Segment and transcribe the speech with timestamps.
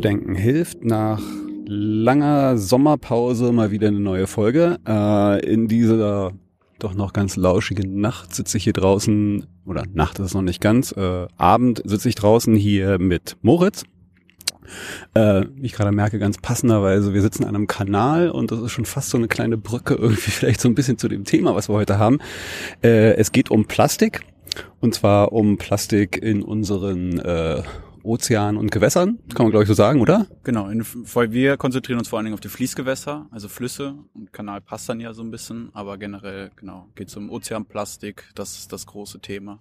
[0.00, 0.84] Denken hilft.
[0.84, 1.20] Nach
[1.66, 4.78] langer Sommerpause mal wieder eine neue Folge.
[4.86, 6.32] Äh, in dieser
[6.78, 10.60] doch noch ganz lauschigen Nacht sitze ich hier draußen, oder Nacht ist es noch nicht
[10.60, 13.84] ganz, äh, Abend sitze ich draußen hier mit Moritz.
[15.14, 18.72] Äh, wie ich gerade merke, ganz passenderweise, wir sitzen an einem Kanal und das ist
[18.72, 21.68] schon fast so eine kleine Brücke irgendwie vielleicht so ein bisschen zu dem Thema, was
[21.68, 22.18] wir heute haben.
[22.82, 24.22] Äh, es geht um Plastik
[24.80, 27.62] und zwar um Plastik in unseren äh,
[28.04, 30.26] Ozeanen und Gewässern, kann man glaube ich so sagen, oder?
[30.44, 34.60] Genau, in, wir konzentrieren uns vor allen Dingen auf die Fließgewässer, also Flüsse und Kanal
[34.60, 38.72] passt dann ja so ein bisschen, aber generell, genau, geht es um Ozeanplastik, das ist
[38.72, 39.60] das große Thema.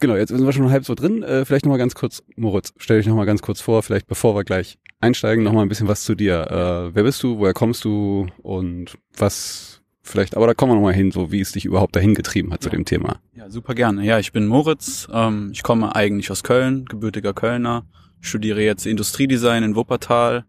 [0.00, 1.22] Genau, jetzt sind wir schon halb so drin.
[1.22, 4.42] Äh, vielleicht nochmal ganz kurz, Moritz, stell dich nochmal ganz kurz vor, vielleicht bevor wir
[4.42, 6.40] gleich einsteigen, nochmal ein bisschen was zu dir.
[6.50, 10.94] Äh, wer bist du, woher kommst du und was vielleicht, aber da kommen wir nochmal
[10.94, 12.70] hin, so wie es dich überhaupt dahin getrieben hat ja.
[12.70, 13.20] zu dem Thema.
[13.34, 14.04] Ja, super gerne.
[14.04, 15.08] Ja, ich bin Moritz.
[15.12, 17.86] Ähm, ich komme eigentlich aus Köln, gebürtiger Kölner,
[18.20, 20.44] studiere jetzt Industriedesign in Wuppertal,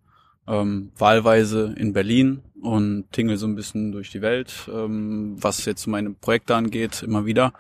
[0.48, 5.86] ähm, wahlweise in Berlin und tingle so ein bisschen durch die Welt, ähm, was jetzt
[5.88, 7.54] meine Projekte angeht, immer wieder.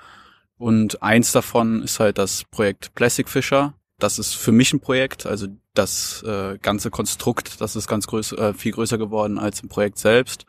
[0.57, 3.73] Und eins davon ist halt das Projekt Plastic Fisher.
[3.99, 8.37] Das ist für mich ein Projekt, also das äh, ganze Konstrukt, das ist ganz größer,
[8.37, 10.45] äh, viel größer geworden als im Projekt selbst.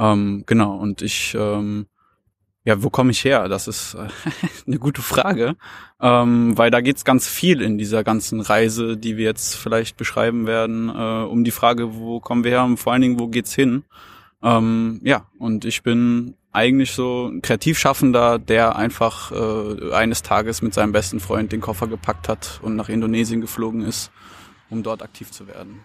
[0.00, 1.86] Ähm, genau, und ich, ähm,
[2.64, 3.48] ja, wo komme ich her?
[3.48, 4.08] Das ist äh,
[4.66, 5.56] eine gute Frage,
[6.00, 10.46] ähm, weil da geht's ganz viel in dieser ganzen Reise, die wir jetzt vielleicht beschreiben
[10.46, 13.54] werden, äh, um die Frage, wo kommen wir her und vor allen Dingen, wo geht's
[13.54, 13.84] hin?
[14.42, 20.72] Ähm, ja, und ich bin eigentlich so ein Kreativschaffender, der einfach äh, eines Tages mit
[20.72, 24.10] seinem besten Freund den Koffer gepackt hat und nach Indonesien geflogen ist,
[24.70, 25.80] um dort aktiv zu werden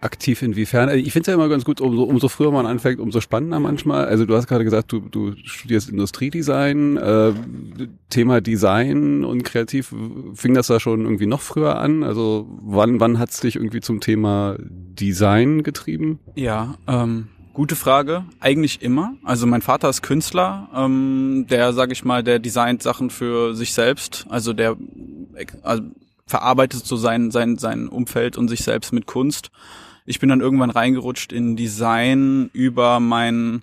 [0.00, 0.88] aktiv inwiefern?
[0.88, 3.60] Also ich finde es ja immer ganz gut, umso, umso früher man anfängt, umso spannender
[3.60, 4.06] manchmal.
[4.06, 7.32] Also du hast gerade gesagt, du, du studierst Industriedesign, äh,
[8.08, 9.94] Thema Design und kreativ,
[10.34, 12.02] fing das da schon irgendwie noch früher an?
[12.02, 16.18] Also wann, wann hat's dich irgendwie zum Thema Design getrieben?
[16.34, 18.24] Ja, ähm, gute Frage.
[18.40, 19.14] Eigentlich immer.
[19.22, 23.74] Also mein Vater ist Künstler, ähm, der, sag ich mal, der designt Sachen für sich
[23.74, 24.26] selbst.
[24.30, 24.76] Also der
[25.62, 25.82] also
[26.26, 29.50] verarbeitet so sein, sein, sein Umfeld und sich selbst mit Kunst
[30.06, 33.62] ich bin dann irgendwann reingerutscht in Design über meinen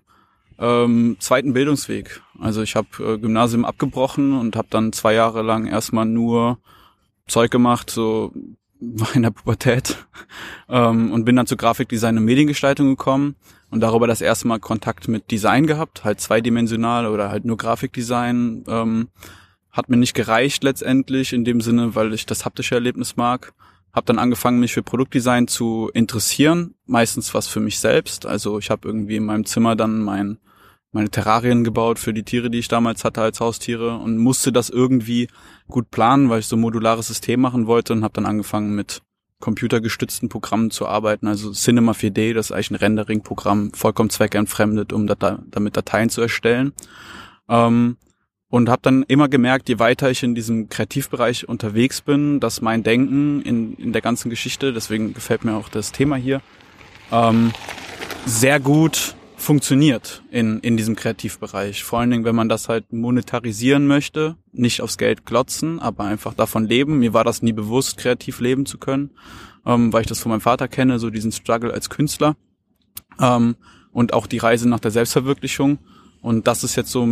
[0.59, 2.21] ähm, zweiten Bildungsweg.
[2.39, 6.59] Also ich habe äh, Gymnasium abgebrochen und habe dann zwei Jahre lang erstmal nur
[7.27, 8.31] Zeug gemacht, so
[9.13, 9.97] in der Pubertät
[10.69, 13.35] ähm, und bin dann zu Grafikdesign und Mediengestaltung gekommen
[13.69, 18.63] und darüber das erste Mal Kontakt mit Design gehabt, halt zweidimensional oder halt nur Grafikdesign.
[18.67, 19.09] Ähm,
[19.71, 23.53] hat mir nicht gereicht letztendlich in dem Sinne, weil ich das haptische Erlebnis mag
[23.97, 28.25] habe dann angefangen, mich für Produktdesign zu interessieren, meistens was für mich selbst.
[28.25, 30.37] Also ich habe irgendwie in meinem Zimmer dann mein,
[30.91, 34.69] meine Terrarien gebaut für die Tiere, die ich damals hatte als Haustiere und musste das
[34.69, 35.27] irgendwie
[35.67, 39.01] gut planen, weil ich so ein modulares System machen wollte und habe dann angefangen mit
[39.39, 41.27] computergestützten Programmen zu arbeiten.
[41.27, 46.21] Also Cinema 4D, das ist eigentlich ein Rendering-Programm, vollkommen zweckentfremdet, um Date damit Dateien zu
[46.21, 46.73] erstellen.
[47.49, 47.97] Ähm,
[48.49, 52.83] und habe dann immer gemerkt, je weiter ich in diesem Kreativbereich unterwegs bin, dass mein
[52.83, 56.41] Denken in, in der ganzen Geschichte, deswegen gefällt mir auch das Thema hier,
[57.11, 57.51] ähm,
[58.25, 61.83] sehr gut funktioniert in, in diesem Kreativbereich.
[61.83, 66.33] Vor allen Dingen, wenn man das halt monetarisieren möchte, nicht aufs Geld glotzen, aber einfach
[66.33, 66.99] davon leben.
[66.99, 69.11] Mir war das nie bewusst, kreativ leben zu können,
[69.65, 72.35] ähm, weil ich das von meinem Vater kenne, so diesen Struggle als Künstler
[73.21, 73.55] ähm,
[73.91, 75.77] und auch die Reise nach der Selbstverwirklichung.
[76.27, 77.07] Und das ist jetzt so,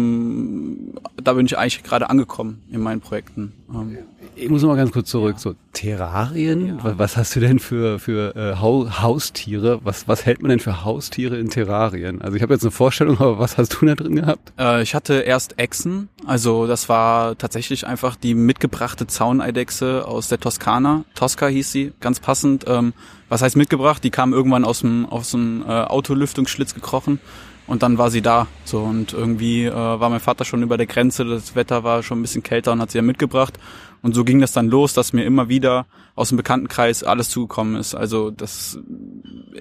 [1.15, 3.53] da bin ich eigentlich gerade angekommen in meinen Projekten.
[3.73, 3.99] Ähm,
[4.35, 5.35] ich muss noch mal ganz kurz zurück.
[5.35, 5.39] Ja.
[5.39, 6.79] So Terrarien.
[6.83, 6.97] Ja.
[6.97, 9.79] Was hast du denn für für äh, Haustiere?
[9.85, 12.21] Was was hält man denn für Haustiere in Terrarien?
[12.21, 14.51] Also ich habe jetzt eine Vorstellung, aber was hast du da drin gehabt?
[14.59, 16.09] Äh, ich hatte erst Echsen.
[16.25, 21.05] Also das war tatsächlich einfach die mitgebrachte Zauneidechse aus der Toskana.
[21.15, 22.65] Tosca hieß sie, ganz passend.
[22.67, 22.91] Ähm,
[23.29, 24.03] was heißt mitgebracht?
[24.03, 27.21] Die kam irgendwann aus dem aus dem äh, Autolüftungsschlitz gekrochen
[27.67, 28.47] Und dann war sie da.
[28.63, 32.19] So und irgendwie äh, war mein Vater schon über der Grenze, das Wetter war schon
[32.19, 33.57] ein bisschen kälter und hat sie ja mitgebracht.
[34.01, 37.75] Und so ging das dann los, dass mir immer wieder aus dem Bekanntenkreis alles zugekommen
[37.75, 37.95] ist.
[37.95, 38.77] Also das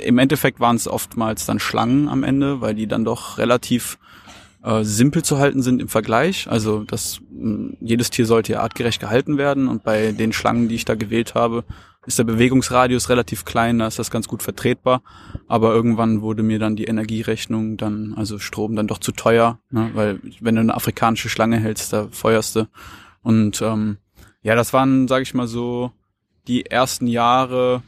[0.03, 3.99] im Endeffekt waren es oftmals dann Schlangen am Ende, weil die dann doch relativ
[4.63, 6.47] äh, simpel zu halten sind im Vergleich.
[6.51, 7.21] Also das
[7.81, 11.35] jedes Tier sollte ja artgerecht gehalten werden und bei den Schlangen, die ich da gewählt
[11.35, 11.65] habe,
[12.07, 15.03] ist der Bewegungsradius relativ klein, da ist das ganz gut vertretbar.
[15.49, 19.91] Aber irgendwann wurde mir dann die Energierechnung dann, also Strom dann doch zu teuer, ne?
[19.95, 22.69] weil wenn du eine afrikanische Schlange hältst, da feuerst du.
[23.23, 23.99] Und ähm,
[24.43, 25.93] ja, das waren, sage ich mal so,
[26.47, 27.83] die ersten Jahre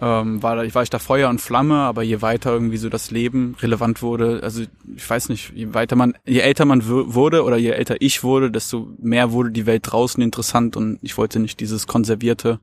[0.00, 3.10] ähm, war, da, war ich da Feuer und Flamme, aber je weiter irgendwie so das
[3.10, 4.62] Leben relevant wurde, also
[4.94, 8.50] ich weiß nicht, je weiter man, je älter man wurde oder je älter ich wurde,
[8.50, 12.60] desto mehr wurde die Welt draußen interessant und ich wollte nicht dieses konservierte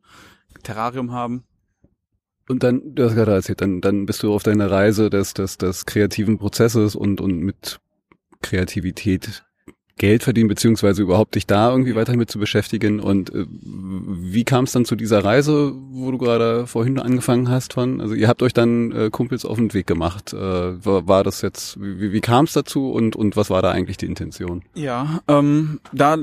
[0.64, 1.44] Terrarium haben.
[2.48, 5.58] Und dann, du hast gerade erzählt, dann, dann bist du auf deiner Reise des, des,
[5.58, 7.80] des kreativen Prozesses und, und mit
[8.42, 9.44] Kreativität
[9.97, 13.00] Geld verdienen, beziehungsweise überhaupt dich da irgendwie weiter mit zu beschäftigen.
[13.00, 17.74] Und äh, wie kam es dann zu dieser Reise, wo du gerade vorhin angefangen hast
[17.74, 18.01] von?
[18.01, 20.33] Also ihr habt euch dann äh, Kumpels auf den Weg gemacht.
[20.33, 20.38] Äh,
[20.86, 23.97] war, war das jetzt, wie, wie kam es dazu und, und was war da eigentlich
[23.97, 24.63] die Intention?
[24.75, 26.18] Ja, ähm, da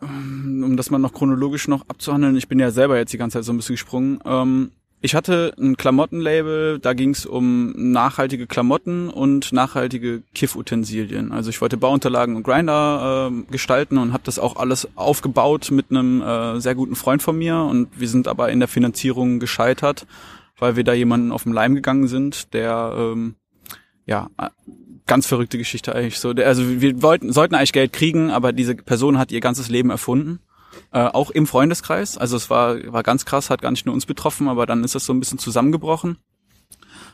[0.00, 3.44] um das mal noch chronologisch noch abzuhandeln, ich bin ja selber jetzt die ganze Zeit
[3.44, 4.20] so ein bisschen gesprungen.
[4.24, 4.70] Ähm,
[5.00, 11.30] ich hatte ein Klamottenlabel, da ging es um nachhaltige Klamotten und nachhaltige Kiffutensilien.
[11.30, 15.90] Also ich wollte Bauunterlagen und Grinder äh, gestalten und habe das auch alles aufgebaut mit
[15.90, 20.06] einem äh, sehr guten Freund von mir und wir sind aber in der Finanzierung gescheitert,
[20.58, 23.36] weil wir da jemanden auf den Leim gegangen sind, der ähm,
[24.04, 24.30] ja
[25.06, 26.30] ganz verrückte Geschichte eigentlich so.
[26.30, 30.40] Also wir wollten sollten eigentlich Geld kriegen, aber diese Person hat ihr ganzes Leben erfunden
[30.92, 32.18] äh, auch im Freundeskreis.
[32.18, 34.94] Also es war, war ganz krass, hat gar nicht nur uns betroffen, aber dann ist
[34.94, 36.18] das so ein bisschen zusammengebrochen.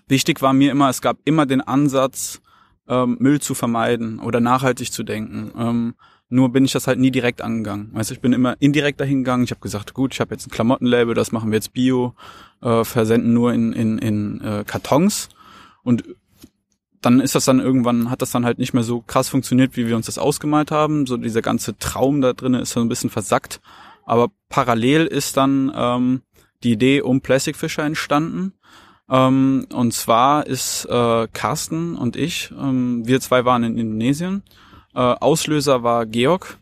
[0.07, 2.41] Wichtig war mir immer, es gab immer den Ansatz,
[2.89, 5.53] ähm, Müll zu vermeiden oder nachhaltig zu denken.
[5.57, 5.95] Ähm,
[6.29, 7.93] nur bin ich das halt nie direkt angegangen.
[7.93, 9.45] Du, ich bin immer indirekt dahin gegangen.
[9.45, 12.15] Ich habe gesagt, gut, ich habe jetzt ein Klamottenlabel, das machen wir jetzt Bio,
[12.61, 15.29] äh, versenden nur in, in, in äh, Kartons.
[15.83, 16.05] Und
[17.05, 19.87] dann ist das dann irgendwann, hat das dann halt nicht mehr so krass funktioniert, wie
[19.87, 21.07] wir uns das ausgemalt haben.
[21.07, 23.61] So dieser ganze Traum da drinnen ist so ein bisschen versackt.
[24.05, 26.23] Aber parallel ist dann ähm,
[26.63, 28.53] die Idee um Plastic Fisher entstanden.
[29.09, 34.43] Ähm, und zwar ist äh, Carsten und ich, ähm, wir zwei waren in Indonesien.
[34.95, 36.59] Äh, Auslöser war Georg,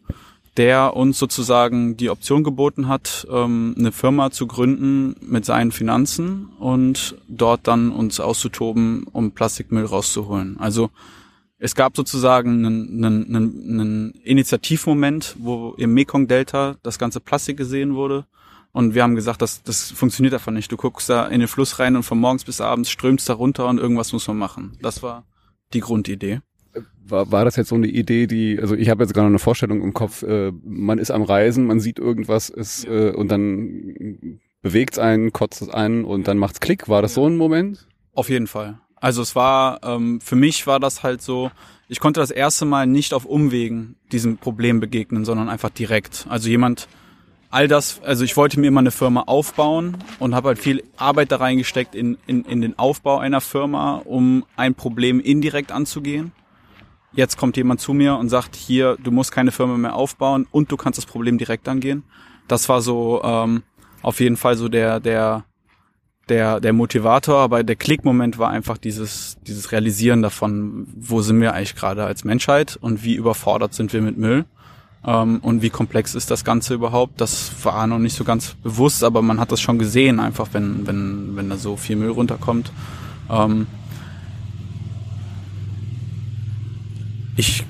[0.57, 6.51] der uns sozusagen die Option geboten hat, ähm, eine Firma zu gründen mit seinen Finanzen
[6.59, 10.59] und dort dann uns auszutoben, um Plastikmüll rauszuholen.
[10.59, 10.91] Also
[11.59, 18.27] es gab sozusagen einen, einen, einen, Initiativmoment, wo im Mekong-Delta das ganze Plastik gesehen wurde.
[18.73, 20.73] Und wir haben gesagt, das, das funktioniert einfach nicht.
[20.73, 23.69] Du guckst da in den Fluss rein und von morgens bis abends strömst da runter
[23.69, 24.77] und irgendwas muss man machen.
[24.83, 25.25] Das war
[25.73, 26.41] die Grundidee
[27.05, 29.83] war, war das jetzt so eine Idee, die, also ich habe jetzt gerade eine Vorstellung
[29.83, 34.95] im Kopf, äh, man ist am Reisen, man sieht irgendwas ist, äh, und dann bewegt
[34.95, 36.89] es einen, kotzt es einen und dann macht's Klick.
[36.89, 37.23] War das ja.
[37.23, 37.87] so ein Moment?
[38.15, 38.79] Auf jeden Fall.
[38.97, 41.51] Also es war, ähm, für mich war das halt so,
[41.89, 46.27] ich konnte das erste Mal nicht auf Umwegen diesem Problem begegnen, sondern einfach direkt.
[46.29, 46.87] Also jemand,
[47.51, 51.33] all das, also ich wollte mir immer eine Firma aufbauen und habe halt viel Arbeit
[51.33, 56.31] da reingesteckt in, in, in den Aufbau einer Firma, um ein Problem indirekt anzugehen
[57.15, 60.71] jetzt kommt jemand zu mir und sagt, hier, du musst keine Firma mehr aufbauen und
[60.73, 62.03] du kannst das Problem direkt angehen.
[62.49, 63.63] Das war so ähm,
[64.03, 65.45] auf jeden Fall so der, der,
[66.29, 71.55] der, der Motivator, aber der Klickmoment war einfach dieses, dieses Realisieren davon, wo sind wir
[71.55, 74.45] eigentlich gerade als Menschheit und wie überfordert sind wir mit Müll.
[75.05, 77.21] Ähm, und wie komplex ist das Ganze überhaupt?
[77.21, 80.87] Das war noch nicht so ganz bewusst, aber man hat das schon gesehen, einfach wenn,
[80.87, 82.73] wenn, wenn da so viel Müll runterkommt.
[83.29, 83.67] Ähm,
[87.37, 87.65] ich,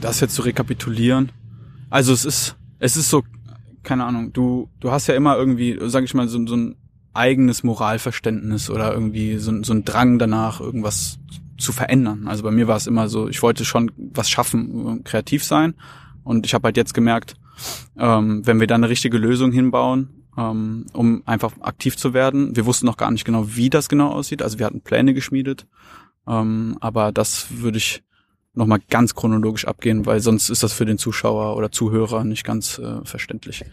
[0.00, 1.32] das jetzt zu rekapitulieren.
[1.90, 3.22] Also es ist, es ist so,
[3.82, 6.76] keine Ahnung, du, du hast ja immer irgendwie, sag ich mal, so, so ein
[7.12, 11.18] eigenes Moralverständnis oder irgendwie so, so ein Drang danach, irgendwas
[11.58, 12.26] zu verändern.
[12.28, 15.74] Also bei mir war es immer so, ich wollte schon was schaffen, kreativ sein.
[16.22, 17.34] Und ich habe halt jetzt gemerkt,
[17.98, 22.56] ähm, wenn wir da eine richtige Lösung hinbauen, ähm, um einfach aktiv zu werden.
[22.56, 24.42] Wir wussten noch gar nicht genau, wie das genau aussieht.
[24.42, 25.66] Also wir hatten Pläne geschmiedet.
[26.26, 28.02] Ähm, aber das würde ich
[28.54, 32.78] nochmal ganz chronologisch abgehen, weil sonst ist das für den Zuschauer oder Zuhörer nicht ganz
[32.78, 33.64] äh, verständlich.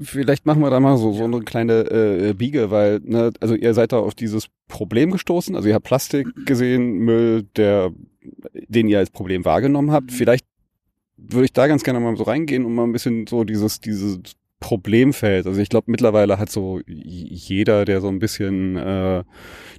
[0.00, 3.74] Vielleicht machen wir da mal so, so eine kleine äh, Biege, weil, ne, also ihr
[3.74, 7.90] seid da auf dieses Problem gestoßen, also ihr habt Plastik gesehen, Müll, der,
[8.54, 10.12] den ihr als Problem wahrgenommen habt.
[10.12, 10.46] Vielleicht
[11.16, 14.20] würde ich da ganz gerne mal so reingehen und mal ein bisschen so dieses, dieses
[14.60, 15.46] Problemfeld.
[15.46, 19.24] Also ich glaube, mittlerweile hat so jeder, der so ein bisschen äh,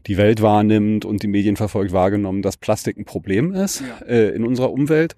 [0.07, 4.05] die Welt wahrnimmt und die Medien verfolgt, wahrgenommen, dass Plastik ein Problem ist ja.
[4.07, 5.15] äh, in unserer Umwelt.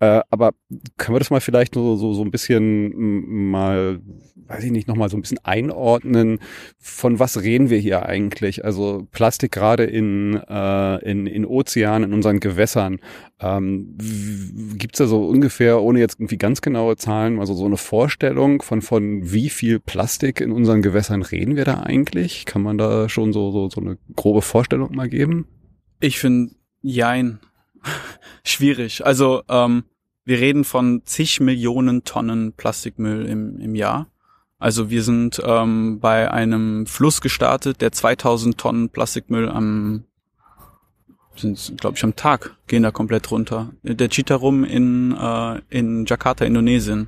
[0.00, 0.52] Äh, aber
[0.96, 4.00] können wir das mal vielleicht so, so, so ein bisschen mal,
[4.46, 6.38] weiß ich nicht, nochmal so ein bisschen einordnen,
[6.78, 8.64] von was reden wir hier eigentlich?
[8.64, 13.00] Also Plastik gerade in, äh, in, in Ozeanen, in unseren Gewässern.
[13.40, 13.96] Ähm,
[14.76, 18.62] Gibt es da so ungefähr, ohne jetzt irgendwie ganz genaue Zahlen, also so eine Vorstellung
[18.62, 22.46] von, von wie viel Plastik in unseren Gewässern reden wir da eigentlich?
[22.46, 25.46] Kann man da schon so, so, so eine grobe Vorstellung mal geben?
[26.00, 27.38] Ich finde, jein.
[28.44, 29.06] Schwierig.
[29.06, 29.84] Also, ähm,
[30.24, 34.08] wir reden von zig Millionen Tonnen Plastikmüll im, im Jahr.
[34.58, 40.04] Also wir sind ähm, bei einem Fluss gestartet, der 2000 Tonnen Plastikmüll am
[41.36, 43.70] sind, glaube ich, am Tag gehen da komplett runter.
[43.84, 47.06] Der Chitarum in, äh, in Jakarta, Indonesien.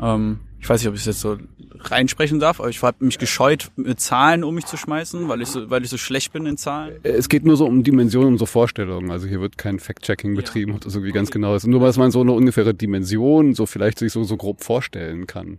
[0.00, 1.38] Ähm, ich weiß nicht, ob ich es jetzt so
[1.80, 5.48] reinsprechen darf, aber ich habe mich gescheut, mit Zahlen um mich zu schmeißen, weil ich
[5.48, 6.96] so, weil ich so schlecht bin in Zahlen.
[7.02, 9.10] Es geht nur so um Dimensionen, um so Vorstellungen.
[9.10, 10.76] Also hier wird kein Fact-Checking betrieben, ja.
[10.76, 11.18] ob das irgendwie okay.
[11.18, 11.66] ganz genau ist.
[11.66, 15.58] Nur, dass man so eine ungefähre Dimension so vielleicht sich so, so grob vorstellen kann.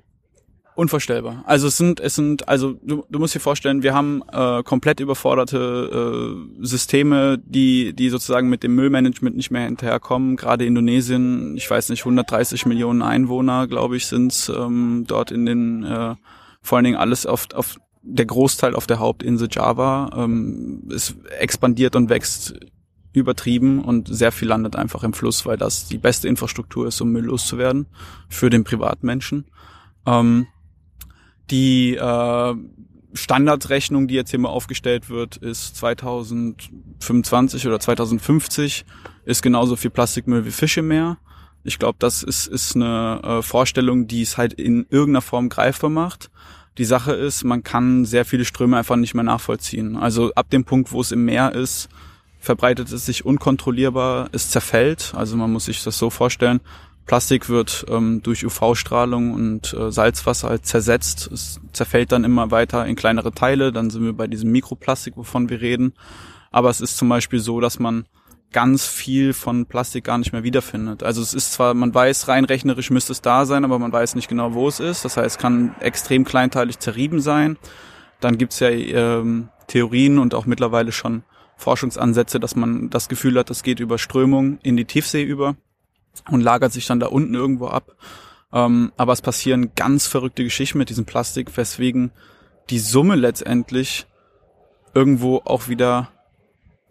[0.80, 1.44] Unvorstellbar.
[1.46, 5.02] Also es sind, es sind, also du, du musst dir vorstellen, wir haben äh, komplett
[5.02, 10.38] überforderte äh, Systeme, die, die sozusagen mit dem Müllmanagement nicht mehr hinterherkommen.
[10.38, 15.84] Gerade Indonesien, ich weiß nicht, 130 Millionen Einwohner, glaube ich, sind ähm, dort in den,
[15.84, 16.16] äh,
[16.62, 20.12] vor allen Dingen alles auf, auf der Großteil auf der Hauptinsel Java.
[20.16, 22.58] Ähm, es expandiert und wächst
[23.12, 27.12] übertrieben und sehr viel landet einfach im Fluss, weil das die beste Infrastruktur ist, um
[27.12, 27.88] Müll loszuwerden
[28.30, 29.44] für den Privatmenschen.
[30.06, 30.48] Ähm,
[31.52, 32.56] die äh,
[33.14, 38.86] Standardrechnung, die jetzt hier mal aufgestellt wird, ist 2025 oder 2050
[39.26, 41.18] ist genauso viel Plastikmüll wie Fisch im Meer.
[41.64, 45.90] Ich glaube, das ist, ist eine äh, Vorstellung, die es halt in irgendeiner Form greifbar
[45.90, 46.32] macht.
[46.78, 49.98] Die Sache ist, man kann sehr viele Ströme einfach nicht mehr nachvollziehen.
[49.98, 51.90] Also ab dem Punkt, wo es im Meer ist,
[52.40, 55.14] verbreitet es sich unkontrollierbar, es zerfällt.
[55.16, 56.62] Also man muss sich das so vorstellen,
[57.10, 61.28] Plastik wird ähm, durch UV-Strahlung und äh, Salzwasser halt zersetzt.
[61.34, 63.72] Es zerfällt dann immer weiter in kleinere Teile.
[63.72, 65.94] Dann sind wir bei diesem Mikroplastik, wovon wir reden.
[66.52, 68.06] Aber es ist zum Beispiel so, dass man
[68.52, 71.02] ganz viel von Plastik gar nicht mehr wiederfindet.
[71.02, 74.14] Also es ist zwar, man weiß, rein rechnerisch müsste es da sein, aber man weiß
[74.14, 75.04] nicht genau, wo es ist.
[75.04, 77.58] Das heißt, es kann extrem kleinteilig zerrieben sein.
[78.20, 81.24] Dann gibt's ja ähm, Theorien und auch mittlerweile schon
[81.58, 85.56] Forschungsansätze, dass man das Gefühl hat, das geht über Strömung in die Tiefsee über
[86.30, 87.96] und lagert sich dann da unten irgendwo ab.
[88.52, 92.12] Ähm, aber es passieren ganz verrückte Geschichten mit diesem Plastik, weswegen
[92.70, 94.08] die Summe letztendlich
[94.94, 96.10] irgendwo auch wieder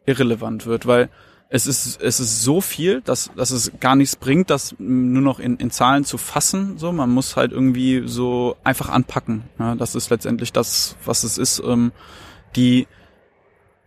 [0.07, 1.11] irrelevant wird, weil
[1.51, 5.41] es ist, es ist so viel, dass, dass es gar nichts bringt, das nur noch
[5.41, 6.77] in, in Zahlen zu fassen.
[6.77, 9.45] So, man muss halt irgendwie so einfach anpacken.
[9.59, 11.63] Ja, das ist letztendlich das, was es ist.
[11.65, 11.93] Ähm,
[12.55, 12.87] die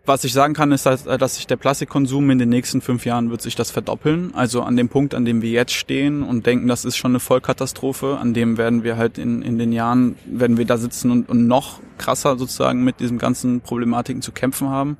[0.06, 3.30] was ich sagen kann, ist, dass, dass sich der Plastikkonsum in den nächsten fünf Jahren
[3.30, 4.34] wird sich das verdoppeln.
[4.34, 7.20] Also an dem Punkt, an dem wir jetzt stehen und denken, das ist schon eine
[7.20, 11.30] Vollkatastrophe, an dem werden wir halt in, in den Jahren, werden wir da sitzen und,
[11.30, 14.98] und noch krasser sozusagen mit diesen ganzen Problematiken zu kämpfen haben.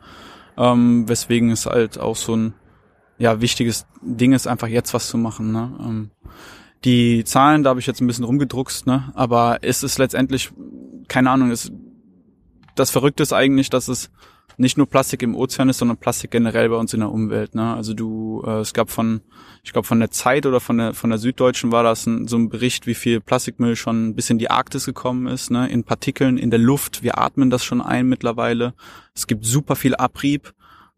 [0.58, 2.54] Ähm, weswegen es halt auch so ein
[3.18, 5.52] ja, wichtiges Ding ist, einfach jetzt was zu machen.
[5.52, 5.72] Ne?
[5.80, 6.12] Ähm,
[6.84, 9.12] die Zahlen, da habe ich jetzt ein bisschen rumgedruckst, ne?
[9.16, 10.52] aber es ist letztendlich,
[11.08, 11.72] keine Ahnung, es,
[12.76, 14.12] das Verrückte ist eigentlich, dass es
[14.58, 17.56] nicht nur Plastik im Ozean ist, sondern Plastik generell bei uns in der Umwelt.
[17.56, 17.74] Ne?
[17.76, 19.22] Also du, äh, es gab von,
[19.64, 22.38] ich glaube von der Zeit oder von der von der Süddeutschen war das ein, so
[22.38, 25.70] ein Bericht, wie viel Plastikmüll schon bis in die Arktis gekommen ist, ne?
[25.70, 27.04] in Partikeln in der Luft.
[27.04, 28.74] Wir atmen das schon ein mittlerweile.
[29.16, 30.54] Es gibt super viel Abrieb.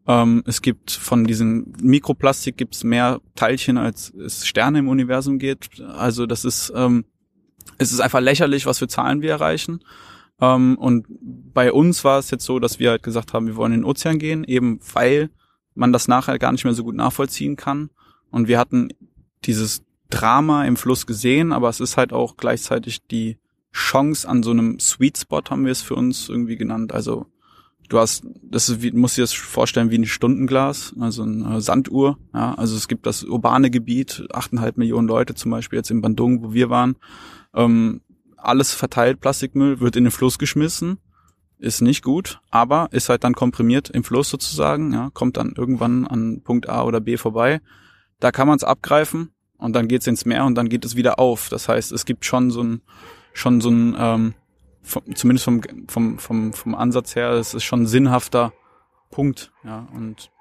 [0.05, 5.81] Ähm, es gibt von diesem Mikroplastik gibt's mehr Teilchen, als es Sterne im Universum gibt.
[5.81, 7.05] Also das ist, ähm,
[7.77, 9.79] es ist einfach lächerlich, was für Zahlen wir erreichen.
[10.43, 13.71] Ähm, und bei uns war es jetzt so, dass wir halt gesagt haben, wir wollen
[13.71, 15.29] in den Ozean gehen, eben weil
[15.73, 17.89] man das nachher gar nicht mehr so gut nachvollziehen kann.
[18.29, 18.89] Und wir hatten
[19.45, 23.37] dieses Drama im Fluss gesehen, aber es ist halt auch gleichzeitig die
[23.71, 26.93] Chance an so einem Sweet Spot, haben wir es für uns irgendwie genannt.
[26.93, 27.27] Also
[27.87, 32.17] du hast, das ist, wie, musst dir das vorstellen wie ein Stundenglas, also eine Sanduhr.
[32.33, 36.43] Ja, also es gibt das urbane Gebiet, achteinhalb Millionen Leute zum Beispiel jetzt in Bandung,
[36.43, 36.97] wo wir waren.
[37.55, 38.01] Ähm,
[38.45, 40.99] alles verteilt, Plastikmüll, wird in den Fluss geschmissen,
[41.57, 46.05] ist nicht gut, aber ist halt dann komprimiert im Fluss sozusagen, ja, kommt dann irgendwann
[46.05, 47.61] an Punkt A oder B vorbei.
[48.19, 51.19] Da kann man es abgreifen und dann geht's ins Meer und dann geht es wieder
[51.19, 51.49] auf.
[51.49, 52.81] Das heißt, es gibt schon so ein,
[53.33, 54.33] schon so ein, ähm,
[54.81, 58.51] vom, zumindest vom, vom, vom, vom Ansatz her, es ist schon ein sinnhafter
[59.09, 60.31] Punkt, ja, und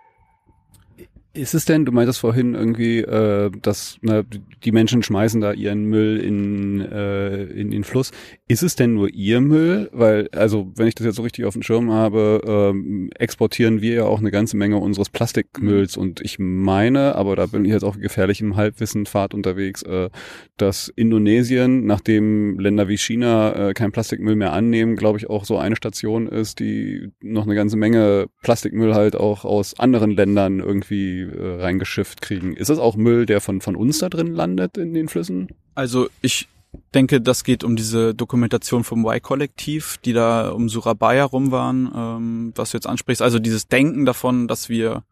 [1.35, 4.23] Ist es denn, du meintest vorhin irgendwie, äh, dass na,
[4.65, 8.11] die Menschen schmeißen da ihren Müll in, äh, in den Fluss.
[8.49, 9.89] Ist es denn nur ihr Müll?
[9.93, 13.95] Weil, also wenn ich das jetzt so richtig auf dem Schirm habe, ähm, exportieren wir
[13.95, 17.85] ja auch eine ganze Menge unseres Plastikmülls und ich meine, aber da bin ich jetzt
[17.85, 20.11] auch gefährlich im Halbwissenfahrt unterwegs, äh,
[20.59, 25.57] dass Indonesien, nachdem Länder wie China äh, kein Plastikmüll mehr annehmen, glaube ich auch so
[25.57, 31.22] eine Station ist, die noch eine ganze Menge Plastikmüll halt auch aus anderen Ländern irgendwie
[31.23, 32.55] äh, reingeschifft kriegen.
[32.55, 35.49] Ist das auch Müll, der von, von uns da drin landet in den Flüssen?
[35.75, 36.49] Also ich
[36.95, 42.53] denke, das geht um diese Dokumentation vom Y-Kollektiv, die da um Surabaya rum waren, ähm,
[42.57, 43.23] was du jetzt ansprichst.
[43.23, 45.05] Also dieses Denken davon, dass wir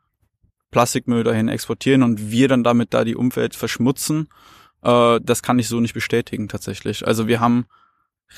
[0.71, 4.29] Plastikmüll dahin exportieren und wir dann damit da die Umwelt verschmutzen,
[4.83, 7.07] äh, das kann ich so nicht bestätigen tatsächlich.
[7.07, 7.67] Also wir haben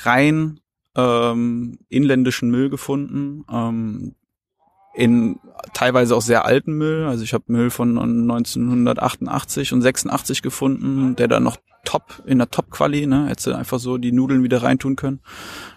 [0.02, 0.60] rein
[0.96, 4.14] ähm, inländischen Müll gefunden, ähm,
[4.94, 5.38] in
[5.72, 7.04] teilweise auch sehr alten Müll.
[7.04, 12.50] Also ich habe Müll von 1988 und 86 gefunden, der da noch top in der
[12.50, 15.20] Top-Quali, ne, hätte einfach so die Nudeln wieder reintun können,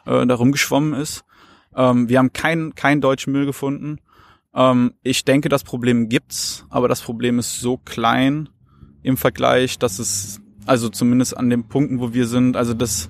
[0.06, 1.24] äh, da rumgeschwommen ist.
[1.76, 4.00] Ähm, wir haben keinen keinen deutschen Müll gefunden.
[4.54, 8.50] Ähm, ich denke, das Problem gibt's, aber das Problem ist so klein
[9.02, 13.10] im Vergleich, dass es also zumindest an den Punkten, wo wir sind, also das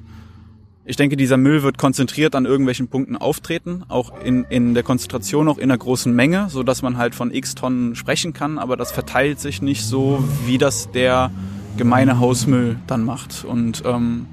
[0.86, 5.48] ich denke, dieser Müll wird konzentriert an irgendwelchen Punkten auftreten, auch in, in der Konzentration,
[5.48, 8.78] auch in einer großen Menge, so dass man halt von x Tonnen sprechen kann, aber
[8.78, 11.32] das verteilt sich nicht so, wie das der
[11.76, 13.44] gemeine Hausmüll dann macht.
[13.46, 14.28] Und ähm,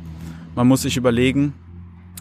[0.54, 1.54] man muss sich überlegen,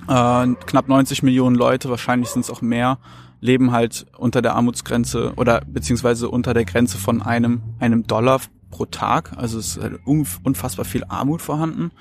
[0.08, 3.00] äh, knapp 90 Millionen Leute, wahrscheinlich sind es auch mehr,
[3.42, 8.86] leben halt unter der Armutsgrenze oder beziehungsweise unter der Grenze von einem, einem Dollar pro
[8.86, 9.34] Tag.
[9.36, 11.92] Also es ist halt unfassbar viel Armut vorhanden.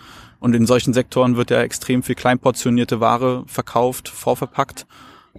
[0.41, 4.87] Und in solchen Sektoren wird ja extrem viel kleinportionierte Ware verkauft, vorverpackt,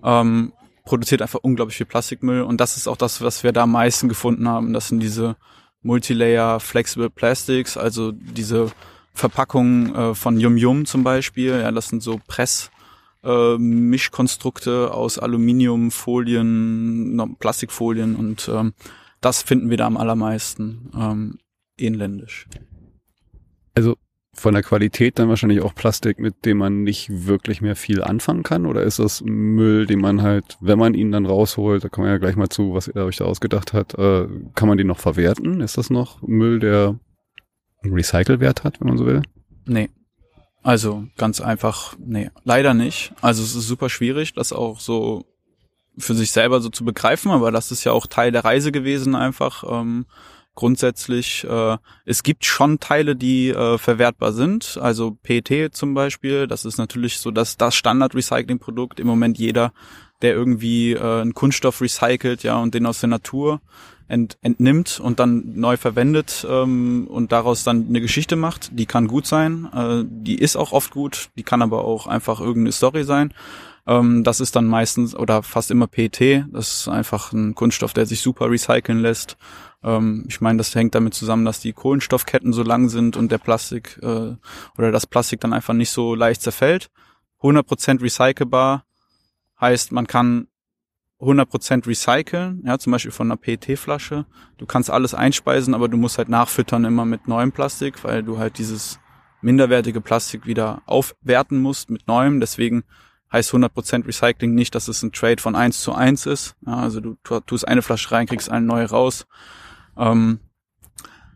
[0.03, 0.53] ähm,
[0.85, 2.43] produziert einfach unglaublich viel Plastikmüll.
[2.43, 4.73] Und das ist auch das, was wir da am meisten gefunden haben.
[4.73, 5.35] Das sind diese
[5.81, 8.71] Multilayer Flexible Plastics, also diese
[9.13, 11.59] Verpackungen äh, von Yum Yum zum Beispiel.
[11.59, 12.71] Ja, das sind so Press.
[13.23, 18.73] Äh, Mischkonstrukte aus Aluminiumfolien, Plastikfolien und ähm,
[19.19, 21.37] das finden wir da am allermeisten ähm,
[21.77, 22.47] inländisch.
[23.75, 23.95] Also
[24.41, 28.43] von der Qualität dann wahrscheinlich auch Plastik, mit dem man nicht wirklich mehr viel anfangen
[28.43, 28.65] kann?
[28.65, 32.13] Oder ist das Müll, den man halt, wenn man ihn dann rausholt, da kommen wir
[32.13, 34.99] ja gleich mal zu, was ihr euch da ausgedacht hat, äh, kann man den noch
[34.99, 35.61] verwerten?
[35.61, 36.99] Ist das noch Müll, der
[37.83, 39.21] Recycle-Wert hat, wenn man so will?
[39.65, 39.89] Nee.
[40.63, 43.13] Also ganz einfach, nee, leider nicht.
[43.21, 45.25] Also es ist super schwierig, das auch so
[45.97, 49.15] für sich selber so zu begreifen, aber das ist ja auch Teil der Reise gewesen
[49.15, 49.63] einfach.
[49.67, 50.05] Ähm,
[50.61, 54.77] grundsätzlich, äh, es gibt schon Teile, die äh, verwertbar sind.
[54.79, 58.99] Also PET zum Beispiel, das ist natürlich so dass das Standard-Recycling-Produkt.
[58.99, 59.73] Im Moment jeder,
[60.21, 63.59] der irgendwie äh, einen Kunststoff recycelt, ja, und den aus der Natur
[64.07, 69.07] ent, entnimmt und dann neu verwendet ähm, und daraus dann eine Geschichte macht, die kann
[69.07, 69.67] gut sein.
[69.73, 73.33] Äh, die ist auch oft gut, die kann aber auch einfach irgendeine Story sein.
[73.87, 76.45] Ähm, das ist dann meistens oder fast immer PET.
[76.51, 79.37] Das ist einfach ein Kunststoff, der sich super recyceln lässt
[79.83, 83.37] ähm, ich meine, das hängt damit zusammen, dass die Kohlenstoffketten so lang sind und der
[83.37, 84.35] Plastik äh,
[84.77, 86.89] oder das Plastik dann einfach nicht so leicht zerfällt.
[87.41, 88.85] 100% recycelbar
[89.59, 90.47] heißt, man kann
[91.19, 94.25] 100% recyceln, ja, zum Beispiel von einer PET-Flasche.
[94.57, 98.39] Du kannst alles einspeisen, aber du musst halt nachfüttern immer mit neuem Plastik, weil du
[98.39, 98.99] halt dieses
[99.41, 102.39] minderwertige Plastik wieder aufwerten musst mit neuem.
[102.39, 102.83] Deswegen
[103.31, 106.55] heißt 100% Recycling nicht, dass es ein Trade von eins zu eins ist.
[106.65, 109.27] Ja, also du tust eine Flasche rein, kriegst eine neue raus.
[109.97, 110.39] Ähm,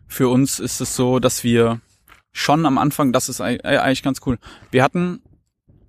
[0.06, 1.80] für uns ist es so, dass wir
[2.32, 4.38] schon am Anfang, das ist eigentlich ganz cool.
[4.70, 5.22] Wir hatten,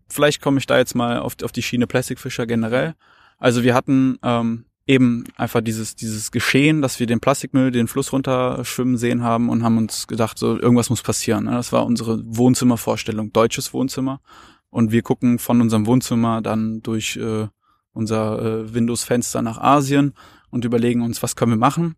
[0.09, 2.95] vielleicht komme ich da jetzt mal auf, auf die Schiene Plastikfischer generell.
[3.37, 8.13] Also wir hatten ähm, eben einfach dieses, dieses Geschehen, dass wir den Plastikmüll den Fluss
[8.13, 11.43] runterschwimmen sehen haben und haben uns gedacht, so irgendwas muss passieren.
[11.43, 11.51] Ne?
[11.51, 14.21] Das war unsere Wohnzimmervorstellung, deutsches Wohnzimmer.
[14.69, 17.47] Und wir gucken von unserem Wohnzimmer dann durch äh,
[17.91, 20.13] unser äh, Windows-Fenster nach Asien
[20.49, 21.95] und überlegen uns, was können wir machen.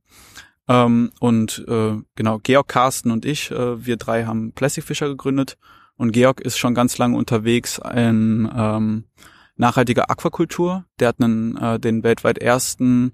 [0.69, 5.57] Ähm, und äh, genau, Georg, Carsten und ich, äh, wir drei haben Plastic Fisher gegründet.
[5.97, 9.05] Und Georg ist schon ganz lange unterwegs in ähm,
[9.57, 10.85] nachhaltiger Aquakultur.
[10.99, 13.13] Der hat einen, äh, den weltweit ersten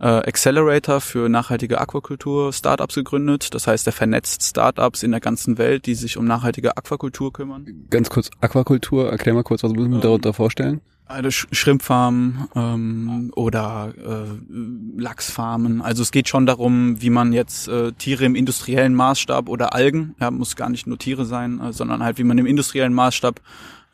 [0.00, 3.54] äh, Accelerator für nachhaltige Aquakultur Startups gegründet.
[3.54, 7.86] Das heißt, er vernetzt Startups in der ganzen Welt, die sich um nachhaltige Aquakultur kümmern.
[7.88, 10.80] Ganz kurz, Aquakultur, erklär mal kurz, was müssen wir ähm, darunter vorstellen?
[11.08, 15.80] Eine Schrimpfarm ähm, oder äh, Lachsfarmen.
[15.82, 20.14] Also es geht schon darum, wie man jetzt äh, Tiere im industriellen Maßstab oder Algen,
[20.20, 23.40] ja, muss gar nicht nur Tiere sein, äh, sondern halt wie man im industriellen Maßstab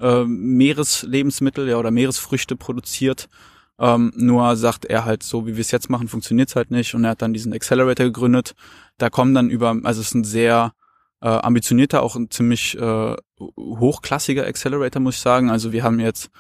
[0.01, 3.29] äh, Meereslebensmittel ja, oder Meeresfrüchte produziert
[3.79, 6.95] Ähm, nur sagt er halt, so wie wir es jetzt machen, funktioniert's halt nicht.
[6.95, 8.55] Und er hat dann diesen Accelerator gegründet.
[8.99, 10.73] Da kommen dann über, also es ist ein sehr
[11.21, 13.17] äh, ambitionierter, auch ein ziemlich äh,
[13.59, 15.51] hochklassiger Accelerator, muss ich sagen.
[15.51, 16.31] Also wir haben jetzt,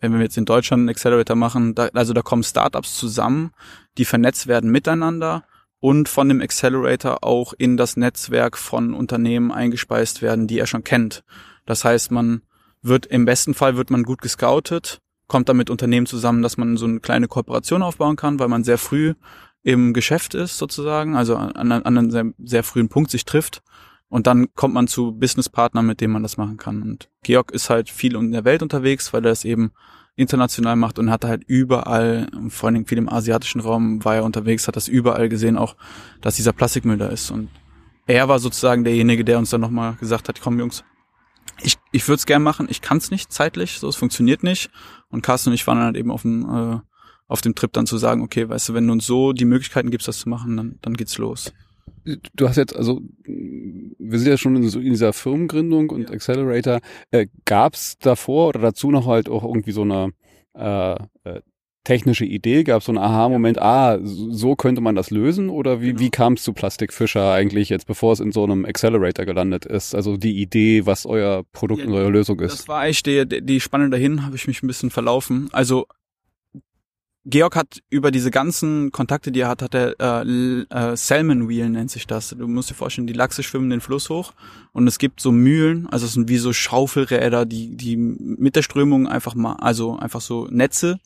[0.00, 3.52] wenn wir jetzt in Deutschland einen Accelerator machen, da, also da kommen Startups zusammen,
[3.98, 5.44] die vernetzt werden miteinander
[5.78, 10.84] und von dem Accelerator auch in das Netzwerk von Unternehmen eingespeist werden, die er schon
[10.84, 11.22] kennt.
[11.66, 12.42] Das heißt, man
[12.82, 16.76] wird im besten Fall wird man gut gescoutet, kommt dann mit Unternehmen zusammen, dass man
[16.76, 19.14] so eine kleine Kooperation aufbauen kann, weil man sehr früh
[19.62, 23.62] im Geschäft ist sozusagen, also an, an einem sehr, sehr frühen Punkt sich trifft
[24.10, 26.82] und dann kommt man zu Businesspartnern, mit denen man das machen kann.
[26.82, 29.70] Und Georg ist halt viel in der Welt unterwegs, weil er es eben
[30.16, 34.24] international macht und hat halt überall, vor allen Dingen viel im asiatischen Raum war er
[34.24, 35.76] unterwegs, hat das überall gesehen, auch
[36.20, 37.30] dass dieser Plastikmüll da ist.
[37.30, 37.50] Und
[38.08, 40.82] er war sozusagen derjenige, der uns dann nochmal gesagt hat, komm Jungs,
[41.62, 44.70] ich, ich würde es gern machen, ich kann es nicht zeitlich, so es funktioniert nicht.
[45.08, 46.80] Und Carsten und ich waren dann halt eben auf dem, äh,
[47.28, 49.92] auf dem Trip dann zu sagen, okay, weißt du, wenn du uns so die Möglichkeiten
[49.92, 51.52] gibst, das zu machen, dann, dann geht's los
[52.04, 56.14] du hast jetzt, also wir sind ja schon in, so in dieser Firmengründung und ja.
[56.14, 56.80] Accelerator.
[57.10, 60.10] Äh, Gab es davor oder dazu noch halt auch irgendwie so eine
[60.54, 61.40] äh, äh,
[61.84, 62.64] technische Idee?
[62.64, 65.48] Gab es so einen Aha-Moment, ah, so könnte man das lösen?
[65.48, 66.00] Oder wie, genau.
[66.00, 69.94] wie kam es zu Plastikfischer eigentlich jetzt, bevor es in so einem Accelerator gelandet ist?
[69.94, 72.60] Also die Idee, was euer Produkt ja, und eure Lösung ist.
[72.60, 75.48] Das war eigentlich die, die Spannung dahin, habe ich mich ein bisschen verlaufen.
[75.52, 75.86] Also
[77.26, 81.68] Georg hat über diese ganzen Kontakte, die er hat, hat er äh, äh, Salmon Wheel
[81.68, 82.30] nennt sich das.
[82.30, 84.32] Du musst dir vorstellen, die Lachse schwimmen den Fluss hoch
[84.72, 88.62] und es gibt so Mühlen, also es sind wie so Schaufelräder, die die mit der
[88.62, 90.98] Strömung einfach mal, also einfach so Netze,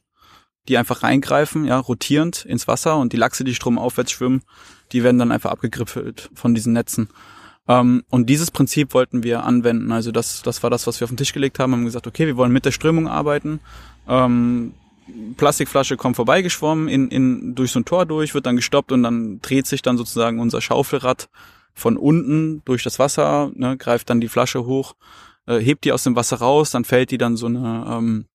[0.69, 4.43] die einfach reingreifen, ja, rotierend ins Wasser und die Lachse, die stromaufwärts schwimmen,
[4.93, 7.09] die werden dann einfach abgegriffelt von diesen Netzen.
[7.67, 9.91] Ähm, und dieses Prinzip wollten wir anwenden.
[9.91, 11.73] Also das, das war das, was wir auf den Tisch gelegt haben.
[11.73, 13.61] Haben gesagt, okay, wir wollen mit der Strömung arbeiten.
[14.07, 14.75] Ähm,
[15.37, 19.41] Plastikflasche kommt vorbeigeschwommen in, in, durch so ein Tor durch, wird dann gestoppt und dann
[19.41, 21.29] dreht sich dann sozusagen unser Schaufelrad
[21.75, 24.95] von unten durch das Wasser, ne, greift dann die Flasche hoch,
[25.47, 28.27] äh, hebt die aus dem Wasser raus, dann fällt die dann so eine ähm,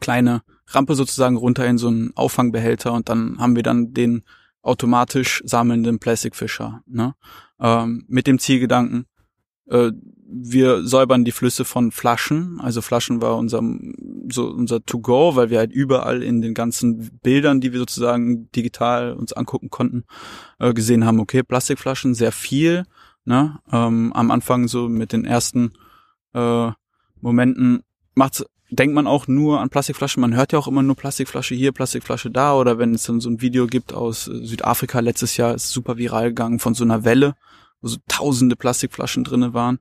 [0.00, 4.24] kleine Rampe sozusagen runter in so einen Auffangbehälter und dann haben wir dann den
[4.62, 7.14] automatisch sammelnden Plastikfischer, ne?
[7.60, 9.06] ähm, mit dem Zielgedanken,
[9.66, 9.90] äh,
[10.30, 12.60] wir säubern die Flüsse von Flaschen.
[12.60, 13.62] Also Flaschen war unser,
[14.30, 19.14] so unser To-Go, weil wir halt überall in den ganzen Bildern, die wir sozusagen digital
[19.14, 20.04] uns angucken konnten,
[20.58, 22.84] äh, gesehen haben, okay, Plastikflaschen, sehr viel.
[23.24, 23.58] Ne?
[23.72, 25.72] Ähm, am Anfang so mit den ersten
[26.34, 26.70] äh,
[27.20, 27.82] Momenten
[28.14, 30.20] macht's denkt man auch nur an Plastikflaschen.
[30.20, 32.54] Man hört ja auch immer nur Plastikflasche hier, Plastikflasche da.
[32.54, 35.96] Oder wenn es dann so ein Video gibt aus äh, Südafrika letztes Jahr, ist super
[35.96, 37.34] viral gegangen von so einer Welle,
[37.80, 39.78] wo so tausende Plastikflaschen drinne waren.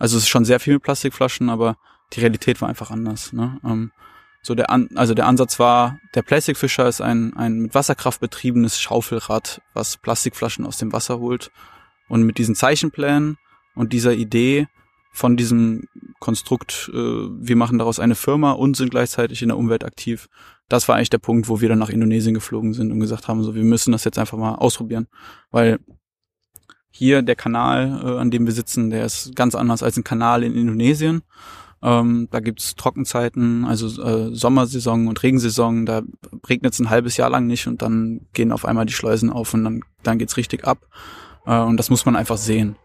[0.00, 1.76] Also es ist schon sehr viel mit Plastikflaschen, aber
[2.14, 3.32] die Realität war einfach anders.
[3.32, 3.60] Ne?
[3.64, 3.92] Ähm,
[4.42, 8.80] so der An also der Ansatz war, der Plastikfischer ist ein, ein mit Wasserkraft betriebenes
[8.80, 11.52] Schaufelrad, was Plastikflaschen aus dem Wasser holt.
[12.08, 13.36] Und mit diesen Zeichenplänen
[13.74, 14.66] und dieser Idee
[15.12, 15.84] von diesem
[16.18, 20.28] Konstrukt, äh, wir machen daraus eine Firma und sind gleichzeitig in der Umwelt aktiv,
[20.70, 23.42] das war eigentlich der Punkt, wo wir dann nach Indonesien geflogen sind und gesagt haben,
[23.42, 25.08] so wir müssen das jetzt einfach mal ausprobieren,
[25.50, 25.80] weil
[26.90, 30.42] hier der Kanal, äh, an dem wir sitzen, der ist ganz anders als ein Kanal
[30.42, 31.22] in Indonesien.
[31.82, 35.86] Ähm, da gibt's Trockenzeiten, also äh, Sommersaison und Regensaison.
[35.86, 36.02] Da
[36.48, 39.54] regnet es ein halbes Jahr lang nicht und dann gehen auf einmal die Schleusen auf
[39.54, 40.86] und dann, dann geht's richtig ab.
[41.46, 42.76] Äh, und das muss man einfach sehen.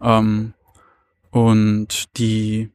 [0.00, 0.54] Ähm,
[1.30, 2.70] und die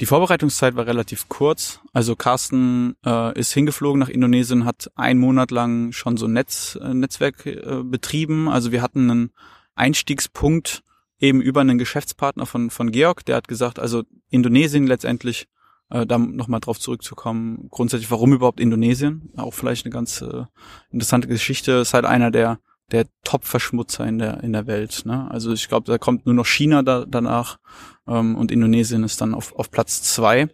[0.00, 1.80] die Vorbereitungszeit war relativ kurz.
[1.94, 6.78] Also Carsten äh, ist hingeflogen nach Indonesien, hat einen Monat lang schon so ein Netz,
[6.82, 8.48] äh, Netzwerk äh, betrieben.
[8.48, 9.30] Also wir hatten einen
[9.76, 10.82] Einstiegspunkt
[11.18, 15.48] eben über einen Geschäftspartner von, von Georg, der hat gesagt, also Indonesien letztendlich,
[15.90, 19.30] äh, da nochmal drauf zurückzukommen, grundsätzlich, warum überhaupt Indonesien?
[19.36, 20.44] Auch vielleicht eine ganz äh,
[20.90, 22.58] interessante Geschichte, ist halt einer der,
[22.90, 25.02] der Top-Verschmutzer in der, in der Welt.
[25.04, 25.30] Ne?
[25.30, 27.58] Also ich glaube, da kommt nur noch China da, danach
[28.06, 30.48] ähm, und Indonesien ist dann auf, auf Platz zwei, äh,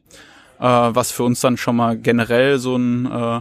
[0.61, 3.41] was für uns dann schon mal generell so ein äh,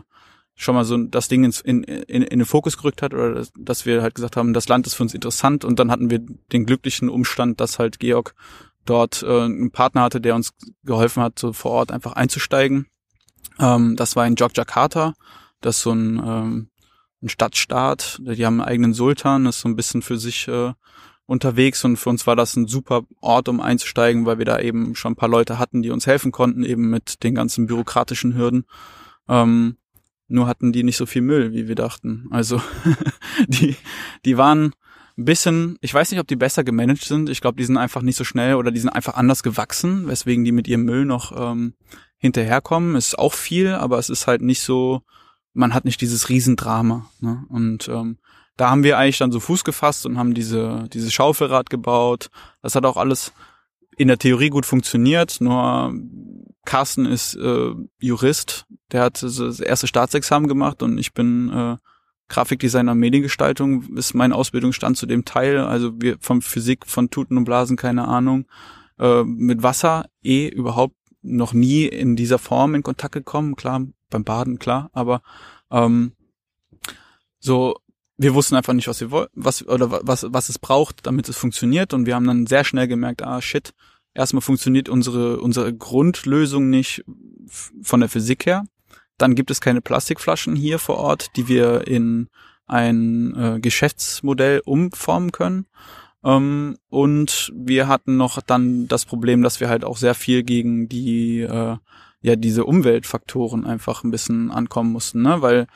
[0.56, 3.52] schon mal so das Ding ins, in, in, in den Fokus gerückt hat oder dass,
[3.58, 6.20] dass wir halt gesagt haben, das Land ist für uns interessant und dann hatten wir
[6.20, 8.36] den glücklichen Umstand, dass halt Georg
[8.86, 12.88] dort äh, einen Partner hatte, der uns geholfen hat, so vor Ort einfach einzusteigen.
[13.60, 15.14] Ähm, das war in Jogjakarta,
[15.62, 16.70] das ist so ein, ähm,
[17.22, 20.74] ein Stadtstaat, die haben einen eigenen Sultan, ist so ein bisschen für sich äh,
[21.26, 24.96] unterwegs und für uns war das ein super Ort, um einzusteigen, weil wir da eben
[24.96, 28.66] schon ein paar Leute hatten, die uns helfen konnten, eben mit den ganzen bürokratischen Hürden.
[29.30, 29.78] Ähm,
[30.32, 32.28] nur hatten die nicht so viel Müll, wie wir dachten.
[32.32, 32.62] Also
[33.48, 33.76] die,
[34.26, 34.74] die waren
[35.18, 37.30] ein bisschen, ich weiß nicht, ob die besser gemanagt sind.
[37.30, 40.44] Ich glaube, die sind einfach nicht so schnell oder die sind einfach anders gewachsen, weswegen
[40.46, 41.74] die mit ihrem Müll noch ähm,
[42.18, 42.96] hinterherkommen.
[42.96, 45.04] Ist auch viel, aber es ist halt nicht so
[45.54, 47.10] man hat nicht dieses Riesendrama.
[47.20, 47.46] Ne?
[47.50, 48.18] Und ähm,
[48.58, 52.30] da haben wir eigentlich dann so Fuß gefasst und haben diese, diese Schaufelrad gebaut.
[52.62, 53.34] Das hat auch alles
[53.98, 55.94] in der Theorie gut funktioniert, nur
[56.66, 61.78] Carsten ist äh, Jurist, der hat das erste Staatsexamen gemacht und ich bin äh,
[62.30, 67.46] Grafikdesigner Mediengestaltung, ist mein Ausbildungsstand zu dem Teil, also wir von Physik, von Tuten und
[67.46, 68.46] Blasen, keine Ahnung,
[69.00, 74.24] äh, mit Wasser eh überhaupt noch nie in dieser Form in Kontakt gekommen, klar, beim
[74.24, 75.22] Baden, klar, aber
[75.72, 76.14] ähm,
[77.40, 77.76] so
[78.22, 81.92] wir wussten einfach nicht, was wir was oder was was es braucht, damit es funktioniert.
[81.92, 83.74] Und wir haben dann sehr schnell gemerkt, ah shit,
[84.14, 87.04] erstmal funktioniert unsere unsere Grundlösung nicht
[87.82, 88.64] von der Physik her.
[89.18, 92.30] Dann gibt es keine Plastikflaschen hier vor Ort, die wir in
[92.66, 95.68] ein äh, Geschäftsmodell umformen können.
[96.24, 100.88] Ähm, und wir hatten noch dann das Problem, dass wir halt auch sehr viel gegen
[100.88, 101.78] die äh,
[102.22, 105.42] ja diese Umweltfaktoren einfach ein bisschen ankommen mussten, ne?
[105.42, 105.68] Weil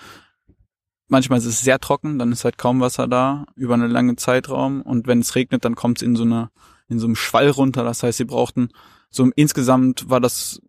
[1.07, 4.81] manchmal ist es sehr trocken, dann ist halt kaum Wasser da über einen langen Zeitraum
[4.81, 6.51] und wenn es regnet, dann kommt es in so einer
[6.87, 7.83] in so einem Schwall runter.
[7.83, 8.69] Das heißt, sie brauchten
[9.09, 10.61] so insgesamt war das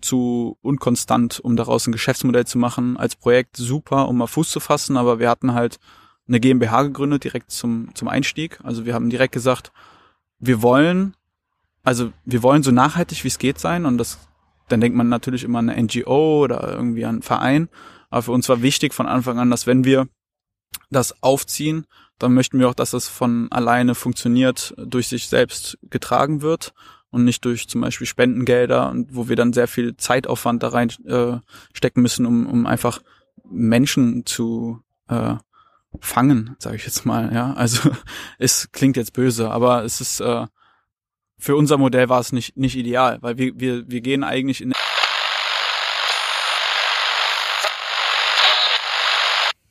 [0.00, 2.96] zu unkonstant, um daraus ein Geschäftsmodell zu machen.
[2.96, 5.78] Als Projekt super, um mal Fuß zu fassen, aber wir hatten halt
[6.26, 8.60] eine GmbH gegründet direkt zum zum Einstieg.
[8.62, 9.72] Also wir haben direkt gesagt,
[10.38, 11.14] wir wollen
[11.82, 14.18] also wir wollen so nachhaltig wie es geht sein und das
[14.68, 17.68] dann denkt man natürlich immer an eine NGO oder irgendwie an einen Verein.
[18.10, 20.08] Aber für uns war wichtig von Anfang an, dass wenn wir
[20.90, 21.86] das aufziehen,
[22.18, 26.72] dann möchten wir auch, dass es von alleine funktioniert, durch sich selbst getragen wird
[27.10, 31.38] und nicht durch zum Beispiel Spendengelder wo wir dann sehr viel Zeitaufwand da rein äh,
[31.72, 33.00] stecken müssen, um, um einfach
[33.44, 35.36] Menschen zu äh,
[36.00, 37.32] fangen, sage ich jetzt mal.
[37.32, 37.90] Ja, also
[38.38, 40.46] es klingt jetzt böse, aber es ist äh,
[41.38, 44.72] für unser Modell war es nicht nicht ideal, weil wir wir wir gehen eigentlich in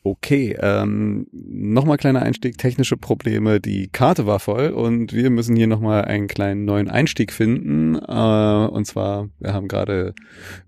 [0.09, 3.59] Okay, ähm, nochmal kleiner Einstieg, technische Probleme.
[3.59, 7.95] Die Karte war voll und wir müssen hier nochmal einen kleinen neuen Einstieg finden.
[7.95, 10.15] Äh, und zwar, wir haben gerade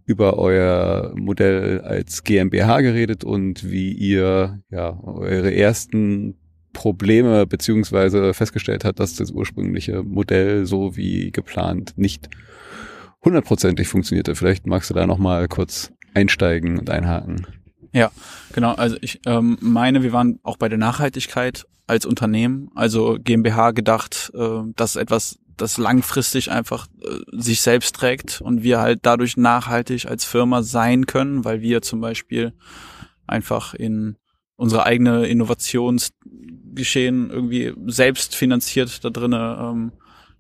[0.06, 6.36] über euer Modell als GmbH geredet und wie ihr ja eure ersten
[6.74, 12.30] Probleme beziehungsweise festgestellt hat, dass das ursprüngliche Modell so wie geplant nicht
[13.24, 14.36] hundertprozentig funktionierte.
[14.36, 17.48] Vielleicht magst du da nochmal kurz einsteigen und einhaken.
[17.92, 18.12] Ja,
[18.54, 18.74] genau.
[18.74, 24.32] Also ich ähm, meine, wir waren auch bei der Nachhaltigkeit als Unternehmen, also GmbH gedacht,
[24.36, 30.06] äh, dass etwas, das langfristig einfach äh, sich selbst trägt und wir halt dadurch nachhaltig
[30.06, 32.54] als Firma sein können, weil wir zum Beispiel
[33.26, 34.18] einfach in
[34.56, 39.92] unsere eigene Innovationsgeschehen irgendwie selbst finanziert da drinnen ähm,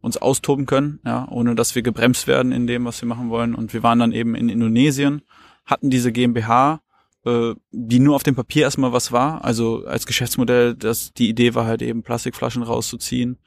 [0.01, 3.55] uns austoben können, ja, ohne dass wir gebremst werden in dem, was wir machen wollen.
[3.55, 5.21] Und wir waren dann eben in Indonesien,
[5.65, 6.81] hatten diese GmbH,
[7.29, 9.43] äh, die nur auf dem Papier erstmal was war.
[9.43, 13.37] Also als Geschäftsmodell, das die Idee war halt eben Plastikflaschen rauszuziehen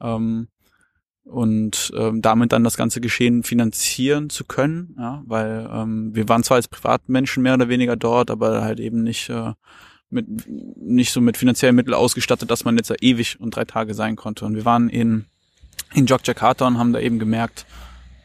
[0.00, 0.48] ähm,
[1.24, 6.42] und ähm, damit dann das ganze Geschehen finanzieren zu können, ja, weil ähm, wir waren
[6.42, 9.52] zwar als Privatmenschen mehr oder weniger dort, aber halt eben nicht äh,
[10.10, 13.94] mit nicht so mit finanziellen Mitteln ausgestattet, dass man jetzt da ewig und drei Tage
[13.94, 14.44] sein konnte.
[14.44, 15.26] Und wir waren in
[15.94, 17.66] in Jogjakarta und haben da eben gemerkt,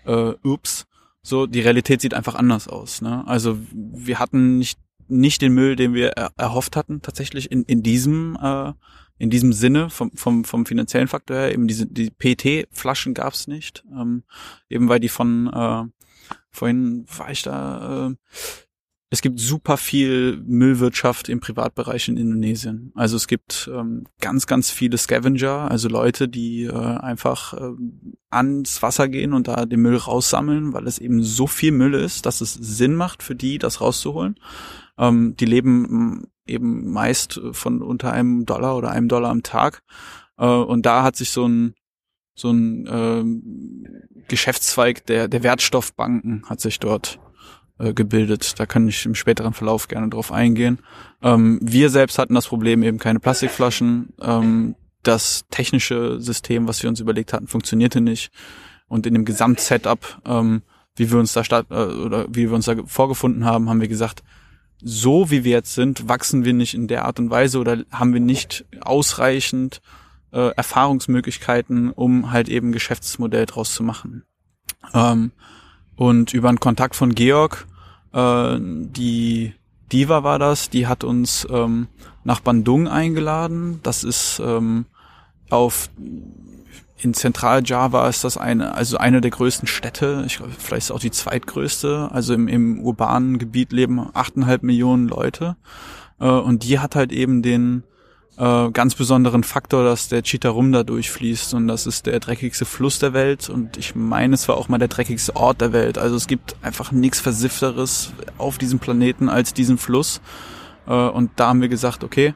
[0.05, 0.85] äh, ups,
[1.21, 3.01] so die Realität sieht einfach anders aus.
[3.01, 3.23] Ne?
[3.25, 7.83] Also wir hatten nicht nicht den Müll, den wir er erhofft hatten, tatsächlich in, in
[7.83, 8.73] diesem äh,
[9.17, 11.53] in diesem Sinne vom, vom, vom finanziellen Faktor her.
[11.53, 14.23] Eben diese die PET-Flaschen gab es nicht, ähm,
[14.69, 15.83] eben weil die von äh,
[16.51, 18.07] vorhin war ich da.
[18.07, 18.15] Äh,
[19.11, 22.91] es gibt super viel Müllwirtschaft im Privatbereich in Indonesien.
[22.95, 27.75] Also es gibt ähm, ganz, ganz viele Scavenger, also Leute, die äh, einfach äh,
[28.29, 32.25] ans Wasser gehen und da den Müll raussammeln, weil es eben so viel Müll ist,
[32.25, 34.37] dass es Sinn macht für die, das rauszuholen.
[34.97, 39.83] Ähm, die leben mm, eben meist von unter einem Dollar oder einem Dollar am Tag.
[40.37, 41.75] Äh, und da hat sich so ein
[42.37, 47.19] so ein äh, Geschäftszweig der, der Wertstoffbanken hat sich dort
[47.79, 48.59] äh, gebildet.
[48.59, 50.79] Da kann ich im späteren Verlauf gerne drauf eingehen.
[51.21, 54.13] Ähm, wir selbst hatten das Problem eben keine Plastikflaschen.
[54.21, 58.31] Ähm, das technische System, was wir uns überlegt hatten, funktionierte nicht.
[58.87, 60.61] Und in dem Gesamtsetup, ähm,
[60.95, 63.87] wie wir uns da statt, äh, oder wie wir uns da vorgefunden haben, haben wir
[63.87, 64.23] gesagt,
[64.87, 68.13] so wie wir jetzt sind, wachsen wir nicht in der Art und Weise oder haben
[68.13, 69.81] wir nicht ausreichend
[70.31, 74.25] äh, Erfahrungsmöglichkeiten, um halt eben Geschäftsmodell draus zu machen.
[74.93, 75.31] Ähm,
[75.95, 77.65] und über einen Kontakt von Georg,
[78.13, 79.55] äh, die
[79.91, 81.87] Diva war das, die hat uns ähm,
[82.23, 83.79] nach Bandung eingeladen.
[83.81, 84.85] Das ist ähm,
[85.49, 85.89] auf
[86.97, 90.99] in Zentral-Java ist das eine, also eine der größten Städte, ich glaube, vielleicht ist auch
[90.99, 92.09] die zweitgrößte.
[92.11, 95.57] Also im, im urbanen Gebiet leben achteinhalb Millionen Leute.
[96.19, 97.83] Äh, und die hat halt eben den
[98.37, 102.99] äh, ganz besonderen Faktor, dass der Chitarum da durchfließt und das ist der dreckigste Fluss
[102.99, 105.97] der Welt und ich meine, es war auch mal der dreckigste Ort der Welt.
[105.97, 110.21] Also es gibt einfach nichts Versifteres auf diesem Planeten als diesen Fluss.
[110.87, 112.33] Äh, und da haben wir gesagt, okay,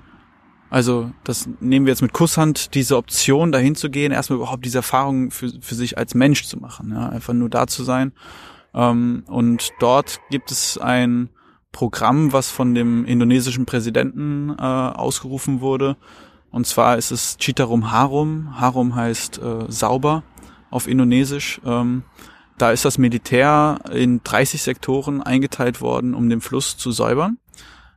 [0.70, 4.80] also das nehmen wir jetzt mit Kusshand, diese Option dahin zu gehen, erstmal überhaupt diese
[4.80, 8.14] Erfahrung für, für sich als Mensch zu machen, ja, einfach nur da zu sein.
[8.74, 11.30] Ähm, und dort gibt es ein
[11.72, 15.98] Programm, was von dem indonesischen Präsidenten äh, ausgerufen wurde.
[16.52, 18.60] Und zwar ist es Citarum Harum.
[18.60, 20.24] Harum heißt äh, sauber
[20.72, 21.62] auf Indonesisch.
[21.66, 22.04] Ähm,
[22.58, 27.38] da ist das Militär in 30 Sektoren eingeteilt worden, um den Fluss zu säubern.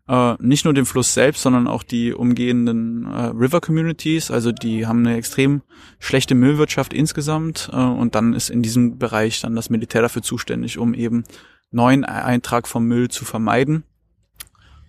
[0.08, 4.30] Äh, nicht nur den Fluss selbst, sondern auch die umgehenden äh, River Communities.
[4.30, 5.62] Also die haben eine extrem
[6.00, 7.70] schlechte Müllwirtschaft insgesamt.
[7.72, 11.24] Äh, und dann ist in diesem Bereich dann das Militär dafür zuständig, um eben
[11.70, 13.84] neuen Eintrag vom Müll zu vermeiden.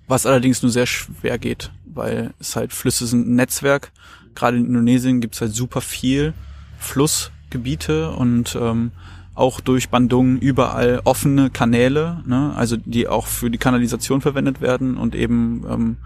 [0.07, 3.91] Was allerdings nur sehr schwer geht, weil es halt Flüsse sind ein Netzwerk.
[4.35, 6.33] Gerade in Indonesien gibt's halt super viel
[6.77, 8.91] Flussgebiete und ähm,
[9.35, 12.53] auch durch Bandung überall offene Kanäle, ne?
[12.55, 15.97] also die auch für die Kanalisation verwendet werden und eben ähm,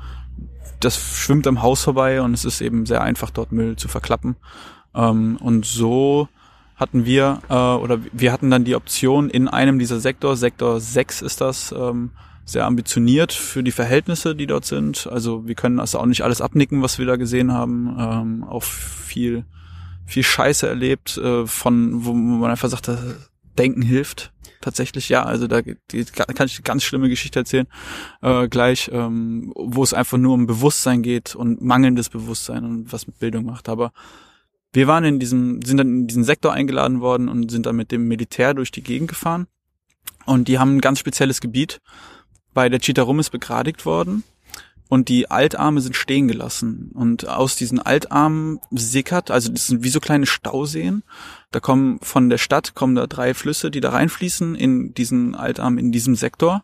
[0.80, 4.36] das schwimmt am Haus vorbei und es ist eben sehr einfach dort Müll zu verklappen.
[4.96, 6.30] Ähm, und so
[6.76, 11.22] hatten wir, äh, oder wir hatten dann die Option in einem dieser Sektor, Sektor 6
[11.22, 12.12] ist das, ähm,
[12.46, 15.08] sehr ambitioniert für die Verhältnisse, die dort sind.
[15.08, 17.98] Also wir können das auch nicht alles abnicken, was wir da gesehen haben.
[18.00, 19.44] Ähm, auch viel,
[20.08, 22.90] viel Scheiße erlebt, äh, von wo man einfach sagt,
[23.58, 24.32] Denken hilft.
[24.62, 27.68] Tatsächlich, ja, also da die, kann ich eine ganz schlimme Geschichte erzählen,
[28.22, 33.06] äh, gleich, ähm, wo es einfach nur um Bewusstsein geht und mangelndes Bewusstsein und was
[33.06, 33.70] mit Bildung macht.
[33.70, 33.92] Aber
[34.74, 37.92] wir waren in diesem, sind dann in diesen Sektor eingeladen worden und sind dann mit
[37.92, 39.48] dem Militär durch die Gegend gefahren.
[40.26, 41.80] Und die haben ein ganz spezielles Gebiet.
[42.54, 44.24] Bei der Chitarum ist begradigt worden
[44.90, 46.92] und die Altarme sind stehen gelassen.
[46.94, 51.04] Und aus diesen Altarmen sickert, also das sind wie so kleine Stauseen.
[51.52, 55.78] Da kommen von der Stadt kommen da drei Flüsse, die da reinfließen in diesen Altarm,
[55.78, 56.64] in diesem Sektor.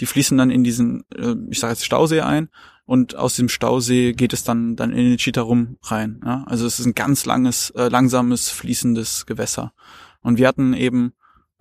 [0.00, 2.48] Die fließen dann in diesen, äh, ich sage jetzt Stausee ein
[2.86, 6.20] und aus dem Stausee geht es dann dann in den Chitarum rein.
[6.24, 6.44] Ja?
[6.46, 9.72] Also es ist ein ganz langes, äh, langsames fließendes Gewässer.
[10.20, 11.14] Und wir hatten eben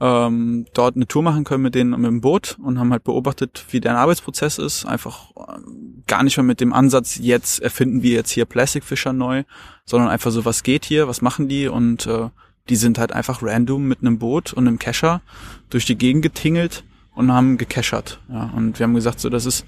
[0.03, 3.65] ähm, dort eine Tour machen können mit denen mit dem Boot und haben halt beobachtet,
[3.69, 4.85] wie deren Arbeitsprozess ist.
[4.85, 5.61] Einfach äh,
[6.07, 9.43] gar nicht mehr mit dem Ansatz, jetzt erfinden wir jetzt hier Plastic Fisher neu,
[9.85, 12.27] sondern einfach so, was geht hier, was machen die und äh,
[12.67, 15.21] die sind halt einfach random mit einem Boot und einem Kescher
[15.69, 16.83] durch die Gegend getingelt
[17.15, 18.19] und haben gecachert.
[18.27, 19.65] Ja, und wir haben gesagt, so das ist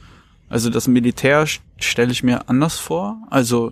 [0.50, 1.45] also das Militär
[1.78, 3.17] stelle ich mir anders vor.
[3.30, 3.71] Also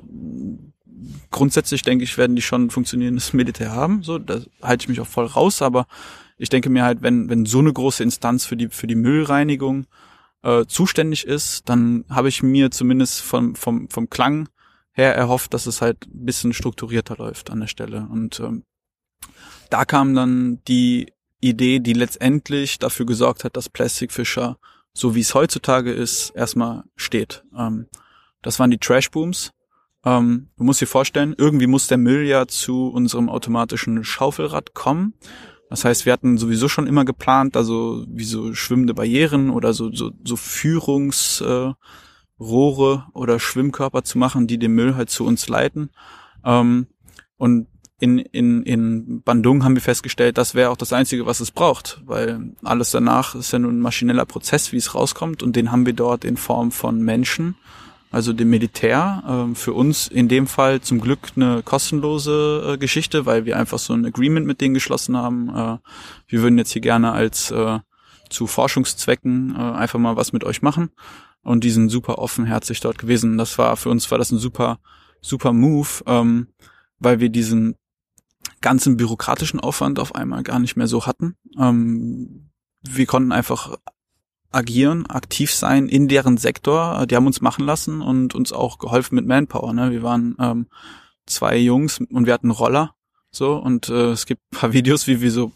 [1.29, 4.01] grundsätzlich denke ich, werden die schon funktionierendes Militär haben.
[4.01, 5.61] So, da halte ich mich auch voll raus.
[5.61, 5.87] Aber
[6.37, 9.85] ich denke mir halt, wenn wenn so eine große Instanz für die für die Müllreinigung
[10.43, 14.49] äh, zuständig ist, dann habe ich mir zumindest vom vom vom Klang
[14.91, 18.07] her erhofft, dass es halt ein bisschen strukturierter läuft an der Stelle.
[18.11, 18.63] Und ähm,
[19.69, 24.57] da kam dann die Idee, die letztendlich dafür gesorgt hat, dass Plastic Fisher
[24.93, 27.43] so wie es heutzutage ist, erstmal steht.
[27.57, 27.87] Ähm,
[28.41, 29.51] das waren die Trash Booms.
[30.05, 35.13] Ähm, du musst dir vorstellen, irgendwie muss der Müll ja zu unserem automatischen Schaufelrad kommen.
[35.73, 39.91] Das heißt, wir hatten sowieso schon immer geplant, also wie so schwimmende Barrieren oder so,
[39.91, 41.87] so, so Führungsrohre
[42.37, 45.89] äh, oder Schwimmkörper zu machen, die den Müll halt zu uns leiten.
[46.45, 46.85] Ähm,
[47.37, 47.65] und
[47.99, 52.03] in, in, in Bandung haben wir festgestellt, das wäre auch das Einzige, was es braucht,
[52.05, 55.87] weil alles danach ist ja nur ein maschineller Prozess, wie es rauskommt und den haben
[55.87, 57.55] wir dort in Form von Menschen,
[58.13, 59.23] also dem Militär.
[59.27, 63.79] Ähm, für uns in dem Fall zum Glück eine kostenlose äh, Geschichte, weil wir einfach
[63.79, 65.49] so ein Agreement mit denen geschlossen haben.
[65.49, 65.77] Äh,
[66.27, 67.79] wir würden jetzt hier gerne als äh,
[68.29, 70.89] zu Forschungszwecken einfach mal was mit euch machen
[71.43, 73.37] und die sind super offenherzig dort gewesen.
[73.37, 74.79] Das war für uns war das ein super
[75.21, 76.47] super Move, ähm,
[76.97, 77.75] weil wir diesen
[78.61, 81.35] ganzen bürokratischen Aufwand auf einmal gar nicht mehr so hatten.
[81.59, 82.49] Ähm,
[82.81, 83.77] wir konnten einfach
[84.53, 87.05] agieren, aktiv sein in deren Sektor.
[87.05, 89.73] Die haben uns machen lassen und uns auch geholfen mit Manpower.
[89.73, 89.91] Ne?
[89.91, 90.67] Wir waren ähm,
[91.25, 92.95] zwei Jungs und wir hatten Roller.
[93.31, 95.51] So, und äh, es gibt paar Videos, wie wir so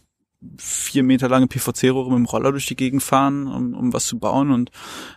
[0.57, 4.19] vier Meter lange PVC-Rohre mit dem Roller durch die Gegend fahren, um, um was zu
[4.19, 4.71] bauen und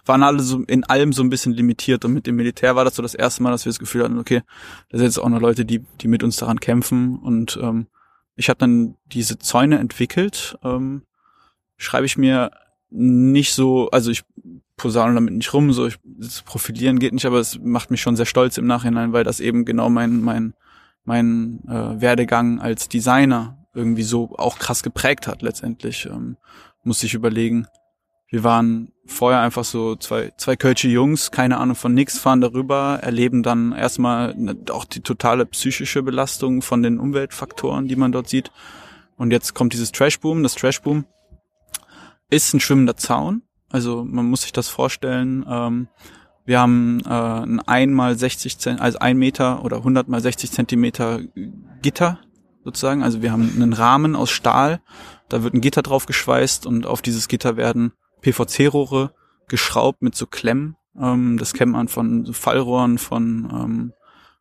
[0.07, 2.05] waren alle so in allem so ein bisschen limitiert.
[2.05, 4.19] Und mit dem Militär war das so das erste Mal, dass wir das Gefühl hatten,
[4.19, 4.43] okay,
[4.89, 7.19] da sind jetzt auch noch Leute, die, die mit uns daran kämpfen.
[7.19, 7.89] Und ähm,
[8.35, 10.59] ich habe dann diese Zäune entwickelt.
[10.63, 11.03] Ähm,
[11.77, 12.51] schreibe ich mir
[12.91, 14.23] nicht so, also ich
[14.77, 15.99] posaune damit nicht rum, so ich,
[16.45, 19.65] profilieren geht nicht, aber es macht mich schon sehr stolz im Nachhinein, weil das eben
[19.65, 20.55] genau mein, mein
[21.05, 26.07] mein äh, Werdegang als Designer irgendwie so auch krass geprägt hat letztendlich.
[26.07, 26.37] Ähm,
[26.83, 27.67] muss ich überlegen.
[28.29, 33.01] Wir waren vorher einfach so zwei, zwei Kölsche Jungs, keine Ahnung von nix, fahren darüber,
[33.03, 34.37] erleben dann erstmal
[34.71, 38.53] auch die totale psychische Belastung von den Umweltfaktoren, die man dort sieht.
[39.17, 40.43] Und jetzt kommt dieses Trashboom.
[40.43, 41.05] Das Trashboom
[42.31, 43.43] ist ein schwimmender Zaun.
[43.69, 45.45] Also man muss sich das vorstellen.
[45.49, 45.89] Ähm,
[46.45, 51.21] wir haben äh, ein einmal 60 Zent, also ein Meter oder 100 mal 60 Zentimeter
[51.83, 52.19] Gitter
[52.65, 53.03] sozusagen.
[53.03, 54.81] Also wir haben einen Rahmen aus Stahl.
[55.29, 59.15] Da wird ein Gitter drauf geschweißt und auf dieses Gitter werden PVC-Rohre
[59.49, 60.77] geschraubt mit so Klemmen.
[60.99, 63.93] Ähm, das kennt man von Fallrohren, von, ähm,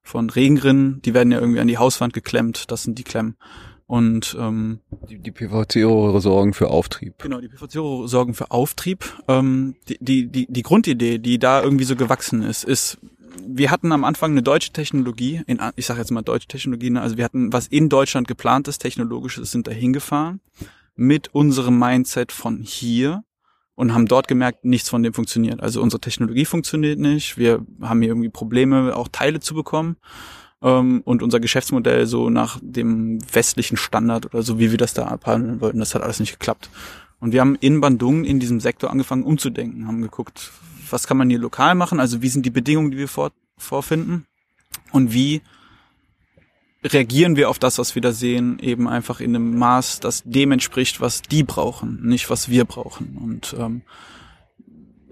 [0.01, 1.01] von Regenrinnen.
[1.03, 2.71] Die werden ja irgendwie an die Hauswand geklemmt.
[2.71, 3.37] Das sind die Klemmen.
[3.89, 7.15] Und ähm, die, die PVC-Rohre sorgen für Auftrieb.
[7.23, 9.03] Genau, die PVC-Rohre sorgen für Auftrieb.
[9.27, 12.99] Ähm, die, die, die, die Grundidee, die da irgendwie so gewachsen ist, ist,
[13.43, 17.01] wir hatten am Anfang eine deutsche Technologie, in, ich sage jetzt mal deutsche Technologie, ne?
[17.01, 20.39] also wir hatten was in Deutschland geplantes, technologisches, sind dahin gefahren
[20.95, 23.23] mit unserem Mindset von hier
[23.73, 25.63] und haben dort gemerkt, nichts von dem funktioniert.
[25.63, 29.97] Also unsere Technologie funktioniert nicht, wir haben hier irgendwie Probleme, auch Teile zu bekommen
[30.61, 35.07] ähm, und unser Geschäftsmodell so nach dem westlichen Standard oder so, wie wir das da
[35.07, 36.69] abhandeln wollten, das hat alles nicht geklappt.
[37.19, 40.51] Und wir haben in Bandung in diesem Sektor angefangen umzudenken, haben geguckt,
[40.89, 44.25] was kann man hier lokal machen, also wie sind die Bedingungen, die wir vor, vorfinden
[44.91, 45.41] und wie
[46.83, 50.51] reagieren wir auf das, was wir da sehen, eben einfach in einem Maß, das dem
[50.53, 53.17] entspricht, was die brauchen, nicht was wir brauchen.
[53.21, 53.81] Und ähm,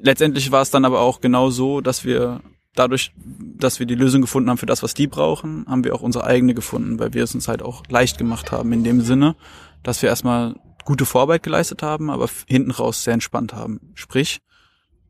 [0.01, 2.41] letztendlich war es dann aber auch genau so, dass wir
[2.77, 6.01] dadurch, dass wir die Lösung gefunden haben für das, was die brauchen, haben wir auch
[6.01, 9.35] unsere eigene gefunden, weil wir es uns halt auch leicht gemacht haben in dem Sinne,
[9.83, 10.55] dass wir erstmal
[10.85, 13.91] gute Vorarbeit geleistet haben, aber hinten raus sehr entspannt haben.
[13.95, 14.41] Sprich,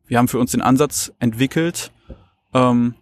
[0.06, 1.92] wir haben für uns den Ansatz entwickelt,
[2.54, 2.94] ähm,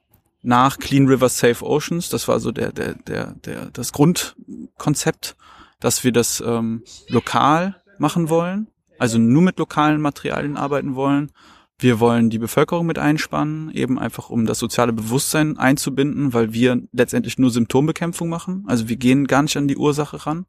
[0.42, 5.36] nach Clean River Safe Oceans, das war so der, der, der, der, das Grundkonzept,
[5.80, 11.32] dass wir das ähm, lokal machen wollen, also nur mit lokalen Materialien arbeiten wollen
[11.78, 16.80] wir wollen die Bevölkerung mit einspannen, eben einfach um das soziale Bewusstsein einzubinden, weil wir
[16.92, 18.64] letztendlich nur Symptombekämpfung machen.
[18.66, 20.46] Also wir gehen gar nicht an die Ursache ran.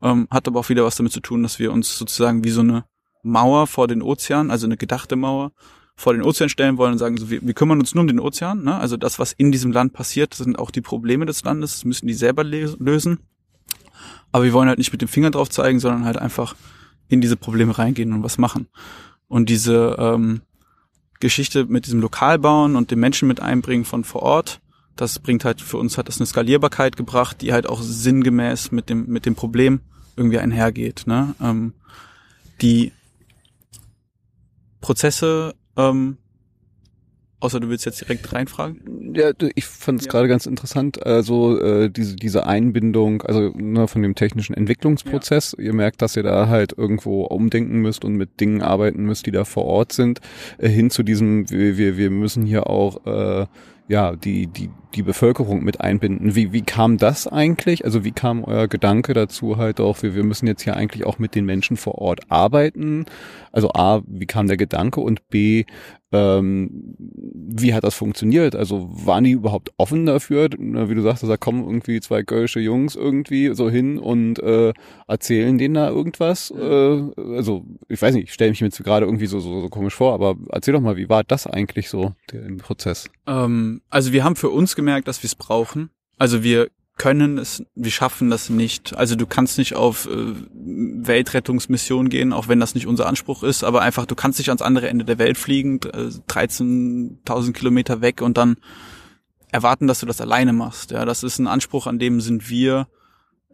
[0.00, 2.60] Ähm, hat aber auch wieder was damit zu tun, dass wir uns sozusagen wie so
[2.60, 2.84] eine
[3.24, 5.50] Mauer vor den Ozean, also eine gedachte Mauer,
[5.96, 8.20] vor den Ozean stellen wollen und sagen, so, wir, wir kümmern uns nur um den
[8.20, 8.62] Ozean.
[8.62, 8.76] Ne?
[8.76, 12.14] Also das, was in diesem Land passiert, sind auch die Probleme des Landes, müssen die
[12.14, 13.18] selber lösen.
[14.30, 16.54] Aber wir wollen halt nicht mit dem Finger drauf zeigen, sondern halt einfach
[17.08, 18.68] in diese Probleme reingehen und was machen.
[19.26, 20.42] Und diese ähm,
[21.20, 24.60] Geschichte mit diesem Lokalbauen und dem Menschen mit einbringen von vor Ort.
[24.96, 28.88] Das bringt halt für uns hat das eine Skalierbarkeit gebracht, die halt auch sinngemäß mit
[28.88, 29.80] dem mit dem Problem
[30.16, 31.04] irgendwie einhergeht.
[31.06, 31.34] Ne?
[31.40, 31.74] Ähm,
[32.60, 32.92] die
[34.80, 36.18] Prozesse ähm,
[37.40, 39.14] Außer du willst jetzt direkt reinfragen?
[39.14, 40.10] Ja, ich fand es ja.
[40.12, 45.54] gerade ganz interessant, also äh, diese diese Einbindung, also ne, von dem technischen Entwicklungsprozess.
[45.56, 45.66] Ja.
[45.66, 49.30] Ihr merkt, dass ihr da halt irgendwo umdenken müsst und mit Dingen arbeiten müsst, die
[49.30, 50.20] da vor Ort sind,
[50.58, 53.46] äh, hin zu diesem, wir, wir, wir müssen hier auch äh,
[53.88, 56.34] ja, die, die, die Bevölkerung mit einbinden.
[56.34, 57.86] Wie, wie kam das eigentlich?
[57.86, 61.18] Also wie kam euer Gedanke dazu halt auch, wir, wir müssen jetzt hier eigentlich auch
[61.18, 63.06] mit den Menschen vor Ort arbeiten?
[63.50, 65.64] Also A, wie kam der Gedanke und B,
[66.10, 68.54] ähm, wie hat das funktioniert?
[68.56, 70.48] Also waren die überhaupt offen dafür?
[70.50, 74.72] Wie du sagst, da kommen irgendwie zwei kölsche Jungs irgendwie so hin und äh,
[75.06, 76.50] erzählen denen da irgendwas.
[76.50, 79.94] Äh, also ich weiß nicht, ich stelle mich jetzt gerade irgendwie so, so, so komisch
[79.94, 83.10] vor, aber erzähl doch mal, wie war das eigentlich so, der Prozess?
[83.26, 85.90] Ähm, also wir haben für uns gemerkt, dass wir es brauchen.
[86.16, 86.68] Also wir
[86.98, 88.96] können es, wir schaffen das nicht.
[88.96, 93.64] Also du kannst nicht auf äh, Weltrettungsmission gehen, auch wenn das nicht unser Anspruch ist,
[93.64, 98.20] aber einfach, du kannst nicht ans andere Ende der Welt fliegen, äh, 13.000 Kilometer weg
[98.20, 98.56] und dann
[99.50, 100.90] erwarten, dass du das alleine machst.
[100.90, 102.88] Ja, das ist ein Anspruch, an dem sind wir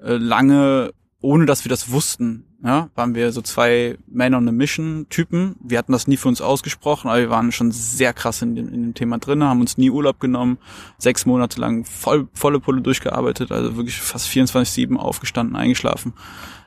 [0.02, 0.92] äh, lange
[1.24, 5.56] ohne dass wir das wussten, ja, waren wir so zwei Men on a Mission Typen.
[5.58, 8.68] Wir hatten das nie für uns ausgesprochen, aber wir waren schon sehr krass in dem,
[8.68, 10.58] in dem Thema drin, haben uns nie Urlaub genommen,
[10.98, 16.12] sechs Monate lang voll, volle Pulle durchgearbeitet, also wirklich fast 24-7 aufgestanden, eingeschlafen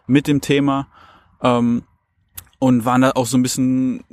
[0.08, 0.88] mit dem Thema
[1.44, 1.84] ähm,
[2.58, 4.04] und waren da auch so ein bisschen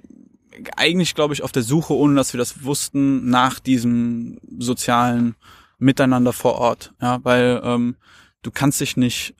[0.77, 5.37] eigentlich, glaube ich, auf der Suche, ohne dass wir das wussten, nach diesem sozialen
[5.79, 7.97] Miteinander vor Ort, ja, weil ähm,
[8.43, 9.35] du kannst dich nicht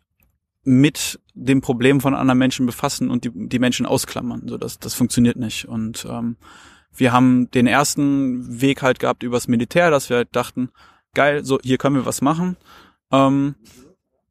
[0.65, 4.49] mit dem Problem von anderen Menschen befassen und die, die Menschen ausklammern.
[4.49, 5.67] So, das, das funktioniert nicht.
[5.67, 6.37] Und ähm,
[6.97, 10.71] wir haben den ersten Weg halt gehabt übers Militär, dass wir halt dachten,
[11.15, 12.57] geil, so hier können wir was machen.
[13.13, 13.57] Ähm,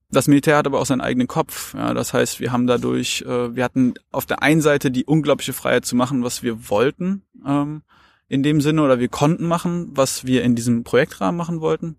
[0.09, 1.73] das Militär hat aber auch seinen eigenen Kopf.
[1.73, 5.53] Ja, das heißt, wir haben dadurch, äh, wir hatten auf der einen Seite die unglaubliche
[5.53, 7.81] Freiheit zu machen, was wir wollten ähm,
[8.27, 11.97] in dem Sinne, oder wir konnten machen, was wir in diesem Projektrahmen machen wollten.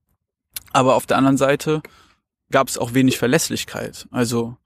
[0.72, 1.82] Aber auf der anderen Seite
[2.50, 4.06] gab es auch wenig Verlässlichkeit.
[4.10, 4.56] Also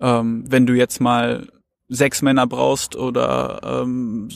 [0.00, 1.48] ähm, wenn du jetzt mal
[1.88, 4.28] sechs Männer brauchst oder ähm,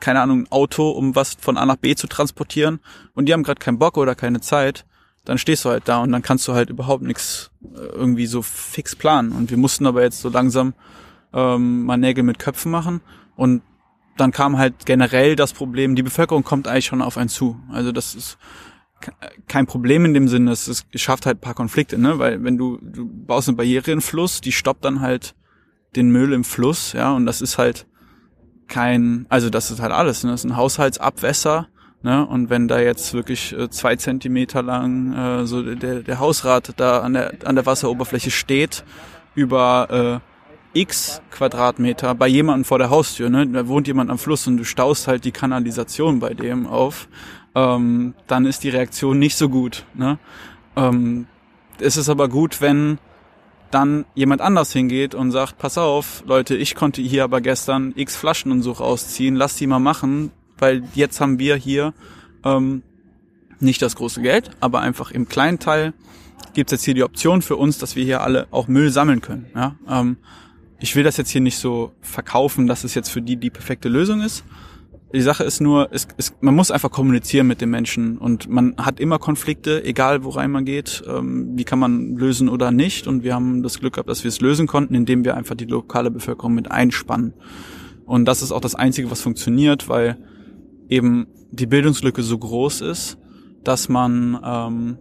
[0.00, 2.80] keine Ahnung, ein Auto, um was von A nach B zu transportieren
[3.14, 4.84] und die haben gerade keinen Bock oder keine Zeit,
[5.24, 8.42] dann stehst du halt da und dann kannst du halt überhaupt nichts äh, irgendwie so
[8.42, 9.32] fix planen.
[9.32, 10.74] Und wir mussten aber jetzt so langsam
[11.32, 13.00] ähm, mal Nägel mit Köpfen machen
[13.36, 13.62] und
[14.16, 17.60] dann kam halt generell das Problem, die Bevölkerung kommt eigentlich schon auf einen zu.
[17.70, 18.38] Also das ist
[19.46, 22.18] kein Problem in dem Sinne, es schafft halt paar Konflikte, ne?
[22.18, 25.34] Weil wenn du, du baust eine Barriere in Fluss, die stoppt dann halt
[25.96, 27.86] den Müll im Fluss, ja, und das ist halt
[28.66, 30.30] kein, also das ist halt alles, ne?
[30.30, 31.68] Das ist ein Haushaltsabwässer,
[32.02, 32.26] ne?
[32.26, 37.00] Und wenn da jetzt wirklich äh, zwei Zentimeter lang äh, so der, der Hausrat da
[37.00, 38.84] an der an der Wasseroberfläche steht
[39.34, 43.46] über äh, x Quadratmeter bei jemandem vor der Haustür, ne?
[43.46, 47.08] Da wohnt jemand am Fluss und du staust halt die Kanalisation bei dem auf,
[47.54, 50.18] ähm, dann ist die Reaktion nicht so gut, ne?
[50.76, 51.26] Ähm,
[51.80, 52.98] es ist aber gut, wenn
[53.70, 58.16] dann jemand anders hingeht und sagt, pass auf, Leute, ich konnte hier aber gestern x
[58.16, 61.92] Flaschen und so rausziehen, lass die mal machen, weil jetzt haben wir hier
[62.44, 62.82] ähm,
[63.60, 65.92] nicht das große Geld, aber einfach im kleinen Teil
[66.54, 69.20] gibt es jetzt hier die Option für uns, dass wir hier alle auch Müll sammeln
[69.20, 69.46] können.
[69.54, 69.76] Ja?
[69.88, 70.16] Ähm,
[70.80, 73.88] ich will das jetzt hier nicht so verkaufen, dass es jetzt für die die perfekte
[73.88, 74.44] Lösung ist,
[75.12, 78.76] die Sache ist nur, es, es, man muss einfach kommunizieren mit den Menschen und man
[78.76, 81.02] hat immer Konflikte, egal worein man geht.
[81.08, 83.06] Ähm, wie kann man lösen oder nicht?
[83.06, 85.64] Und wir haben das Glück gehabt, dass wir es lösen konnten, indem wir einfach die
[85.64, 87.32] lokale Bevölkerung mit einspannen.
[88.04, 90.18] Und das ist auch das Einzige, was funktioniert, weil
[90.88, 93.16] eben die Bildungslücke so groß ist,
[93.64, 94.98] dass man ähm,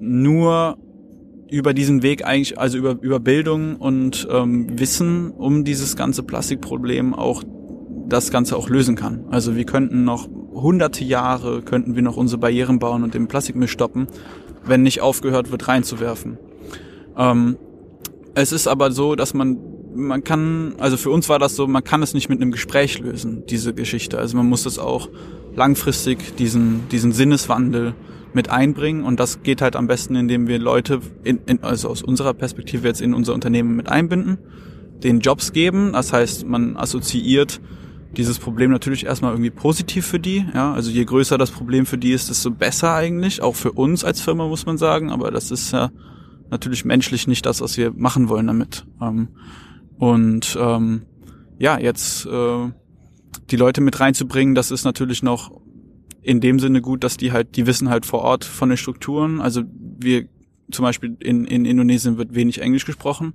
[0.00, 0.78] nur
[1.50, 7.14] über diesen Weg eigentlich, also über, über Bildung und ähm, Wissen um dieses ganze Plastikproblem
[7.14, 7.42] auch
[8.08, 9.24] das Ganze auch lösen kann.
[9.30, 13.68] Also wir könnten noch hunderte Jahre, könnten wir noch unsere Barrieren bauen und den Plastikmüll
[13.68, 14.06] stoppen,
[14.64, 16.38] wenn nicht aufgehört wird reinzuwerfen.
[17.16, 17.56] Ähm,
[18.34, 19.58] es ist aber so, dass man
[19.94, 23.00] man kann, also für uns war das so, man kann es nicht mit einem Gespräch
[23.00, 24.18] lösen, diese Geschichte.
[24.18, 25.08] Also man muss es auch
[25.56, 27.94] langfristig, diesen, diesen Sinneswandel
[28.32, 32.02] mit einbringen und das geht halt am besten, indem wir Leute, in, in, also aus
[32.02, 34.38] unserer Perspektive jetzt in unser Unternehmen mit einbinden,
[35.02, 37.60] den Jobs geben, das heißt, man assoziiert
[38.16, 40.46] dieses Problem natürlich erstmal irgendwie positiv für die.
[40.54, 43.42] Ja, also je größer das Problem für die ist, desto besser eigentlich.
[43.42, 45.10] Auch für uns als Firma muss man sagen.
[45.10, 45.90] Aber das ist ja
[46.50, 48.86] natürlich menschlich nicht das, was wir machen wollen damit.
[49.00, 49.28] Ähm,
[49.98, 51.02] und ähm,
[51.58, 52.70] ja, jetzt äh,
[53.50, 55.50] die Leute mit reinzubringen, das ist natürlich noch
[56.22, 59.40] in dem Sinne gut, dass die halt, die wissen halt vor Ort von den Strukturen.
[59.40, 59.62] Also
[59.98, 60.28] wir
[60.70, 63.34] zum Beispiel in, in Indonesien wird wenig Englisch gesprochen.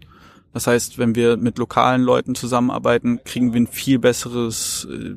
[0.54, 5.16] Das heißt, wenn wir mit lokalen Leuten zusammenarbeiten, kriegen wir ein viel besseres, äh,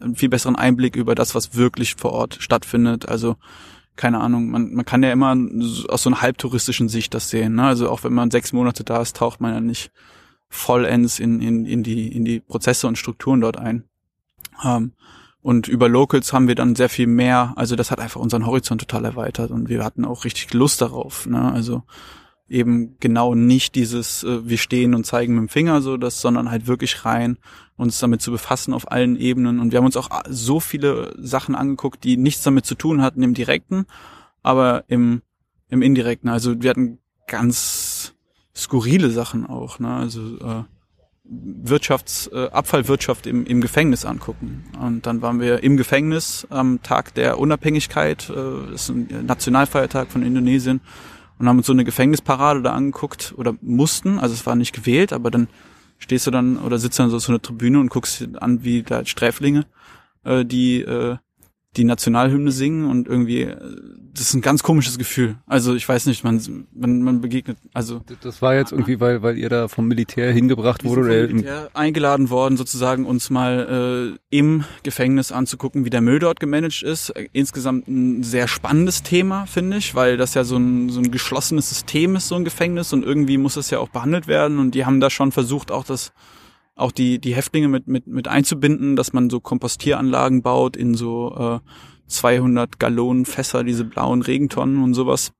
[0.00, 3.08] einen viel besseren Einblick über das, was wirklich vor Ort stattfindet.
[3.08, 3.36] Also
[3.96, 5.36] keine Ahnung, man, man kann ja immer
[5.88, 7.56] aus so einer halbtouristischen Sicht das sehen.
[7.56, 7.64] Ne?
[7.64, 9.90] Also auch wenn man sechs Monate da ist, taucht man ja nicht
[10.48, 13.84] vollends in, in, in, die, in die Prozesse und Strukturen dort ein.
[14.64, 14.92] Ähm,
[15.42, 18.80] und über Locals haben wir dann sehr viel mehr, also das hat einfach unseren Horizont
[18.80, 21.26] total erweitert und wir hatten auch richtig Lust darauf.
[21.26, 21.52] Ne?
[21.52, 21.82] Also
[22.48, 26.50] eben genau nicht dieses äh, wir stehen und zeigen mit dem Finger so das, sondern
[26.50, 27.38] halt wirklich rein
[27.76, 31.54] uns damit zu befassen auf allen Ebenen und wir haben uns auch so viele Sachen
[31.54, 33.86] angeguckt, die nichts damit zu tun hatten im direkten,
[34.42, 35.22] aber im
[35.68, 36.30] im indirekten.
[36.30, 38.14] Also wir hatten ganz
[38.54, 39.94] skurrile Sachen auch, ne?
[39.94, 40.64] Also äh,
[41.30, 44.64] Wirtschafts äh, Abfallwirtschaft im, im Gefängnis angucken.
[44.80, 50.22] Und dann waren wir im Gefängnis am Tag der Unabhängigkeit, äh, ist ein Nationalfeiertag von
[50.22, 50.80] Indonesien
[51.38, 55.12] und haben uns so eine Gefängnisparade da angeguckt oder mussten, also es war nicht gewählt,
[55.12, 55.48] aber dann
[55.98, 58.82] stehst du dann oder sitzt dann so auf so einer Tribüne und guckst an, wie
[58.82, 59.66] da Sträflinge,
[60.24, 61.16] äh, die äh,
[61.76, 63.56] die Nationalhymne singen und irgendwie, äh,
[64.12, 65.36] das ist ein ganz komisches Gefühl.
[65.46, 66.40] Also ich weiß nicht, man,
[66.72, 68.02] man, man begegnet, also.
[68.22, 71.26] Das war jetzt irgendwie, weil, weil ihr da vom Militär hingebracht wurde oder?
[71.28, 76.82] Militär eingeladen worden, sozusagen uns mal äh, im Gefängnis anzugucken, wie der Müll dort gemanagt
[76.82, 77.12] ist.
[77.32, 81.68] Insgesamt ein sehr spannendes Thema, finde ich, weil das ja so ein, so ein geschlossenes
[81.68, 84.84] System ist, so ein Gefängnis und irgendwie muss das ja auch behandelt werden und die
[84.84, 86.12] haben da schon versucht, auch das
[86.78, 91.60] auch die, die Häftlinge mit, mit, mit einzubinden, dass man so Kompostieranlagen baut in so
[91.64, 91.70] äh,
[92.06, 95.32] 200 Gallonen Fässer, diese blauen Regentonnen und sowas.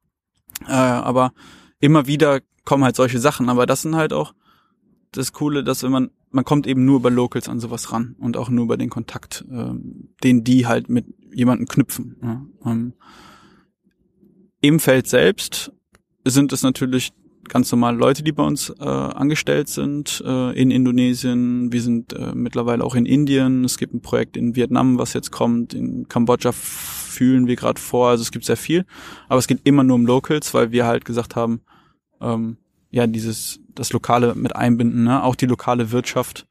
[0.66, 1.32] Äh, aber
[1.80, 3.48] immer wieder kommen halt solche Sachen.
[3.48, 4.34] Aber das sind halt auch
[5.12, 8.36] das Coole, dass wenn man, man kommt eben nur über Locals an sowas ran und
[8.36, 9.72] auch nur über den Kontakt, äh,
[10.24, 12.16] den die halt mit jemandem knüpfen.
[12.22, 12.46] Ja.
[12.64, 12.94] Ähm,
[14.60, 15.72] Im Feld selbst
[16.24, 17.12] sind es natürlich
[17.48, 21.72] ganz normal Leute, die bei uns äh, angestellt sind äh, in Indonesien.
[21.72, 23.64] Wir sind äh, mittlerweile auch in Indien.
[23.64, 25.74] Es gibt ein Projekt in Vietnam, was jetzt kommt.
[25.74, 28.10] In Kambodscha fühlen wir gerade vor.
[28.10, 28.84] Also es gibt sehr viel.
[29.28, 31.60] Aber es geht immer nur um Locals, weil wir halt gesagt haben,
[32.20, 32.58] ähm,
[32.90, 35.22] ja dieses das Lokale mit einbinden, ne?
[35.22, 36.46] auch die lokale Wirtschaft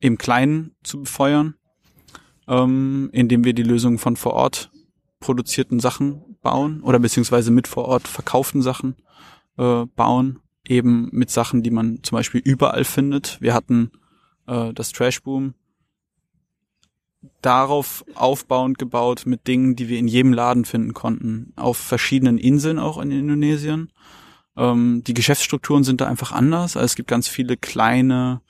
[0.00, 1.54] im Kleinen zu befeuern,
[2.46, 4.70] ähm, indem wir die Lösungen von vor Ort
[5.20, 8.96] produzierten Sachen bauen oder beziehungsweise mit vor Ort verkauften Sachen
[9.58, 13.40] äh, bauen, eben mit Sachen, die man zum Beispiel überall findet.
[13.40, 13.90] Wir hatten
[14.46, 15.54] äh, das Trash Boom
[17.42, 22.78] darauf aufbauend gebaut mit Dingen, die wir in jedem Laden finden konnten, auf verschiedenen Inseln
[22.78, 23.92] auch in Indonesien.
[24.56, 26.76] Ähm, die Geschäftsstrukturen sind da einfach anders.
[26.76, 28.40] Also es gibt ganz viele kleine,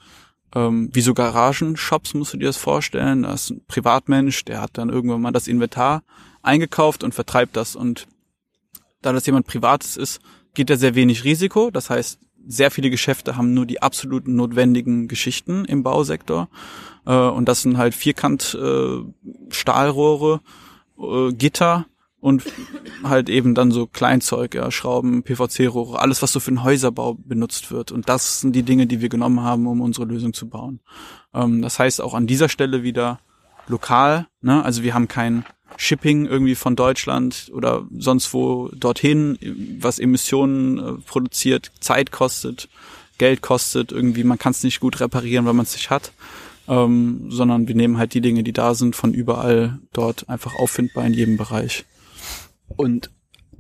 [0.54, 3.22] ähm, wie so Garagenshops, musst du dir das vorstellen.
[3.22, 6.02] Da ist ein Privatmensch, der hat dann irgendwann mal das Inventar
[6.42, 7.76] eingekauft und vertreibt das.
[7.76, 8.06] Und
[9.02, 10.20] da das jemand Privates ist,
[10.54, 11.70] geht er sehr wenig Risiko.
[11.70, 16.48] Das heißt, sehr viele Geschäfte haben nur die absoluten notwendigen Geschichten im Bausektor.
[17.06, 18.98] Äh, und das sind halt Vierkant äh,
[19.50, 20.40] Stahlrohre,
[20.98, 21.86] äh, Gitter
[22.20, 22.42] und
[23.04, 27.70] halt eben dann so Kleinzeug, ja, Schrauben, PVC-Rohre, alles, was so für den Häuserbau benutzt
[27.70, 27.92] wird.
[27.92, 30.80] Und das sind die Dinge, die wir genommen haben, um unsere Lösung zu bauen.
[31.34, 33.20] Ähm, das heißt auch an dieser Stelle wieder
[33.68, 34.64] lokal, ne?
[34.64, 35.44] Also wir haben kein
[35.78, 39.38] Shipping irgendwie von Deutschland oder sonst wo dorthin,
[39.80, 42.68] was Emissionen äh, produziert, Zeit kostet,
[43.16, 46.12] Geld kostet, irgendwie, man kann es nicht gut reparieren, weil man es nicht hat.
[46.66, 51.06] Ähm, sondern wir nehmen halt die Dinge, die da sind, von überall dort einfach auffindbar
[51.06, 51.86] in jedem Bereich.
[52.76, 53.10] Und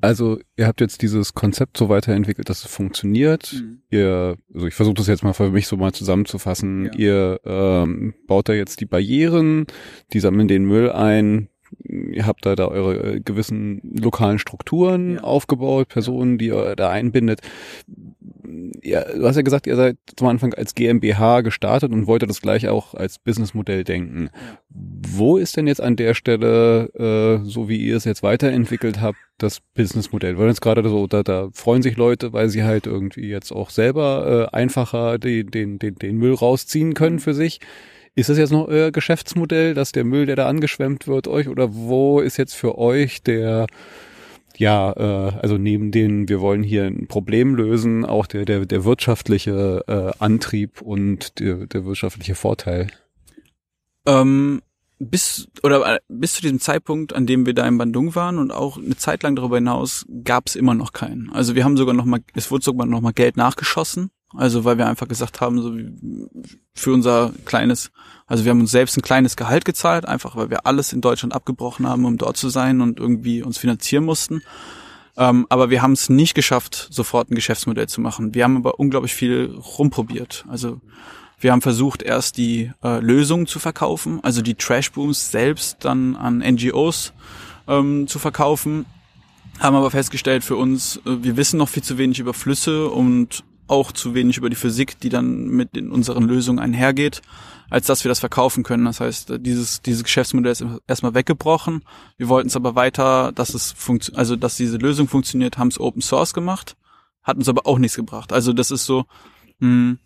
[0.00, 3.52] also ihr habt jetzt dieses Konzept so weiterentwickelt, dass es funktioniert.
[3.54, 3.82] Mhm.
[3.90, 6.86] Ihr, also ich versuche das jetzt mal für mich so mal zusammenzufassen.
[6.86, 6.92] Ja.
[6.94, 9.66] Ihr ähm, baut da jetzt die Barrieren,
[10.12, 11.48] die sammeln den Müll ein,
[11.84, 15.20] ihr habt da, da eure äh, gewissen lokalen Strukturen ja.
[15.20, 17.40] aufgebaut, Personen, die ihr da einbindet.
[18.82, 22.40] Ja, du hast ja gesagt, ihr seid zum Anfang als GmbH gestartet und wolltet das
[22.40, 24.30] gleich auch als Businessmodell denken.
[24.70, 29.18] Wo ist denn jetzt an der Stelle, äh, so wie ihr es jetzt weiterentwickelt habt,
[29.38, 30.38] das Businessmodell?
[30.38, 33.70] Weil jetzt gerade so, da, da freuen sich Leute, weil sie halt irgendwie jetzt auch
[33.70, 37.20] selber äh, einfacher den, den, den, den Müll rausziehen können mhm.
[37.20, 37.60] für sich.
[38.18, 41.72] Ist das jetzt noch euer Geschäftsmodell, dass der Müll, der da angeschwemmt wird, euch oder
[41.72, 43.68] wo ist jetzt für euch der
[44.56, 48.84] ja, äh, also neben den, wir wollen hier ein Problem lösen, auch der, der, der
[48.84, 52.88] wirtschaftliche äh, Antrieb und der, der wirtschaftliche Vorteil?
[54.04, 54.62] Ähm,
[54.98, 58.50] bis oder äh, bis zu diesem Zeitpunkt, an dem wir da in Bandung waren und
[58.50, 61.30] auch eine Zeit lang darüber hinaus gab es immer noch keinen.
[61.30, 64.78] Also wir haben sogar noch mal, es wurde sogar noch mal Geld nachgeschossen also weil
[64.78, 65.74] wir einfach gesagt haben, so
[66.74, 67.90] für unser kleines,
[68.26, 71.34] also wir haben uns selbst ein kleines Gehalt gezahlt, einfach weil wir alles in Deutschland
[71.34, 74.42] abgebrochen haben, um dort zu sein und irgendwie uns finanzieren mussten.
[75.16, 78.34] Ähm, aber wir haben es nicht geschafft, sofort ein Geschäftsmodell zu machen.
[78.34, 80.44] Wir haben aber unglaublich viel rumprobiert.
[80.48, 80.80] Also
[81.40, 86.38] wir haben versucht, erst die äh, Lösungen zu verkaufen, also die Trashbooms selbst dann an
[86.38, 87.12] NGOs
[87.66, 88.86] ähm, zu verkaufen
[89.58, 93.44] haben aber festgestellt für uns, äh, wir wissen noch viel zu wenig über Flüsse und
[93.68, 97.22] auch zu wenig über die Physik, die dann mit in unseren Lösungen einhergeht,
[97.70, 98.84] als dass wir das verkaufen können.
[98.84, 101.84] Das heißt, dieses, dieses Geschäftsmodell ist erstmal weggebrochen.
[102.16, 105.78] Wir wollten es aber weiter, dass es funktioniert, also dass diese Lösung funktioniert, haben es
[105.78, 106.76] Open Source gemacht,
[107.22, 108.32] hat uns aber auch nichts gebracht.
[108.32, 109.04] Also das ist so,
[109.60, 109.98] mh, hm,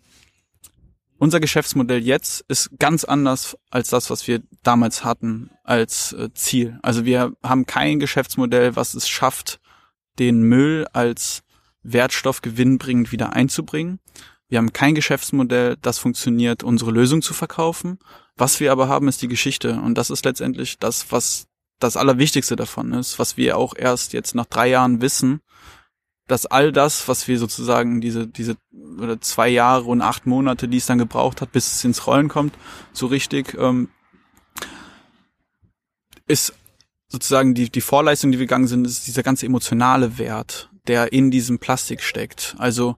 [1.23, 6.77] unser Geschäftsmodell jetzt ist ganz anders als das, was wir damals hatten als äh, Ziel.
[6.81, 9.61] Also wir haben kein Geschäftsmodell, was es schafft,
[10.19, 11.42] den Müll als
[11.83, 13.99] Wertstoff gewinnbringend wieder einzubringen.
[14.49, 17.99] Wir haben kein Geschäftsmodell, das funktioniert, unsere Lösung zu verkaufen.
[18.35, 19.79] Was wir aber haben, ist die Geschichte.
[19.81, 21.47] Und das ist letztendlich das, was
[21.79, 25.41] das Allerwichtigste davon ist, was wir auch erst jetzt nach drei Jahren wissen,
[26.27, 28.55] dass all das, was wir sozusagen diese, diese
[28.99, 32.29] oder zwei Jahre und acht Monate, die es dann gebraucht hat, bis es ins Rollen
[32.29, 32.53] kommt,
[32.93, 33.89] so richtig, ähm,
[36.25, 36.53] ist
[37.09, 41.31] sozusagen die, die Vorleistung, die wir gegangen sind, ist dieser ganze emotionale Wert der in
[41.31, 42.55] diesem Plastik steckt.
[42.57, 42.95] Also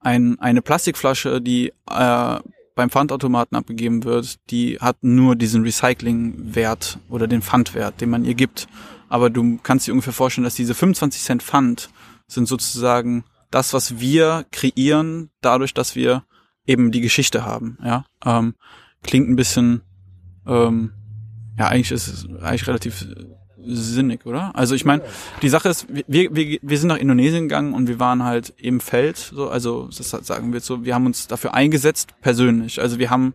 [0.00, 2.38] ein, eine Plastikflasche, die äh,
[2.74, 8.34] beim Pfandautomaten abgegeben wird, die hat nur diesen Recyclingwert oder den Pfandwert, den man ihr
[8.34, 8.66] gibt.
[9.08, 11.90] Aber du kannst dir ungefähr vorstellen, dass diese 25 Cent Pfand
[12.26, 16.24] sind sozusagen das, was wir kreieren, dadurch, dass wir
[16.66, 17.78] eben die Geschichte haben.
[17.84, 18.54] Ja, ähm,
[19.02, 19.82] klingt ein bisschen,
[20.46, 20.92] ähm,
[21.58, 23.06] ja, eigentlich ist es eigentlich relativ
[23.66, 24.54] sinnig, oder?
[24.54, 25.02] Also ich meine,
[25.42, 28.80] die Sache ist, wir, wir, wir sind nach Indonesien gegangen und wir waren halt im
[28.80, 32.80] Feld, so, also das sagen wir so, wir haben uns dafür eingesetzt, persönlich.
[32.80, 33.34] Also wir haben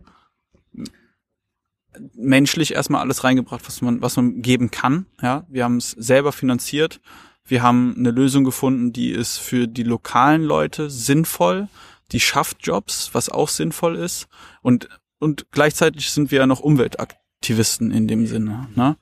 [2.15, 5.05] menschlich erstmal alles reingebracht, was man, was man geben kann.
[5.21, 7.01] Ja, wir haben es selber finanziert.
[7.45, 11.67] Wir haben eine Lösung gefunden, die ist für die lokalen Leute sinnvoll,
[12.11, 14.27] die schafft Jobs, was auch sinnvoll ist.
[14.61, 14.87] Und,
[15.19, 18.67] und gleichzeitig sind wir ja noch Umweltaktivisten in dem Sinne.
[18.75, 18.97] Ne?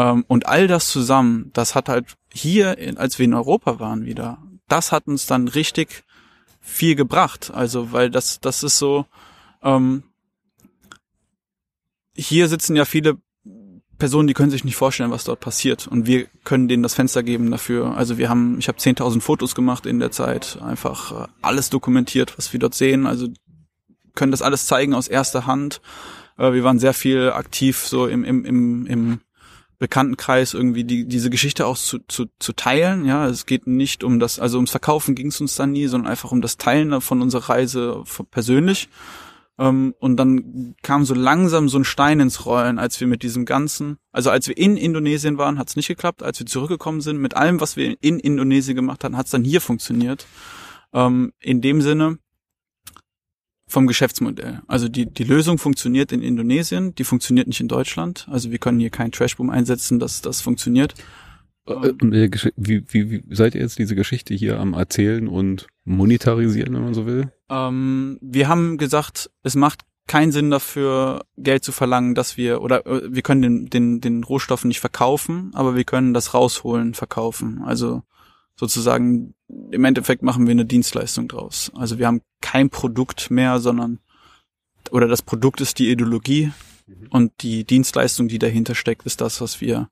[0.00, 4.38] Ähm, und all das zusammen, das hat halt hier, als wir in Europa waren wieder,
[4.66, 6.04] das hat uns dann richtig
[6.60, 7.50] viel gebracht.
[7.52, 9.04] Also, weil das, das ist so,
[9.62, 10.04] ähm,
[12.16, 13.18] hier sitzen ja viele
[13.98, 15.86] Personen, die können sich nicht vorstellen, was dort passiert.
[15.86, 17.94] Und wir können denen das Fenster geben dafür.
[17.94, 22.38] Also wir haben, ich habe 10.000 Fotos gemacht in der Zeit, einfach äh, alles dokumentiert,
[22.38, 23.06] was wir dort sehen.
[23.06, 23.28] Also
[24.14, 25.82] können das alles zeigen aus erster Hand.
[26.38, 29.20] Äh, wir waren sehr viel aktiv so im, im, im, im
[29.80, 33.06] Bekanntenkreis irgendwie die, diese Geschichte auch zu, zu, zu teilen.
[33.06, 36.10] Ja, es geht nicht um das, also ums Verkaufen ging es uns dann nie, sondern
[36.10, 38.90] einfach um das Teilen von unserer Reise persönlich.
[39.58, 43.46] Ähm, und dann kam so langsam so ein Stein ins Rollen, als wir mit diesem
[43.46, 46.22] ganzen, also als wir in Indonesien waren, hat es nicht geklappt.
[46.22, 49.44] Als wir zurückgekommen sind, mit allem, was wir in Indonesien gemacht haben, hat es dann
[49.44, 50.26] hier funktioniert.
[50.92, 52.18] Ähm, in dem Sinne,
[53.70, 54.60] vom Geschäftsmodell.
[54.66, 58.26] Also die, die Lösung funktioniert in Indonesien, die funktioniert nicht in Deutschland.
[58.30, 60.94] Also wir können hier kein Trashboom einsetzen, dass das funktioniert.
[61.66, 61.92] Äh,
[62.56, 66.94] wie, wie, wie seid ihr jetzt diese Geschichte hier am Erzählen und monetarisieren, wenn man
[66.94, 67.32] so will?
[67.48, 72.84] Ähm, wir haben gesagt, es macht keinen Sinn dafür, Geld zu verlangen, dass wir, oder
[72.86, 77.62] äh, wir können den, den, den Rohstoff nicht verkaufen, aber wir können das rausholen, verkaufen.
[77.64, 78.02] Also
[78.60, 81.72] sozusagen, im Endeffekt machen wir eine Dienstleistung draus.
[81.74, 84.00] Also wir haben kein Produkt mehr, sondern,
[84.90, 86.52] oder das Produkt ist die Ideologie
[86.86, 87.06] mhm.
[87.08, 89.88] und die Dienstleistung, die dahinter steckt, ist das, was wir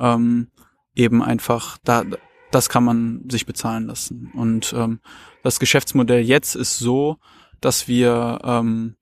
[0.00, 0.48] ähm,
[0.96, 2.02] eben einfach, da,
[2.50, 4.32] das kann man sich bezahlen lassen.
[4.34, 4.98] Und ähm,
[5.44, 7.18] das Geschäftsmodell jetzt ist so,
[7.60, 8.96] dass wir ähm,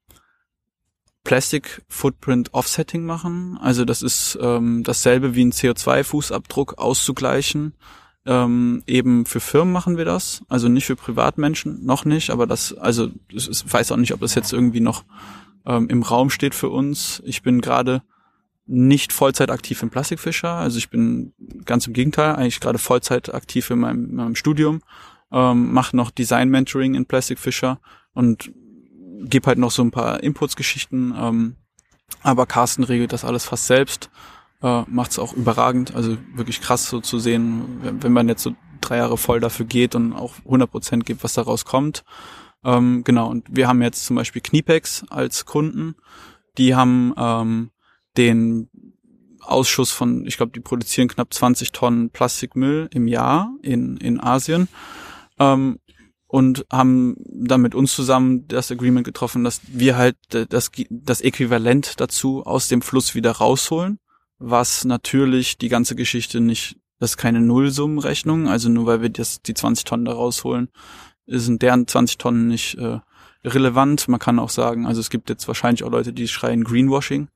[1.25, 3.57] Plastic Footprint Offsetting machen.
[3.63, 7.73] Also das ist ähm, dasselbe wie ein CO2-Fußabdruck auszugleichen
[8.27, 12.77] ähm, eben für Firmen machen wir das, also nicht für Privatmenschen, noch nicht, aber das,
[12.77, 15.05] also ich weiß auch nicht, ob das jetzt irgendwie noch
[15.65, 17.23] ähm, im Raum steht für uns.
[17.25, 18.03] Ich bin gerade
[18.67, 23.71] nicht Vollzeit aktiv im Plastikfischer, also ich bin ganz im Gegenteil, eigentlich gerade Vollzeit aktiv
[23.71, 24.83] in meinem, in meinem Studium,
[25.31, 27.79] ähm, mache noch Design Mentoring in Plastikfischer
[28.13, 28.51] und
[29.23, 31.57] gebe halt noch so ein paar Inputsgeschichten, ähm,
[32.23, 34.11] aber Carsten regelt das alles fast selbst
[34.67, 35.95] äh, macht es auch überragend.
[35.95, 39.65] Also wirklich krass so zu sehen, wenn, wenn, man jetzt so drei Jahre voll dafür
[39.65, 42.05] geht und auch 100 Prozent gibt, was daraus kommt.
[42.65, 45.95] Ähm, genau, und wir haben jetzt zum Beispiel Kniepex als Kunden.
[46.59, 47.71] Die haben ähm,
[48.17, 48.69] den
[49.41, 54.67] Ausschuss von, ich glaube, die produzieren knapp 20 Tonnen Plastikmüll im Jahr in, in Asien.
[55.39, 55.79] Ähm,
[56.29, 60.17] und haben dann mit uns zusammen das Agreement getroffen, dass wir halt
[60.49, 64.01] das, das Äquivalent dazu aus dem Fluss wieder rausholen
[64.39, 69.43] was natürlich die ganze Geschichte nicht, das ist keine Nullsummenrechnung, also nur weil wir das,
[69.43, 70.69] die 20 Tonnen da rausholen,
[71.27, 73.01] sind deren 20 Tonnen nicht äh,
[73.45, 74.09] relevant.
[74.09, 77.29] Man kann auch sagen, also es gibt jetzt wahrscheinlich auch Leute, die schreien Greenwashing,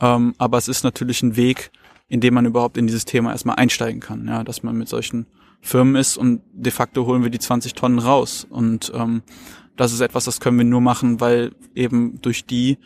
[0.00, 1.70] ähm, aber es ist natürlich ein Weg,
[2.08, 5.26] in dem man überhaupt in dieses Thema erstmal einsteigen kann, ja, dass man mit solchen
[5.60, 9.22] Firmen ist und de facto holen wir die 20 Tonnen raus und ähm,
[9.76, 12.78] das ist etwas, das können wir nur machen, weil eben durch die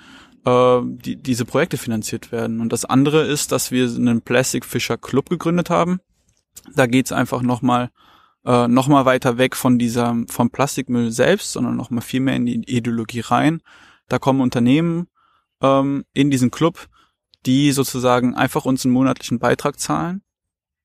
[0.44, 2.60] äh, die, diese Projekte finanziert werden.
[2.60, 6.00] Und das andere ist, dass wir einen Plastic Fisher Club gegründet haben.
[6.74, 7.90] Da geht's einfach nochmal
[8.44, 12.46] äh, noch weiter weg von dieser vom Plastikmüll selbst, sondern noch mal viel mehr in
[12.46, 13.62] die Ideologie rein.
[14.08, 15.08] Da kommen Unternehmen
[15.60, 16.88] ähm, in diesen Club,
[17.46, 20.22] die sozusagen einfach uns einen monatlichen Beitrag zahlen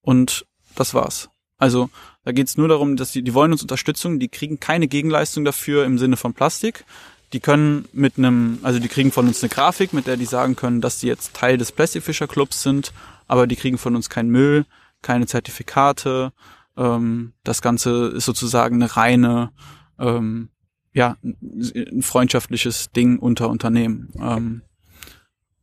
[0.01, 0.45] und
[0.75, 1.29] das war's.
[1.57, 1.89] Also
[2.25, 5.85] da geht's nur darum, dass die, die wollen uns Unterstützung, die kriegen keine Gegenleistung dafür
[5.85, 6.85] im Sinne von Plastik,
[7.33, 10.55] die können mit einem, also die kriegen von uns eine Grafik, mit der die sagen
[10.55, 12.93] können, dass die jetzt Teil des Plastikfischer Clubs sind,
[13.27, 14.65] aber die kriegen von uns keinen Müll,
[15.01, 16.33] keine Zertifikate.
[16.77, 19.51] Ähm, das Ganze ist sozusagen eine reine,
[19.99, 20.49] ähm,
[20.93, 24.11] ja, ein freundschaftliches Ding unter Unternehmen.
[24.19, 24.61] Ähm,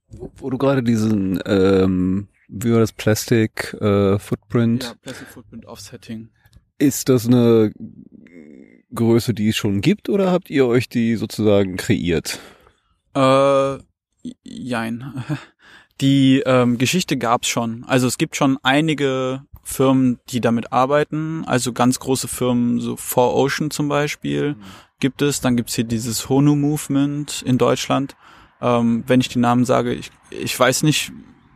[0.08, 4.84] wo, wo du gerade diesen, ähm, wie war das Plastic äh, Footprint?
[4.84, 6.28] Ja, Plastic Footprint Offsetting.
[6.78, 7.72] Ist das eine
[8.94, 12.38] Größe, die es schon gibt, oder habt ihr euch die sozusagen kreiert?
[13.14, 13.78] Äh,
[14.42, 15.24] jein.
[16.00, 17.84] Die ähm, Geschichte gab's schon.
[17.84, 21.44] Also es gibt schon einige Firmen, die damit arbeiten.
[21.46, 24.62] Also ganz große Firmen, so Four Ocean zum Beispiel, mhm.
[24.98, 25.40] gibt es.
[25.40, 28.16] Dann gibt's hier dieses Honu Movement in Deutschland.
[28.60, 31.12] Ähm, wenn ich die Namen sage, ich, ich weiß nicht,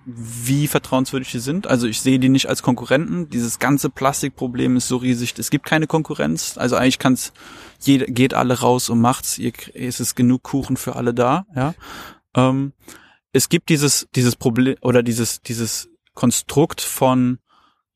[0.06, 1.66] wie vertrauenswürdig die sind.
[1.66, 3.28] Also ich sehe die nicht als Konkurrenten.
[3.28, 5.34] Dieses ganze Plastikproblem ist so riesig.
[5.36, 6.56] Es gibt keine Konkurrenz.
[6.56, 7.32] Also eigentlich kann's,
[7.80, 9.38] jeder geht alle raus und macht's.
[9.74, 11.44] es ist genug Kuchen für alle da.
[11.56, 11.74] Ja.
[12.36, 12.72] Ähm,
[13.32, 17.40] es gibt dieses dieses Problem oder dieses dieses Konstrukt von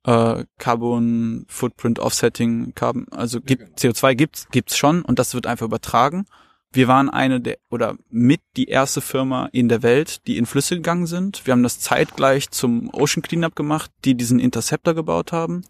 [0.04, 5.66] äh, Carbon Footprint Offsetting, Carbon, also gibt, CO2 gibt's gibt's schon und das wird einfach
[5.66, 6.26] übertragen.
[6.72, 10.76] Wir waren eine der oder mit die erste Firma in der Welt, die in Flüsse
[10.76, 11.46] gegangen sind.
[11.46, 15.64] Wir haben das zeitgleich zum Ocean Cleanup gemacht, die diesen Interceptor gebaut haben.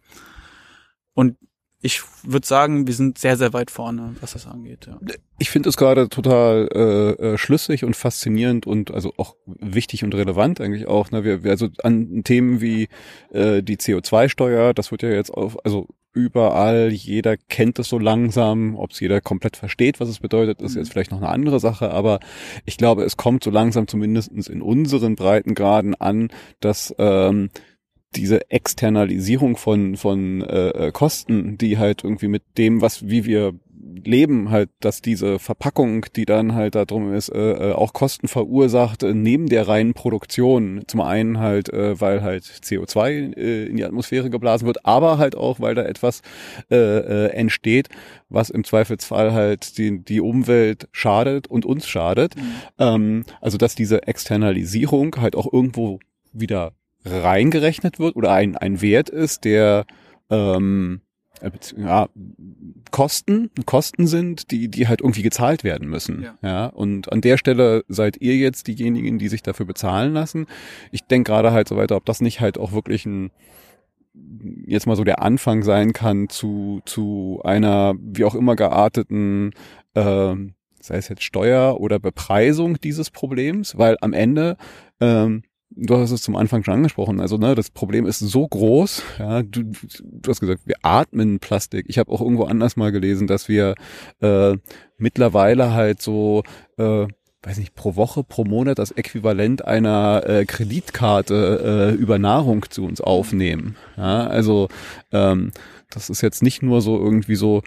[1.14, 1.36] Und
[1.82, 4.86] ich würde sagen, wir sind sehr, sehr weit vorne, was das angeht.
[4.86, 4.98] Ja.
[5.38, 10.14] Ich finde es gerade total äh, äh, schlüssig und faszinierend und also auch wichtig und
[10.14, 11.10] relevant eigentlich auch.
[11.10, 11.24] Ne?
[11.24, 12.88] Wir, wir also an Themen wie
[13.30, 18.76] äh, die CO2-Steuer, das wird ja jetzt auf, also überall, jeder kennt es so langsam,
[18.76, 20.92] ob es jeder komplett versteht, was es bedeutet, ist jetzt mhm.
[20.92, 22.20] vielleicht noch eine andere Sache, aber
[22.64, 26.30] ich glaube, es kommt so langsam zumindestens in unseren Breitengraden an,
[26.60, 27.50] dass ähm,
[28.16, 33.54] diese Externalisierung von von äh, äh, Kosten, die halt irgendwie mit dem, was wie wir
[34.04, 38.28] leben, halt, dass diese Verpackung, die dann halt da drum ist, äh, äh, auch Kosten
[38.28, 40.82] verursacht äh, neben der reinen Produktion.
[40.86, 45.36] Zum einen halt, äh, weil halt CO2 äh, in die Atmosphäre geblasen wird, aber halt
[45.36, 46.22] auch, weil da etwas
[46.70, 47.88] äh, äh, entsteht,
[48.28, 52.36] was im Zweifelsfall halt die, die Umwelt schadet und uns schadet.
[52.36, 52.42] Mhm.
[52.78, 56.00] Ähm, also dass diese Externalisierung halt auch irgendwo
[56.32, 56.72] wieder
[57.04, 59.86] reingerechnet wird oder ein, ein Wert ist, der
[60.30, 61.00] ähm,
[61.40, 62.08] äh, ja,
[62.90, 66.22] Kosten, Kosten sind, die, die halt irgendwie gezahlt werden müssen.
[66.22, 66.34] Ja.
[66.42, 66.66] ja.
[66.66, 70.46] Und an der Stelle seid ihr jetzt diejenigen, die sich dafür bezahlen lassen.
[70.92, 73.30] Ich denke gerade halt so weiter, ob das nicht halt auch wirklich ein
[74.66, 79.52] jetzt mal so der Anfang sein kann zu, zu einer wie auch immer gearteten
[79.94, 80.34] äh,
[80.80, 84.56] sei es jetzt Steuer oder Bepreisung dieses Problems, weil am Ende
[85.00, 89.02] ähm, du hast es zum Anfang schon angesprochen, also ne, das Problem ist so groß,
[89.18, 91.86] ja, du, du hast gesagt, wir atmen Plastik.
[91.88, 93.74] Ich habe auch irgendwo anders mal gelesen, dass wir
[94.20, 94.56] äh,
[94.98, 96.42] mittlerweile halt so
[96.76, 97.06] äh,
[97.42, 102.84] weiß nicht, pro Woche, pro Monat das Äquivalent einer äh, Kreditkarte äh, über Nahrung zu
[102.84, 103.76] uns aufnehmen.
[103.96, 104.68] Ja, also
[105.10, 105.52] ähm,
[105.88, 107.62] das ist jetzt nicht nur so irgendwie so,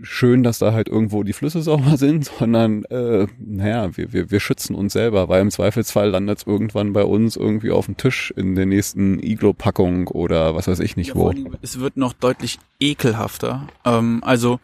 [0.00, 4.40] schön, dass da halt irgendwo die Flüsse sauber sind, sondern äh, naja, wir, wir, wir
[4.40, 8.32] schützen uns selber, weil im Zweifelsfall landet es irgendwann bei uns irgendwie auf dem Tisch
[8.36, 11.34] in der nächsten Iglo-Packung oder was weiß ich nicht ja, wo.
[11.60, 13.66] Es wird noch deutlich ekelhafter.
[13.84, 14.60] Ähm, also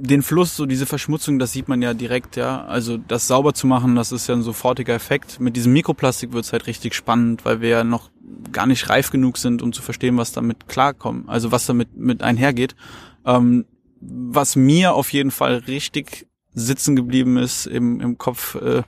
[0.00, 2.64] den Fluss, so diese Verschmutzung, das sieht man ja direkt, ja.
[2.64, 5.40] Also das sauber zu machen, das ist ja ein sofortiger Effekt.
[5.40, 8.10] Mit diesem Mikroplastik wird's halt richtig spannend, weil wir ja noch
[8.52, 12.22] gar nicht reif genug sind, um zu verstehen, was damit klarkommt, also was damit mit
[12.22, 12.74] einhergeht.
[13.24, 13.66] Ähm,
[14.00, 18.82] was mir auf jeden Fall richtig sitzen geblieben ist im, im Kopf, äh,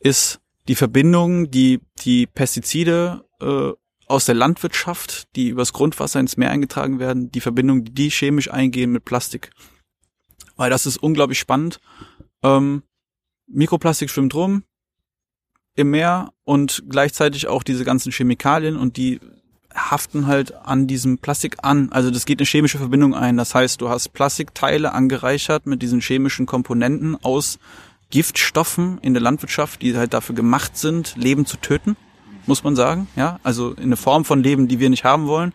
[0.00, 3.72] ist die Verbindung, die die Pestizide äh,
[4.08, 8.50] aus der Landwirtschaft, die übers Grundwasser ins Meer eingetragen werden, die Verbindung, die die chemisch
[8.50, 9.50] eingehen mit Plastik.
[10.56, 11.80] Weil das ist unglaublich spannend.
[12.42, 12.82] Ähm,
[13.46, 14.64] Mikroplastik schwimmt rum
[15.74, 19.20] im Meer und gleichzeitig auch diese ganzen Chemikalien und die
[19.76, 21.90] haften halt an diesem Plastik an.
[21.92, 23.36] Also das geht eine chemische Verbindung ein.
[23.36, 27.58] Das heißt, du hast Plastikteile angereichert mit diesen chemischen Komponenten aus
[28.10, 31.96] Giftstoffen in der Landwirtschaft, die halt dafür gemacht sind, Leben zu töten,
[32.46, 33.08] muss man sagen.
[33.16, 35.52] Ja, also in eine Form von Leben, die wir nicht haben wollen.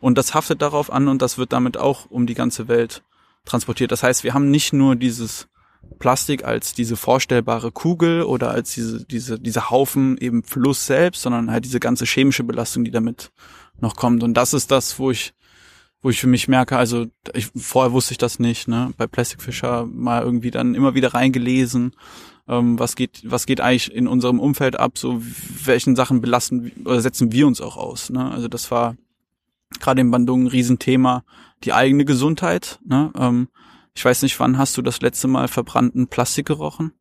[0.00, 3.02] Und das haftet darauf an und das wird damit auch um die ganze Welt
[3.44, 3.92] transportiert.
[3.92, 5.48] Das heißt, wir haben nicht nur dieses
[5.98, 11.50] Plastik als diese vorstellbare Kugel oder als diese, diese, diese Haufen eben Fluss selbst, sondern
[11.50, 13.30] halt diese ganze chemische Belastung, die damit
[13.80, 14.22] noch kommt.
[14.22, 15.34] Und das ist das, wo ich,
[16.02, 18.92] wo ich für mich merke, also ich, vorher wusste ich das nicht, ne?
[18.96, 21.94] Bei Plastic Fisher mal irgendwie dann immer wieder reingelesen,
[22.48, 25.22] ähm, was geht, was geht eigentlich in unserem Umfeld ab, so
[25.64, 28.10] welchen Sachen belasten oder setzen wir uns auch aus.
[28.10, 28.30] Ne?
[28.30, 28.96] Also das war
[29.80, 31.24] gerade in Bandung ein Riesenthema,
[31.64, 33.10] die eigene Gesundheit, ne?
[33.16, 33.48] Ähm,
[33.94, 36.92] ich weiß nicht, wann hast du das letzte Mal verbrannten Plastik gerochen?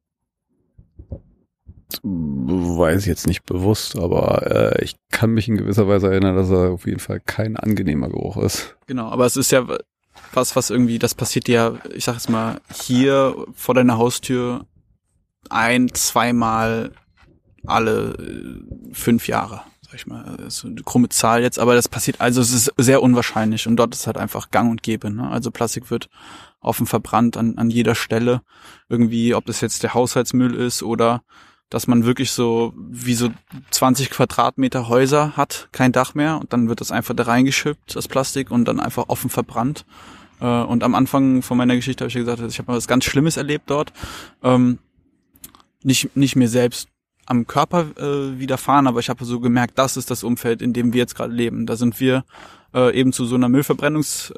[2.02, 6.50] Weiß ich jetzt nicht bewusst, aber äh, ich kann mich in gewisser Weise erinnern, dass
[6.50, 8.76] er auf jeden Fall kein angenehmer Geruch ist.
[8.88, 9.66] Genau, aber es ist ja
[10.34, 14.66] was, was irgendwie, das passiert ja, ich sag jetzt mal, hier vor deiner Haustür
[15.50, 16.92] ein, zweimal
[17.66, 19.62] alle äh, fünf Jahre
[19.94, 22.74] sag ich mal, das ist eine krumme Zahl jetzt, aber das passiert, also es ist
[22.78, 25.12] sehr unwahrscheinlich und dort ist halt einfach gang und gäbe.
[25.12, 25.30] Ne?
[25.30, 26.10] Also Plastik wird
[26.64, 28.42] offen verbrannt an, an jeder Stelle.
[28.90, 31.22] Irgendwie, ob das jetzt der Haushaltsmüll ist oder
[31.70, 33.30] dass man wirklich so wie so
[33.72, 38.08] 20 Quadratmeter Häuser hat, kein Dach mehr und dann wird das einfach da reingeschippt, das
[38.08, 39.86] Plastik und dann einfach offen verbrannt.
[40.40, 42.88] Äh, und am Anfang von meiner Geschichte habe ich ja gesagt, ich habe mal was
[42.88, 43.92] ganz Schlimmes erlebt dort.
[44.44, 44.78] Ähm,
[45.82, 46.90] nicht, nicht mir selbst
[47.26, 50.94] am Körper äh, widerfahren, aber ich habe so gemerkt, das ist das Umfeld, in dem
[50.94, 51.66] wir jetzt gerade leben.
[51.66, 52.24] Da sind wir
[52.74, 54.32] äh, eben zu so einer Müllverbrennungs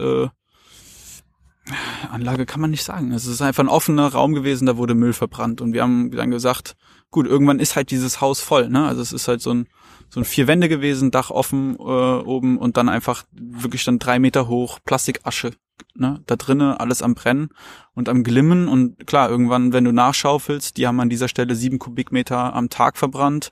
[2.11, 3.11] Anlage kann man nicht sagen.
[3.11, 5.61] Es ist einfach ein offener Raum gewesen, da wurde Müll verbrannt.
[5.61, 6.76] Und wir haben dann gesagt,
[7.09, 8.70] gut, irgendwann ist halt dieses Haus voll.
[8.70, 8.86] Ne?
[8.86, 9.68] Also es ist halt so ein,
[10.09, 14.20] so ein vier Wände gewesen, Dach offen äh, oben und dann einfach wirklich dann drei
[14.20, 15.51] Meter hoch Plastikasche.
[15.95, 16.22] Ne?
[16.28, 17.49] Da drinnen alles am Brennen
[17.93, 18.68] und am Glimmen.
[18.68, 22.97] Und klar, irgendwann, wenn du nachschaufelst, die haben an dieser Stelle sieben Kubikmeter am Tag
[22.97, 23.51] verbrannt.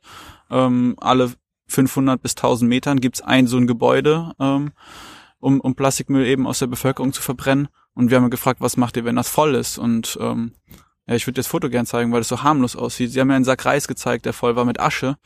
[0.52, 1.32] Ähm, alle
[1.68, 4.34] 500 bis 1000 Metern gibt's ein so ein Gebäude.
[4.40, 4.72] Ähm,
[5.44, 7.68] um, um Plastikmüll eben aus der Bevölkerung zu verbrennen.
[7.94, 9.78] Und wir haben gefragt, was macht ihr, wenn das voll ist?
[9.78, 10.54] Und ähm,
[11.08, 13.12] ja, ich würde das Foto gern zeigen, weil das so harmlos aussieht.
[13.12, 15.18] Sie haben mir einen Sack Reis gezeigt, der voll war mit Asche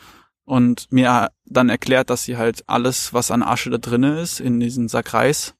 [0.44, 4.60] und mir dann erklärt, dass sie halt alles, was an Asche da drinne ist, in
[4.60, 5.56] diesen Sack Reis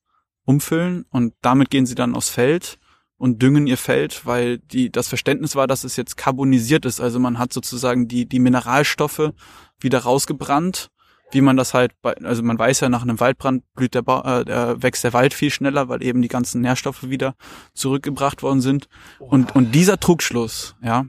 [0.46, 2.80] umfüllen und damit gehen sie dann aufs Feld
[3.18, 7.02] und düngen ihr Feld, weil die das Verständnis war, dass es jetzt carbonisiert ist.
[7.02, 9.34] Also man hat sozusagen die die Mineralstoffe
[9.80, 10.90] wieder rausgebrannt,
[11.32, 14.42] wie man das halt bei, also man weiß ja nach einem Waldbrand blüht der, ba
[14.42, 17.36] äh, wächst der Wald viel schneller, weil eben die ganzen Nährstoffe wieder
[17.74, 18.88] zurückgebracht worden sind.
[19.20, 21.06] Und und dieser Trugschluss, ja,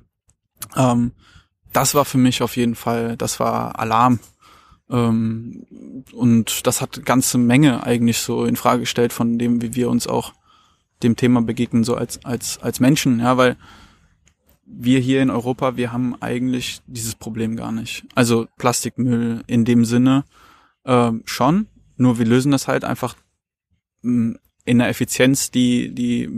[0.77, 1.13] ähm,
[1.73, 4.21] das war für mich auf jeden Fall, das war Alarm.
[4.91, 5.67] Ähm,
[6.13, 10.07] und das hat ganze Menge eigentlich so in Frage gestellt von dem, wie wir uns
[10.07, 10.33] auch
[11.03, 13.57] dem Thema begegnen, so als, als, als Menschen, ja, weil
[14.71, 18.05] wir hier in Europa, wir haben eigentlich dieses Problem gar nicht.
[18.15, 20.25] Also Plastikmüll in dem Sinne
[20.85, 21.67] äh, schon,
[21.97, 23.17] nur wir lösen das halt einfach
[24.03, 26.29] mh, mm, in einer Effizienz, die die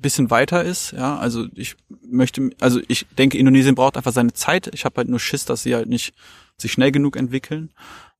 [0.00, 0.92] bisschen weiter ist.
[0.92, 1.76] Ja, also ich
[2.08, 4.70] möchte, also ich denke, Indonesien braucht einfach seine Zeit.
[4.72, 6.14] Ich habe halt nur Schiss, dass sie halt nicht
[6.56, 7.70] sich schnell genug entwickeln.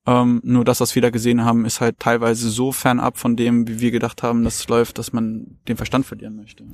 [0.07, 3.68] Ähm, nur das, was wir da gesehen haben, ist halt teilweise so fernab von dem,
[3.68, 6.64] wie wir gedacht haben, dass es läuft, dass man den Verstand verlieren möchte.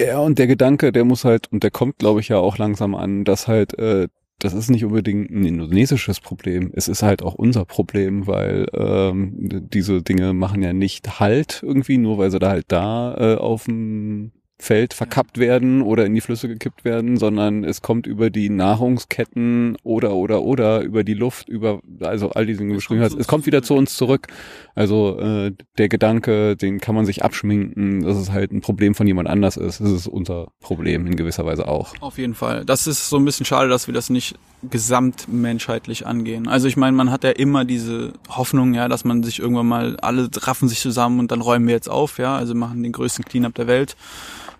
[0.00, 2.94] Ja, und der Gedanke, der muss halt, und der kommt, glaube ich, ja auch langsam
[2.94, 6.70] an, dass halt, äh, das ist nicht unbedingt ein indonesisches Problem.
[6.74, 9.32] Es ist halt auch unser Problem, weil ähm,
[9.72, 13.64] diese Dinge machen ja nicht Halt irgendwie, nur weil sie da halt da äh, auf
[13.64, 14.30] dem
[14.60, 19.76] Feld verkappt werden oder in die Flüsse gekippt werden, sondern es kommt über die Nahrungsketten
[19.84, 23.14] oder oder oder über die Luft, über also all diese Dinge beschrieben hast.
[23.14, 24.26] Es kommt wieder zu uns zurück.
[24.74, 29.06] Also äh, der Gedanke, den kann man sich abschminken, dass es halt ein Problem von
[29.06, 29.80] jemand anders ist.
[29.80, 31.94] Das ist unser Problem in gewisser Weise auch.
[32.00, 32.64] Auf jeden Fall.
[32.64, 34.34] Das ist so ein bisschen schade, dass wir das nicht
[34.68, 36.48] gesamtmenschheitlich angehen.
[36.48, 39.96] Also ich meine, man hat ja immer diese Hoffnung, ja, dass man sich irgendwann mal
[40.00, 43.24] alle raffen sich zusammen und dann räumen wir jetzt auf, ja, also machen den größten
[43.24, 43.96] Cleanup der Welt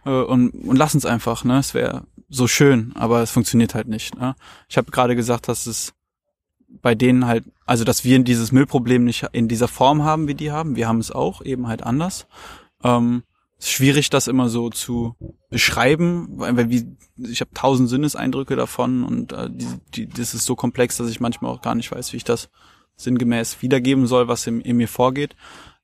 [0.09, 1.45] äh, und, und lassen es einfach.
[1.45, 1.59] Ne?
[1.59, 4.19] Es wäre so schön, aber es funktioniert halt nicht.
[4.19, 4.35] Ne?
[4.69, 5.93] Ich habe gerade gesagt, dass es
[6.69, 10.51] bei denen halt, also dass wir dieses Müllproblem nicht in dieser Form haben, wie die
[10.51, 10.77] haben.
[10.77, 12.27] Wir haben es auch, eben halt anders.
[12.83, 13.23] Ähm,
[13.59, 15.17] ist schwierig, das immer so zu
[15.51, 16.87] beschreiben, weil wie,
[17.17, 21.21] ich habe tausend Sinneseindrücke davon und äh, die, die, das ist so komplex, dass ich
[21.21, 22.51] manchmal auch gar nicht weiß, wie ich das
[22.97, 25.35] sinngemäß wiedergeben soll, was in, in mir vorgeht.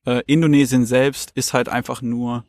[0.07, 2.45] Äh, Indonesien selbst ist halt einfach nur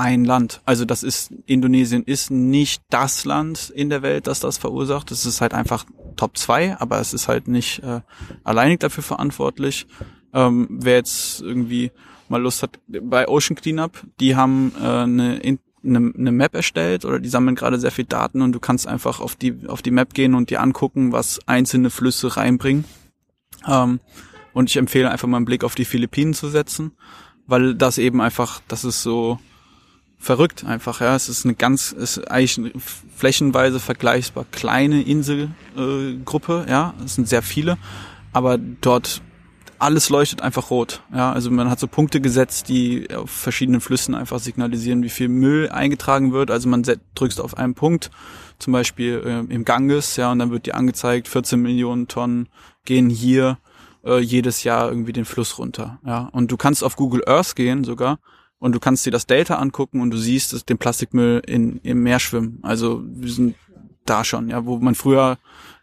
[0.00, 0.62] ein Land.
[0.64, 5.10] Also das ist, Indonesien ist nicht das Land in der Welt, das das verursacht.
[5.10, 5.84] Es ist halt einfach
[6.16, 8.00] Top 2, aber es ist halt nicht äh,
[8.42, 9.86] alleinig dafür verantwortlich.
[10.32, 11.92] Ähm, wer jetzt irgendwie
[12.30, 17.18] mal Lust hat, bei Ocean Cleanup, die haben äh, eine, eine, eine Map erstellt oder
[17.20, 20.14] die sammeln gerade sehr viel Daten und du kannst einfach auf die, auf die Map
[20.14, 22.86] gehen und dir angucken, was einzelne Flüsse reinbringen.
[23.68, 24.00] Ähm,
[24.54, 26.92] und ich empfehle einfach mal einen Blick auf die Philippinen zu setzen,
[27.46, 29.38] weil das eben einfach, das ist so,
[30.20, 31.16] verrückt einfach, ja.
[31.16, 32.72] Es ist eine ganz, es ist eigentlich eine
[33.16, 36.94] flächenweise vergleichbar kleine Inselgruppe, äh, ja.
[37.04, 37.78] Es sind sehr viele,
[38.32, 39.22] aber dort
[39.78, 41.32] alles leuchtet einfach rot, ja.
[41.32, 45.70] Also man hat so Punkte gesetzt, die auf verschiedenen Flüssen einfach signalisieren, wie viel Müll
[45.70, 46.50] eingetragen wird.
[46.50, 48.10] Also man drückst auf einen Punkt,
[48.58, 52.50] zum Beispiel äh, im Ganges, ja, und dann wird dir angezeigt, 14 Millionen Tonnen
[52.84, 53.58] gehen hier
[54.04, 56.28] äh, jedes Jahr irgendwie den Fluss runter, ja.
[56.32, 58.18] Und du kannst auf Google Earth gehen sogar
[58.60, 62.20] und du kannst dir das Delta angucken und du siehst den Plastikmüll in, im Meer
[62.20, 62.60] schwimmen.
[62.62, 63.56] Also wir sind
[64.04, 65.38] da schon, ja, wo man früher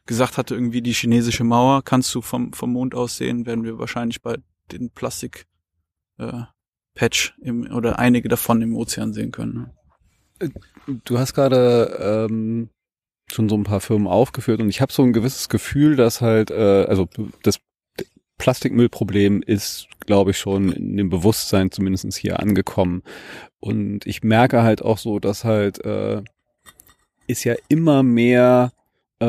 [0.05, 3.77] gesagt hatte, irgendwie die chinesische Mauer kannst du vom, vom Mond aus sehen, werden wir
[3.79, 4.37] wahrscheinlich bei
[4.71, 5.45] den Plastik
[6.17, 6.43] äh,
[6.93, 9.71] Patch im, oder einige davon im Ozean sehen können.
[10.39, 10.51] Ne?
[11.03, 12.69] Du hast gerade ähm,
[13.29, 16.51] schon so ein paar Firmen aufgeführt und ich habe so ein gewisses Gefühl, dass halt,
[16.51, 17.09] äh, also
[17.41, 17.59] das
[18.37, 23.03] Plastikmüllproblem ist, glaube ich, schon in dem Bewusstsein zumindestens hier angekommen.
[23.59, 26.21] Und ich merke halt auch so, dass halt äh,
[27.27, 28.71] ist ja immer mehr,
[29.19, 29.25] äh,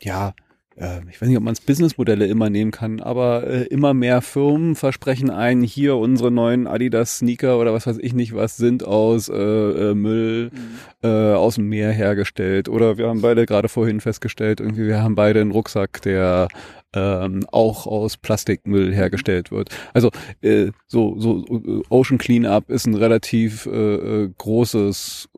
[0.00, 0.34] ja,
[0.76, 4.22] äh, ich weiß nicht, ob man es Businessmodelle immer nehmen kann, aber äh, immer mehr
[4.22, 8.84] Firmen versprechen einen, hier unsere neuen Adidas Sneaker oder was weiß ich nicht was sind
[8.84, 11.08] aus äh, äh, Müll mhm.
[11.08, 12.68] äh, aus dem Meer hergestellt.
[12.68, 16.48] Oder wir haben beide gerade vorhin festgestellt, irgendwie wir haben beide einen Rucksack, der
[16.94, 19.70] ähm, auch aus Plastikmüll hergestellt wird.
[19.94, 20.10] Also
[20.42, 25.28] äh, so, so äh, Ocean Cleanup ist ein relativ äh, äh, großes,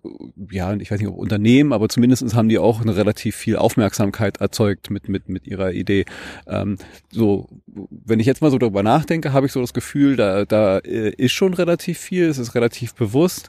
[0.51, 4.39] ja, ich weiß nicht ob Unternehmen, aber zumindest haben die auch eine relativ viel Aufmerksamkeit
[4.39, 6.05] erzeugt mit mit mit ihrer Idee.
[6.47, 6.77] Ähm,
[7.11, 7.49] so,
[7.91, 11.11] wenn ich jetzt mal so darüber nachdenke, habe ich so das Gefühl, da da äh,
[11.11, 13.49] ist schon relativ viel, es ist relativ bewusst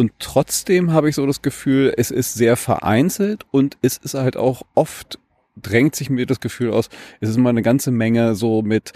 [0.00, 4.36] und trotzdem habe ich so das Gefühl, es ist sehr vereinzelt und es ist halt
[4.36, 5.18] auch oft
[5.60, 6.88] drängt sich mir das Gefühl aus,
[7.20, 8.92] es ist mal eine ganze Menge so mit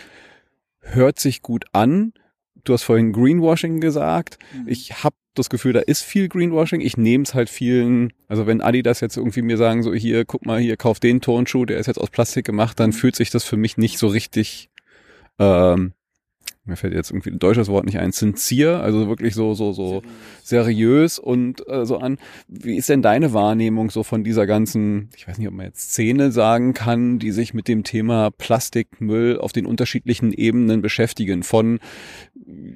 [0.80, 2.12] hört sich gut an,
[2.64, 4.38] du hast vorhin Greenwashing gesagt.
[4.54, 4.68] Mhm.
[4.68, 6.80] Ich habe das Gefühl, da ist viel Greenwashing.
[6.80, 10.46] Ich nehme es halt vielen, also wenn Adidas jetzt irgendwie mir sagen, so hier, guck
[10.46, 13.44] mal, hier, kauf den Turnschuh, der ist jetzt aus Plastik gemacht, dann fühlt sich das
[13.44, 14.70] für mich nicht so richtig
[15.38, 15.92] ähm,
[16.66, 20.02] mir fällt jetzt irgendwie ein deutsches Wort nicht ein, sincere, also wirklich so, so, so
[20.42, 22.18] seriös und äh, so an.
[22.48, 25.90] Wie ist denn deine Wahrnehmung so von dieser ganzen, ich weiß nicht, ob man jetzt
[25.90, 31.42] Szene sagen kann, die sich mit dem Thema Plastikmüll auf den unterschiedlichen Ebenen beschäftigen?
[31.42, 31.80] Von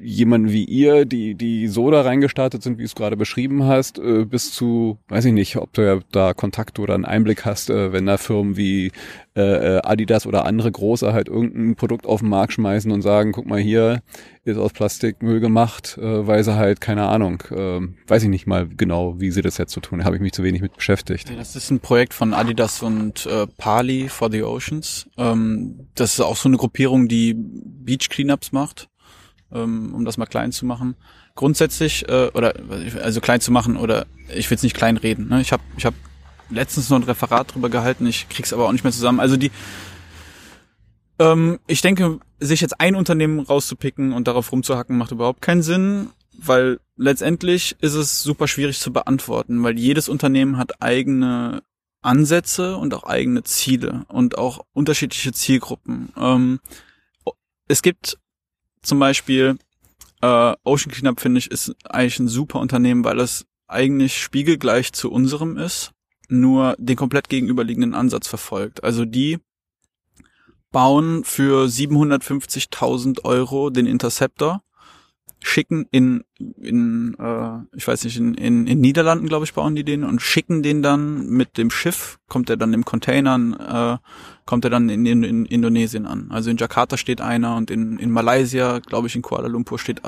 [0.02, 3.98] jemanden wie ihr, die, die so da reingestartet sind, wie du es gerade beschrieben hast,
[3.98, 7.70] äh, bis zu, weiß ich nicht, ob du ja da Kontakt oder einen Einblick hast,
[7.70, 8.92] äh, wenn da Firmen wie
[9.38, 13.30] äh, äh, Adidas oder andere große halt irgendein Produkt auf den Markt schmeißen und sagen,
[13.30, 14.02] guck mal hier,
[14.42, 18.66] ist aus Plastikmüll gemacht, äh, weil sie halt, keine Ahnung, äh, weiß ich nicht mal
[18.66, 21.32] genau, wie sie das jetzt so tun, habe ich mich zu wenig mit beschäftigt.
[21.38, 25.08] Das ist ein Projekt von Adidas und äh, Pali for the Oceans.
[25.16, 28.88] Ähm, das ist auch so eine Gruppierung, die Beach Cleanups macht,
[29.52, 30.96] ähm, um das mal klein zu machen.
[31.36, 32.54] Grundsätzlich, äh, oder
[33.00, 35.28] also klein zu machen, oder ich will es nicht klein reden.
[35.28, 35.40] Ne?
[35.40, 35.94] Ich habe ich hab
[36.50, 39.20] letztens noch ein Referat drüber gehalten, ich krieg's aber auch nicht mehr zusammen.
[39.20, 39.50] Also die,
[41.18, 46.10] ähm, ich denke, sich jetzt ein Unternehmen rauszupicken und darauf rumzuhacken, macht überhaupt keinen Sinn,
[46.32, 51.62] weil letztendlich ist es super schwierig zu beantworten, weil jedes Unternehmen hat eigene
[52.00, 56.12] Ansätze und auch eigene Ziele und auch unterschiedliche Zielgruppen.
[56.16, 56.60] Ähm,
[57.66, 58.18] es gibt
[58.82, 59.58] zum Beispiel
[60.22, 65.10] äh, Ocean Cleanup, finde ich, ist eigentlich ein super Unternehmen, weil es eigentlich spiegelgleich zu
[65.10, 65.92] unserem ist,
[66.28, 68.84] nur den komplett gegenüberliegenden Ansatz verfolgt.
[68.84, 69.38] Also die
[70.70, 74.62] bauen für 750.000 Euro den Interceptor,
[75.40, 79.84] schicken in, in äh, ich weiß nicht, in, in, in Niederlanden, glaube ich, bauen die
[79.84, 84.08] den und schicken den dann mit dem Schiff, kommt er dann im Container, äh,
[84.46, 86.28] kommt er dann in, in, in Indonesien an.
[86.30, 90.02] Also in Jakarta steht einer und in, in Malaysia, glaube ich, in Kuala Lumpur steht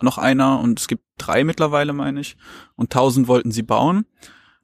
[0.00, 2.36] noch einer und es gibt drei mittlerweile, meine ich.
[2.76, 4.04] Und tausend wollten sie bauen.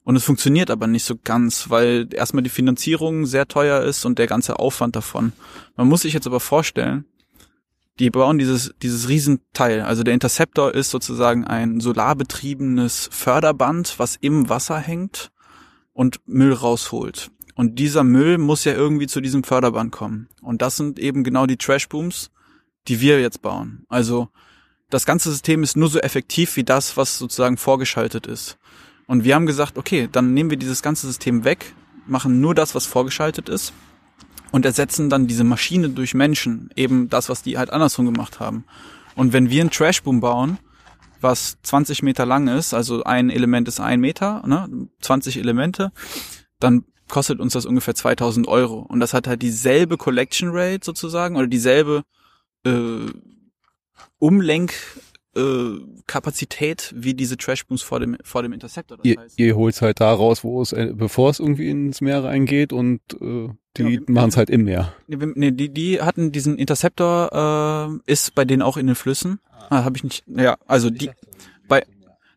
[0.05, 4.19] Und es funktioniert aber nicht so ganz, weil erstmal die Finanzierung sehr teuer ist und
[4.19, 5.33] der ganze Aufwand davon.
[5.75, 7.05] Man muss sich jetzt aber vorstellen,
[7.97, 9.81] die bauen dieses, dieses Riesenteil.
[9.81, 15.31] Also der Interceptor ist sozusagen ein solarbetriebenes Förderband, was im Wasser hängt
[15.91, 17.31] und Müll rausholt.
[17.55, 20.29] Und dieser Müll muss ja irgendwie zu diesem Förderband kommen.
[20.41, 22.29] Und das sind eben genau die Trashbooms,
[22.87, 23.85] die wir jetzt bauen.
[23.89, 24.29] Also
[24.91, 28.59] das ganze System ist nur so effektiv wie das, was sozusagen vorgeschaltet ist.
[29.07, 31.73] Und wir haben gesagt, okay, dann nehmen wir dieses ganze System weg,
[32.07, 33.73] machen nur das, was vorgeschaltet ist
[34.51, 38.65] und ersetzen dann diese Maschine durch Menschen, eben das, was die halt andersrum gemacht haben.
[39.15, 40.59] Und wenn wir einen Trashboom bauen,
[41.21, 45.91] was 20 Meter lang ist, also ein Element ist ein Meter, ne, 20 Elemente,
[46.59, 48.79] dann kostet uns das ungefähr 2000 Euro.
[48.79, 52.03] Und das hat halt dieselbe Collection Rate sozusagen oder dieselbe
[52.65, 53.11] äh,
[54.19, 54.73] Umlenk
[55.35, 58.97] äh, Kapazität wie diese Trashbooms vor dem vor dem Interceptor.
[58.97, 62.01] Das ihr, heißt, ihr holt's halt da raus, wo es, äh, bevor es irgendwie ins
[62.01, 64.93] Meer reingeht und äh, die Ja, wir- machen es halt im Meer.
[65.07, 69.39] Nee, die, die hatten diesen Interceptor, äh, ist bei denen auch in den Flüssen.
[69.69, 70.23] Ah, habe ich nicht.
[70.27, 71.09] Ja, also die
[71.67, 71.83] bei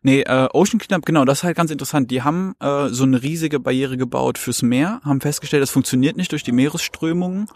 [0.01, 2.09] Nee, äh, Ocean Cleanup, genau, das ist halt ganz interessant.
[2.09, 6.31] Die haben äh, so eine riesige Barriere gebaut fürs Meer, haben festgestellt, das funktioniert nicht
[6.31, 7.47] durch die Meeresströmungen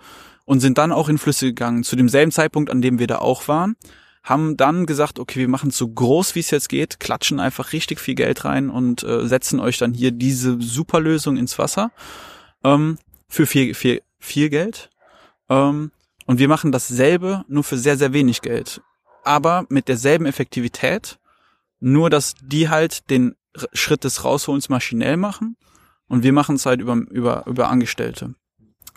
[0.43, 3.47] und sind dann auch in Flüsse gegangen, zu demselben Zeitpunkt, an dem wir da auch
[3.47, 3.77] waren.
[4.23, 7.73] Haben dann gesagt, okay, wir machen es so groß, wie es jetzt geht, klatschen einfach
[7.73, 11.91] richtig viel Geld rein und äh, setzen euch dann hier diese Superlösung ins Wasser
[12.63, 12.97] ähm,
[13.27, 14.89] für viel, viel, viel Geld.
[15.49, 15.91] Ähm,
[16.25, 18.81] und wir machen dasselbe, nur für sehr, sehr wenig Geld.
[19.25, 21.19] Aber mit derselben Effektivität,
[21.79, 23.35] nur dass die halt den
[23.73, 25.57] Schritt des Rausholens maschinell machen
[26.07, 28.35] und wir machen es halt über, über, über Angestellte.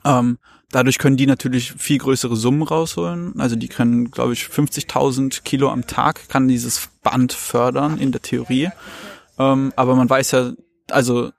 [0.04, 0.38] Ähm,
[0.70, 3.38] dadurch können die natürlich viel größere Summen rausholen.
[3.38, 8.22] Also die können, glaube ich, 50.000 Kilo am Tag kann dieses Band fördern in der
[8.22, 8.70] Theorie.
[9.38, 10.52] Ähm, aber man weiß ja,
[10.90, 11.30] also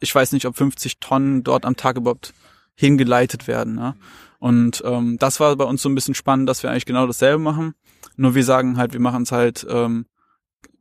[0.00, 2.34] ich weiß nicht, ob 50 Tonnen dort am Tag überhaupt
[2.74, 3.74] hingeleitet werden.
[3.74, 3.94] Ne?
[4.38, 7.38] Und ähm, das war bei uns so ein bisschen spannend, dass wir eigentlich genau dasselbe
[7.38, 7.74] machen.
[8.16, 10.06] Nur wir sagen halt, wir machen es halt, ähm,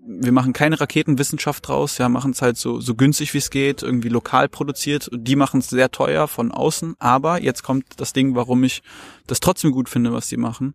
[0.04, 3.84] wir machen keine Raketenwissenschaft draus, ja, machen es halt so, so günstig wie es geht,
[3.84, 5.10] irgendwie lokal produziert.
[5.14, 6.96] Die machen es sehr teuer von außen.
[7.00, 8.82] Aber jetzt kommt das Ding, warum ich
[9.28, 10.74] das trotzdem gut finde, was die machen,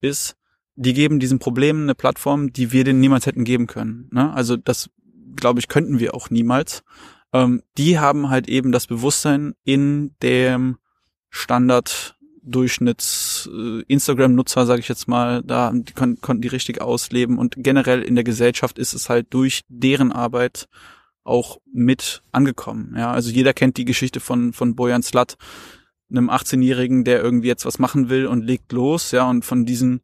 [0.00, 0.36] ist,
[0.76, 4.08] die geben diesen Problemen eine Plattform, die wir denen niemals hätten geben können.
[4.12, 4.32] Ne?
[4.32, 4.90] Also das,
[5.36, 6.82] glaube ich, könnten wir auch niemals.
[7.32, 10.78] Ähm, die haben halt eben das Bewusstsein in dem
[11.30, 12.13] Standard
[12.44, 18.02] Durchschnitts äh, sage ich jetzt mal, da die kon konnten die richtig ausleben und generell
[18.02, 20.68] in der Gesellschaft ist es halt durch deren Arbeit
[21.24, 22.94] auch mit angekommen.
[22.96, 25.36] Ja, also jeder kennt die Geschichte von von Bojan Slat,
[26.10, 30.02] einem 18-Jährigen, der irgendwie jetzt was machen will und legt los, ja, und von diesen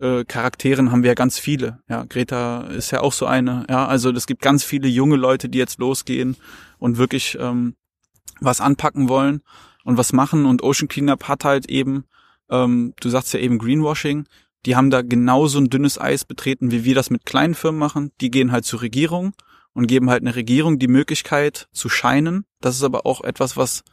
[0.00, 1.80] äh, Charakteren haben wir ja ganz viele.
[1.88, 3.64] Ja, Greta ist ja auch so eine.
[3.68, 6.36] Ja, also es gibt ganz viele junge Leute, die jetzt losgehen
[6.78, 7.76] und wirklich ähm,
[8.40, 9.42] was anpacken wollen
[9.86, 10.44] und was machen.
[10.44, 12.04] Und Ocean Cleanup hat halt eben,
[12.50, 14.26] ähm, du sagst ja eben Greenwashing,
[14.66, 18.10] die haben da genauso ein dünnes Eis betreten, wie wir das mit kleinen Firmen machen.
[18.20, 19.32] Die gehen halt zur Regierung
[19.72, 22.44] und geben halt eine Regierung die Möglichkeit zu scheinen.
[22.60, 23.84] Das ist aber auch etwas, was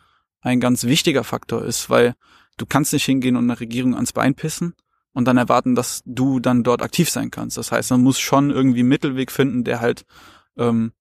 [0.42, 2.16] ein ganz wichtiger Faktor ist, weil
[2.58, 4.74] du kannst nicht hingehen und eine Regierung ans Bein pissen
[5.14, 7.58] und dann erwarten, dass du dann dort aktiv sein kannst.
[7.58, 10.06] Das heißt, man muss schon irgendwie einen Mittelweg finden, der halt
[10.58, 10.92] ähm,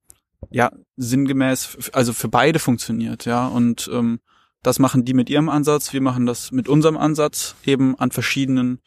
[0.50, 3.46] ja sinngemäß, also für beide funktioniert, ja.
[3.46, 4.20] Und ähm,
[4.62, 8.80] das machen die mit ihrem Ansatz, wir machen das mit unserem Ansatz, eben an verschiedenen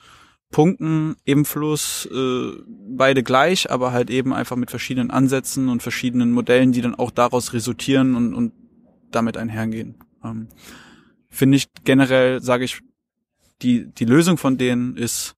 [0.51, 6.31] Punkten im Fluss, äh, beide gleich, aber halt eben einfach mit verschiedenen Ansätzen und verschiedenen
[6.31, 8.53] Modellen, die dann auch daraus resultieren und, und
[9.11, 9.95] damit einhergehen.
[10.23, 10.47] Ähm,
[11.27, 12.79] Finde ich generell, sage ich,
[13.61, 15.35] die, die Lösung von denen ist,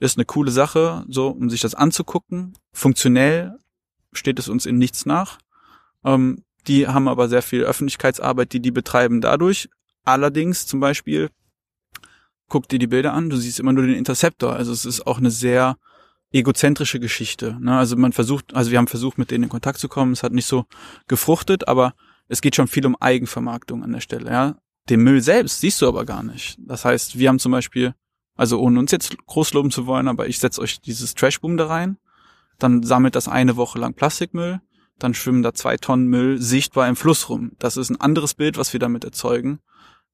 [0.00, 2.54] ist eine coole Sache, so, um sich das anzugucken.
[2.72, 3.56] Funktionell
[4.12, 5.38] steht es uns in nichts nach.
[6.04, 9.68] Ähm, die haben aber sehr viel Öffentlichkeitsarbeit, die die betreiben dadurch.
[10.04, 11.30] Allerdings zum Beispiel,
[12.48, 14.54] guck dir die Bilder an, du siehst immer nur den Interceptor.
[14.54, 15.76] Also es ist auch eine sehr
[16.32, 17.56] egozentrische Geschichte.
[17.60, 17.76] Ne?
[17.76, 20.12] Also man versucht, also wir haben versucht, mit denen in Kontakt zu kommen.
[20.12, 20.66] Es hat nicht so
[21.08, 21.94] gefruchtet, aber
[22.28, 24.30] es geht schon viel um Eigenvermarktung an der Stelle.
[24.30, 24.56] Ja?
[24.88, 26.58] Den Müll selbst siehst du aber gar nicht.
[26.60, 27.94] Das heißt, wir haben zum Beispiel,
[28.36, 31.66] also ohne uns jetzt groß loben zu wollen, aber ich setze euch dieses Trashboom da
[31.66, 31.98] rein,
[32.58, 34.60] dann sammelt das eine Woche lang Plastikmüll,
[35.02, 37.52] dann schwimmen da zwei Tonnen Müll sichtbar im Fluss rum.
[37.58, 39.60] Das ist ein anderes Bild, was wir damit erzeugen,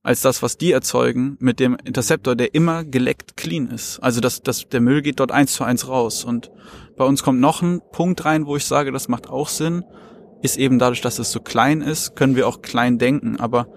[0.03, 3.99] als das, was die erzeugen mit dem Interceptor, der immer geleckt clean ist.
[4.01, 6.25] Also das, das, der Müll geht dort eins zu eins raus.
[6.25, 6.51] Und
[6.97, 9.85] bei uns kommt noch ein Punkt rein, wo ich sage, das macht auch Sinn,
[10.43, 13.41] ist eben dadurch, dass es so klein ist, können wir auch klein denken.
[13.41, 13.69] Aber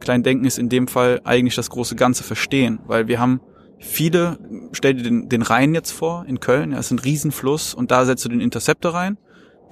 [0.00, 3.40] klein denken ist in dem Fall eigentlich das große Ganze verstehen, weil wir haben
[3.78, 4.38] viele,
[4.72, 8.04] stell dir den, den Rhein jetzt vor, in Köln, ja, ist ein Riesenfluss und da
[8.04, 9.18] setzt du den Interceptor rein,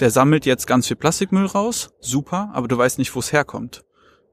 [0.01, 3.85] der sammelt jetzt ganz viel Plastikmüll raus, super, aber du weißt nicht, wo es herkommt.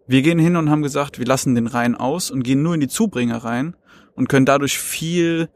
[0.08, 2.82] Wir gehen hin und haben gesagt, wir lassen den Rhein aus und gehen nur in
[2.82, 3.76] die Zubringer rein
[4.16, 5.50] und können dadurch viel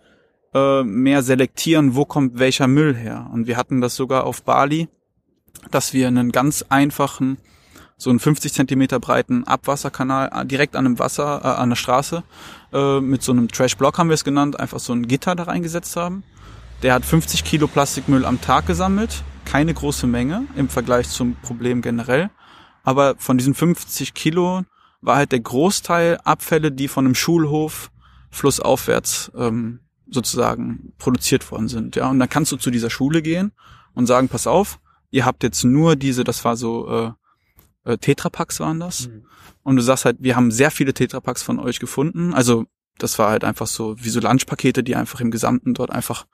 [0.54, 3.30] äh, mehr selektieren, wo kommt welcher Müll her.
[3.34, 4.88] Und wir hatten das sogar auf Bali,
[5.72, 7.38] dass wir einen ganz einfachen
[7.98, 12.24] so einen 50 Zentimeter breiten Abwasserkanal äh, direkt an einem Wasser, äh, an der Straße,
[12.72, 15.96] äh, mit so einem Trash-Block haben wir es genannt, einfach so ein Gitter da reingesetzt
[15.96, 16.24] haben.
[16.84, 21.82] Der hat 50 Kilo Plastikmüll am Tag gesammelt, keine große Menge im Vergleich zum Problem
[21.82, 22.30] generell.
[22.84, 24.64] Aber von diesen 50 Kilo
[24.99, 27.90] war halt der Großteil Abfälle, die von einem Schulhof
[28.30, 29.80] flussaufwärts ähm,
[30.10, 31.95] sozusagen produziert worden sind.
[31.95, 33.53] Ja, und dann kannst du zu dieser Schule gehen
[33.94, 34.80] und sagen, pass auf,
[35.11, 37.15] ihr habt jetzt nur diese, das war so
[37.86, 39.07] äh, äh, Tetrapacks waren das.
[39.07, 39.26] Mhm.
[39.64, 42.34] Und du sagst halt, wir haben sehr viele Tetrapacks von euch gefunden.
[42.34, 42.65] Also
[42.98, 46.26] das war halt einfach so wie so Lunchpakete, die einfach im Gesamten dort einfach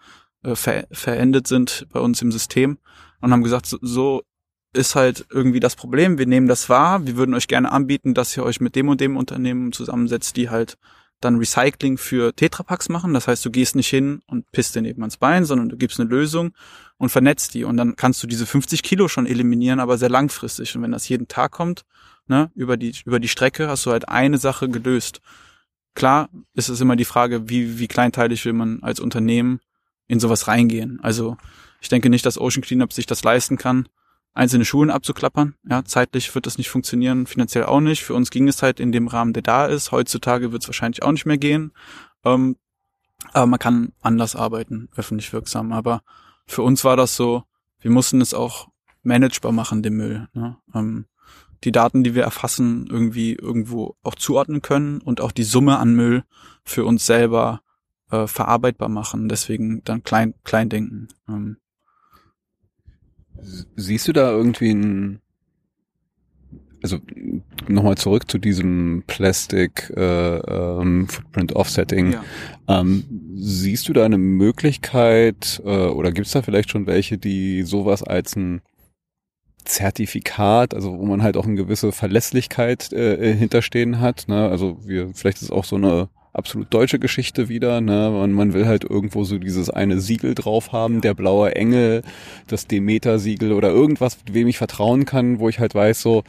[0.44, 2.78] äh, ver verendet sind bei uns im System
[3.22, 4.24] und haben gesagt, so, so
[4.74, 6.18] ist halt irgendwie das Problem.
[6.18, 7.06] Wir nehmen das wahr.
[7.06, 10.50] Wir würden euch gerne anbieten, dass ihr euch mit dem und dem Unternehmen zusammensetzt, die
[10.50, 10.78] halt
[11.22, 13.14] dann Recycling für Tetrapacks machen.
[13.14, 16.00] Das heißt, du gehst nicht hin und pisst den eben ans Bein, sondern du gibst
[16.00, 16.52] eine Lösung
[16.98, 17.64] und vernetzt die.
[17.64, 20.76] Und dann kannst du diese 50 Kilo schon eliminieren, aber sehr langfristig.
[20.76, 21.86] Und wenn das jeden Tag kommt,
[22.28, 25.22] ne, über die, über die Strecke hast du halt eine Sache gelöst.
[25.96, 29.60] Klar ist es immer die Frage, wie, wie kleinteilig will man als Unternehmen
[30.08, 31.00] in sowas reingehen.
[31.02, 31.38] Also
[31.82, 33.88] ich denke nicht, dass Ocean Cleanup sich das leisten kann,
[34.34, 35.56] einzelne Schulen abzuklappern.
[35.70, 38.04] Ja, zeitlich wird das nicht funktionieren, finanziell auch nicht.
[38.04, 39.92] Für uns ging es halt in dem Rahmen, der da ist.
[39.92, 41.72] Heutzutage wird es wahrscheinlich auch nicht mehr gehen.
[42.24, 42.58] Ähm,
[43.32, 45.72] aber man kann anders arbeiten, öffentlich wirksam.
[45.72, 46.02] Aber
[46.46, 47.44] für uns war das so,
[47.80, 48.70] wir mussten es auch
[49.04, 50.28] managebar machen, den Müll.
[50.34, 50.58] Ne?
[50.74, 51.06] Ähm,
[51.64, 55.96] die Daten, die wir erfassen, irgendwie irgendwo auch zuordnen können und auch die Summe an
[55.96, 56.24] Müll
[56.64, 57.62] für uns selber
[58.14, 59.28] äh, verarbeitbar machen.
[59.28, 61.08] Deswegen dann klein, klein denken.
[61.28, 61.58] Ähm,
[63.76, 65.20] Siehst du da irgendwie ein,
[66.82, 67.00] also
[67.68, 72.14] nochmal zurück zu diesem Plastic äh, ähm, Footprint Offsetting.
[72.14, 72.24] Ja.
[72.68, 73.04] Ähm,
[73.36, 78.04] siehst du da eine Möglichkeit äh, oder gibt es da vielleicht schon welche, die sowas
[78.04, 78.62] als ein
[79.66, 84.28] Zertifikat, also wo man halt auch eine gewisse Verlässlichkeit äh, hinterstehen hat.
[84.28, 84.48] Ne?
[84.48, 87.80] Also wir, vielleicht ist es auch so eine absolut deutsche Geschichte wieder.
[87.80, 88.10] Ne?
[88.12, 92.02] Man, man will halt irgendwo so dieses eine Siegel drauf haben, der blaue Engel,
[92.48, 96.24] das Demeter-Siegel oder irgendwas, wem ich vertrauen kann, wo ich halt weiß, so,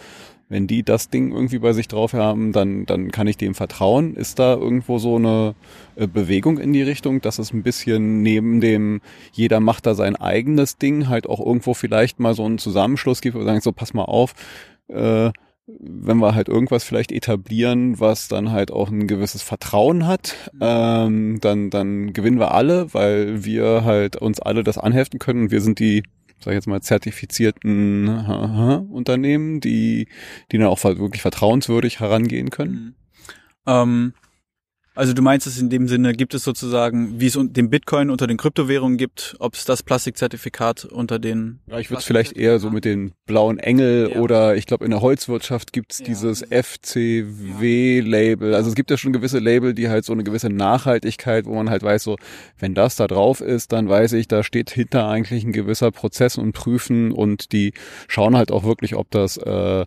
[0.48, 4.14] wenn die das Ding irgendwie bei sich drauf haben, dann, dann kann ich dem vertrauen.
[4.14, 5.54] Ist da irgendwo so eine
[5.96, 9.00] äh, Bewegung in die Richtung, dass es ein bisschen neben dem,
[9.32, 13.36] jeder macht da sein eigenes Ding, halt auch irgendwo vielleicht mal so einen Zusammenschluss gibt,
[13.36, 14.34] wo sagen, so, pass mal auf,
[14.88, 15.30] äh,
[15.66, 20.58] wenn wir halt irgendwas vielleicht etablieren, was dann halt auch ein gewisses Vertrauen hat, mhm.
[20.60, 25.50] ähm, dann, dann gewinnen wir alle, weil wir halt uns alle das anheften können.
[25.50, 26.02] Wir sind die,
[26.38, 28.08] sag ich jetzt mal, zertifizierten
[28.90, 30.08] Unternehmen, die,
[30.52, 32.74] die dann auch wirklich vertrauenswürdig herangehen können.
[32.74, 32.94] Mhm.
[33.66, 34.12] Ähm,
[34.96, 38.28] also du meinst es in dem Sinne, gibt es sozusagen, wie es den Bitcoin unter
[38.28, 41.58] den Kryptowährungen gibt, ob es das Plastikzertifikat unter den...
[41.66, 44.20] Ja, ich würde es vielleicht eher so mit den blauen Engel ja.
[44.20, 46.04] oder ich glaube in der Holzwirtschaft gibt's ja.
[46.06, 47.44] dieses FCW-Label.
[48.54, 51.70] Also es gibt ja schon gewisse Label, die halt so eine gewisse Nachhaltigkeit, wo man
[51.70, 52.16] halt weiß, so
[52.60, 56.38] wenn das da drauf ist, dann weiß ich, da steht hinter eigentlich ein gewisser Prozess
[56.38, 57.72] und Prüfen und die
[58.06, 59.38] schauen halt auch wirklich, ob das...
[59.38, 59.84] Äh,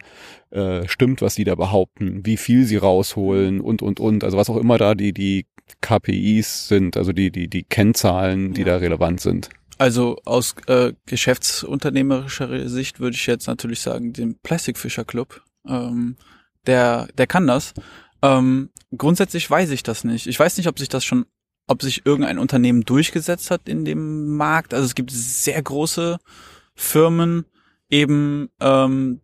[0.52, 4.24] äh, stimmt, was die da behaupten, wie viel sie rausholen und, und, und.
[4.24, 5.46] Also was auch immer da die, die
[5.82, 8.68] KPIs sind, also die, die, die Kennzahlen, die ja.
[8.68, 9.50] da relevant sind.
[9.78, 16.16] Also aus äh, geschäftsunternehmerischer Sicht würde ich jetzt natürlich sagen, den Plastic Fisher Club, ähm,
[16.66, 17.74] der, der kann das.
[18.24, 20.28] Ähm, grundsätzlich weiß ich das nicht.
[20.28, 21.26] Ich weiß nicht, ob sich das schon,
[21.68, 24.74] ob sich irgendein Unternehmen durchgesetzt hat in dem Markt.
[24.74, 26.18] Also es gibt sehr große
[26.74, 27.46] Firmen,
[27.90, 29.22] eben ähm,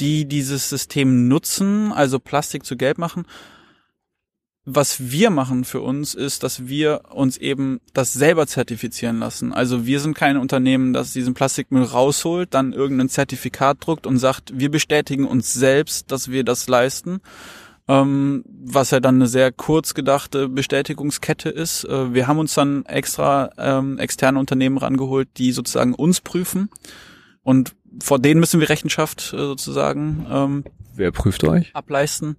[0.00, 3.24] die dieses System nutzen, also Plastik zu Geld machen.
[4.68, 9.52] Was wir machen für uns ist, dass wir uns eben das selber zertifizieren lassen.
[9.52, 14.58] Also wir sind kein Unternehmen, das diesen Plastikmüll rausholt, dann irgendein Zertifikat druckt und sagt,
[14.58, 17.20] wir bestätigen uns selbst, dass wir das leisten.
[17.86, 21.84] Ähm, was ja dann eine sehr kurz gedachte Bestätigungskette ist.
[21.84, 26.68] Äh, wir haben uns dann extra ähm, externe Unternehmen rangeholt, die sozusagen uns prüfen.
[27.46, 30.64] Und vor denen müssen wir Rechenschaft äh, sozusagen ähm,
[30.96, 31.70] Wer prüft euch?
[31.76, 32.34] ableisten.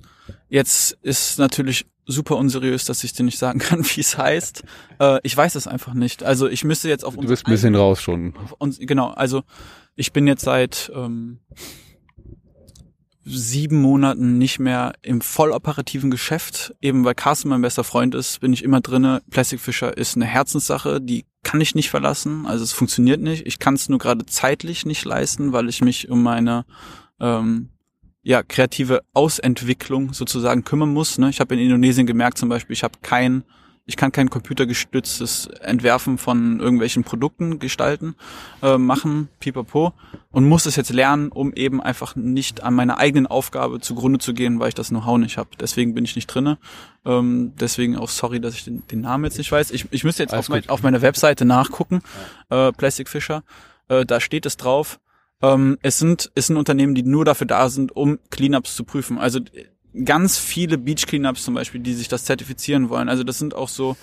[0.49, 4.65] Jetzt ist natürlich super unseriös, dass ich dir nicht sagen kann, wie es heißt.
[4.99, 6.23] Äh, ich weiß es einfach nicht.
[6.23, 8.33] Also ich müsste jetzt auf Du bist ein bisschen raus schon.
[8.57, 9.43] Uns, genau, also
[9.95, 11.39] ich bin jetzt seit ähm,
[13.27, 16.73] sieben Monaten nicht mehr im volloperativen Geschäft.
[16.81, 19.21] Eben weil Carsten mein bester Freund ist, bin ich immer drinne.
[19.29, 22.45] Plastic Fisher ist eine Herzenssache, die kann ich nicht verlassen.
[22.45, 23.45] Also es funktioniert nicht.
[23.45, 26.65] Ich kann es nur gerade zeitlich nicht leisten, weil ich mich um meine
[27.19, 27.69] ähm,
[28.23, 31.17] ja, kreative Ausentwicklung sozusagen kümmern muss.
[31.17, 31.29] Ne?
[31.29, 33.43] Ich habe in Indonesien gemerkt zum Beispiel, ich habe kein
[33.87, 38.15] ich kann kein computergestütztes Entwerfen von irgendwelchen Produkten gestalten,
[38.61, 39.93] äh, machen, pipapo,
[40.29, 44.33] und muss es jetzt lernen, um eben einfach nicht an meiner eigenen Aufgabe zugrunde zu
[44.33, 45.51] gehen, weil ich das Know-how nicht habe.
[45.57, 46.57] Deswegen bin ich nicht drinne.
[47.05, 49.71] Ähm, deswegen auch sorry, dass ich den, den Namen jetzt nicht weiß.
[49.71, 52.01] Ich, ich müsste jetzt auf, mein, auf meiner Webseite nachgucken,
[52.49, 53.43] äh, Plastic Fisher.
[53.87, 54.99] Äh, da steht es drauf.
[55.41, 59.17] Ähm, es sind, es sind Unternehmen, die nur dafür da sind, um Cleanups zu prüfen.
[59.17, 59.39] Also
[60.03, 63.09] ganz viele Beach Cleanups zum Beispiel, die sich das zertifizieren wollen.
[63.09, 63.95] Also das sind auch so.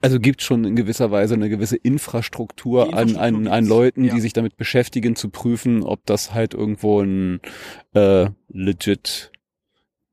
[0.00, 4.14] Also gibt schon in gewisser Weise eine gewisse Infrastruktur, Infrastruktur an, an, an Leuten, ja.
[4.14, 7.40] die sich damit beschäftigen, zu prüfen, ob das halt irgendwo ein
[7.94, 9.32] äh, legit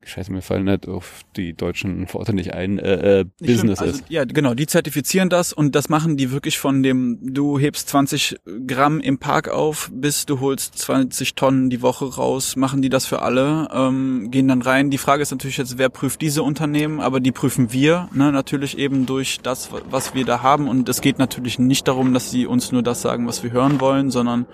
[0.04, 4.04] Scheiße, mir fallen nicht auf die deutschen Worte nicht ein, äh, äh, Business also, ist.
[4.08, 8.36] Ja, genau, die zertifizieren das und das machen die wirklich von dem, du hebst 20
[8.66, 13.06] Gramm im Park auf, bis du holst 20 Tonnen die Woche raus, machen die das
[13.06, 14.90] für alle, ähm, gehen dann rein.
[14.90, 18.78] Die Frage ist natürlich jetzt, wer prüft diese Unternehmen, aber die prüfen wir, ne, natürlich
[18.78, 22.46] eben durch das, was wir da haben und es geht natürlich nicht darum, dass sie
[22.46, 24.46] uns nur das sagen, was wir hören wollen, sondern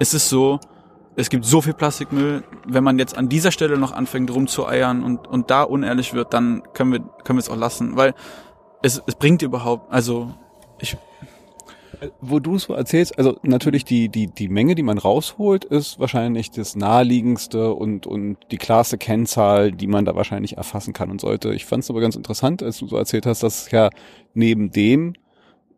[0.00, 0.58] es ist so,
[1.16, 2.44] es gibt so viel Plastikmüll.
[2.66, 6.62] Wenn man jetzt an dieser Stelle noch anfängt rumzueiern und, und da unehrlich wird, dann
[6.74, 8.14] können wir, können wir es auch lassen, weil
[8.82, 10.34] es, es bringt überhaupt, also
[10.78, 10.96] ich,
[12.20, 16.50] wo du so erzählst, also natürlich die, die, die Menge, die man rausholt, ist wahrscheinlich
[16.50, 21.54] das naheliegendste und, und die klarste Kennzahl, die man da wahrscheinlich erfassen kann und sollte.
[21.54, 23.88] Ich fand es aber ganz interessant, als du so erzählt hast, dass ja
[24.34, 25.14] neben dem,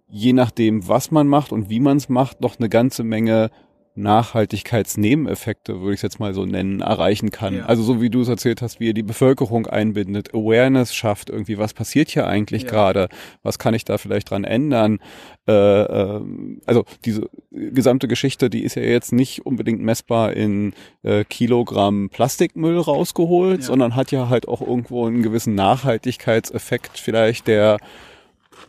[0.08, 3.50] je nachdem, was man macht und wie man es macht, noch eine ganze Menge
[3.98, 7.56] Nachhaltigkeitsnebeneffekte, würde ich es jetzt mal so nennen, erreichen kann.
[7.56, 7.66] Ja.
[7.66, 11.58] Also so wie du es erzählt hast, wie ihr die Bevölkerung einbindet, Awareness schafft, irgendwie,
[11.58, 12.70] was passiert hier eigentlich ja.
[12.70, 13.08] gerade,
[13.42, 14.98] was kann ich da vielleicht dran ändern.
[15.46, 16.20] Äh, äh,
[16.66, 22.78] also diese gesamte Geschichte, die ist ja jetzt nicht unbedingt messbar in äh, Kilogramm Plastikmüll
[22.78, 23.66] rausgeholt, ja.
[23.66, 27.78] sondern hat ja halt auch irgendwo einen gewissen Nachhaltigkeitseffekt vielleicht, der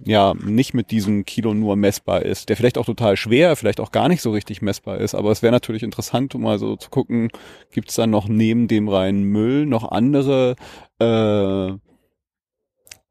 [0.04, 3.92] ja nicht mit diesem Kilo nur messbar ist, der vielleicht auch total schwer, vielleicht auch
[3.92, 6.90] gar nicht so richtig messbar ist, aber es wäre natürlich interessant, um mal so zu
[6.90, 7.30] gucken,
[7.72, 10.56] gibt es dann noch neben dem reinen Müll noch andere
[11.00, 11.74] äh,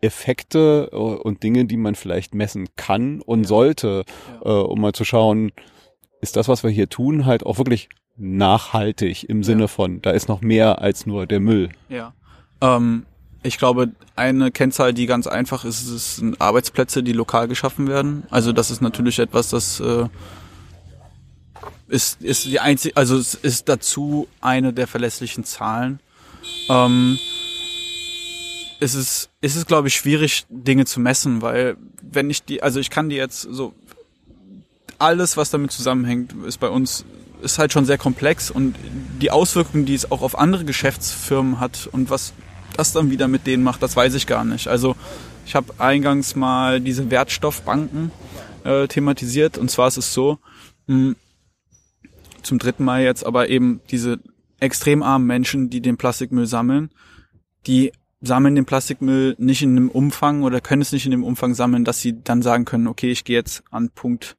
[0.00, 3.48] Effekte äh, und Dinge, die man vielleicht messen kann und ja.
[3.48, 4.04] sollte,
[4.44, 4.60] ja.
[4.60, 5.52] Äh, um mal zu schauen,
[6.20, 9.68] ist das, was wir hier tun, halt auch wirklich nachhaltig im Sinne ja.
[9.68, 11.70] von, da ist noch mehr als nur der Müll.
[11.88, 12.14] Ja.
[12.60, 13.06] Ähm,
[13.42, 18.24] ich glaube, eine Kennzahl, die ganz einfach ist, sind Arbeitsplätze, die lokal geschaffen werden.
[18.30, 20.08] Also das ist natürlich etwas, das äh,
[21.86, 26.00] ist, ist die einzige, also es ist dazu eine der verlässlichen Zahlen.
[26.68, 27.18] Ähm,
[28.80, 32.80] es ist, es ist, glaube ich, schwierig, Dinge zu messen, weil wenn ich die, also
[32.80, 33.74] ich kann die jetzt so,
[34.98, 37.04] alles, was damit zusammenhängt, ist bei uns,
[37.40, 38.74] ist halt schon sehr komplex und
[39.20, 42.32] die Auswirkungen, die es auch auf andere Geschäftsfirmen hat und was
[42.78, 44.68] das dann wieder mit denen macht, das weiß ich gar nicht.
[44.68, 44.96] Also
[45.44, 48.12] ich habe eingangs mal diese Wertstoffbanken
[48.64, 50.38] äh, thematisiert und zwar ist es so,
[50.86, 51.16] mh, hm,
[52.42, 54.20] zum dritten Mal jetzt, aber eben diese
[54.60, 56.90] extrem armen Menschen, die den Plastikmüll sammeln,
[57.66, 61.54] die sammeln den Plastikmüll nicht in einem Umfang oder können es nicht in dem Umfang
[61.54, 64.36] sammeln, dass sie dann sagen können, okay, ich gehe jetzt an Punkt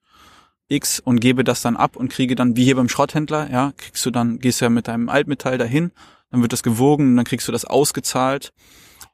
[0.70, 4.06] X und gebe das dann ab und kriege dann, wie hier beim Schrotthändler, ja, kriegst
[4.06, 5.92] du dann, gehst ja mit deinem Altmetall dahin,
[6.32, 8.52] dann wird das gewogen dann kriegst du das ausgezahlt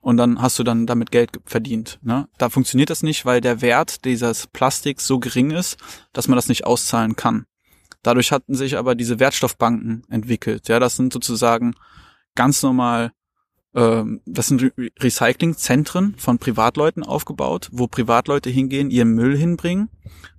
[0.01, 1.99] und dann hast du dann damit Geld verdient.
[2.03, 2.27] Ne?
[2.37, 5.77] Da funktioniert das nicht, weil der Wert dieses Plastiks so gering ist,
[6.13, 7.45] dass man das nicht auszahlen kann.
[8.03, 10.67] Dadurch hatten sich aber diese Wertstoffbanken entwickelt.
[10.67, 11.73] Ja, das sind sozusagen
[12.35, 13.13] ganz normal
[13.75, 19.89] ähm, das sind Recyclingzentren von Privatleuten aufgebaut, wo Privatleute hingehen, ihren Müll hinbringen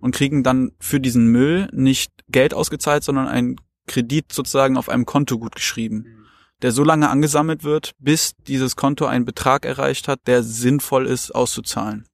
[0.00, 5.06] und kriegen dann für diesen Müll nicht Geld ausgezahlt, sondern einen Kredit sozusagen auf einem
[5.06, 6.25] Konto gut geschrieben,
[6.62, 11.34] der so lange angesammelt wird, bis dieses Konto einen Betrag erreicht hat, der sinnvoll ist
[11.34, 12.06] auszuzahlen.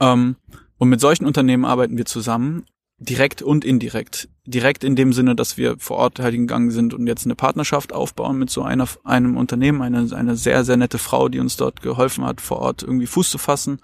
[0.00, 0.36] Ähm,
[0.78, 2.66] und mit solchen Unternehmen arbeiten wir zusammen
[2.98, 4.28] direkt und indirekt.
[4.46, 7.92] Direkt in dem Sinne, dass wir vor Ort halt gegangen sind und jetzt eine Partnerschaft
[7.92, 11.82] aufbauen mit so einer, einem Unternehmen, eine, eine sehr, sehr nette Frau, die uns dort
[11.82, 13.80] geholfen hat, vor Ort irgendwie Fuß zu fassen,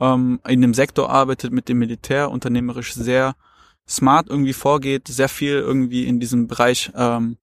[0.00, 3.34] ähm, in dem Sektor arbeitet, mit dem Militär, unternehmerisch sehr
[3.88, 7.36] smart irgendwie vorgeht, sehr viel irgendwie in diesem Bereich ähm,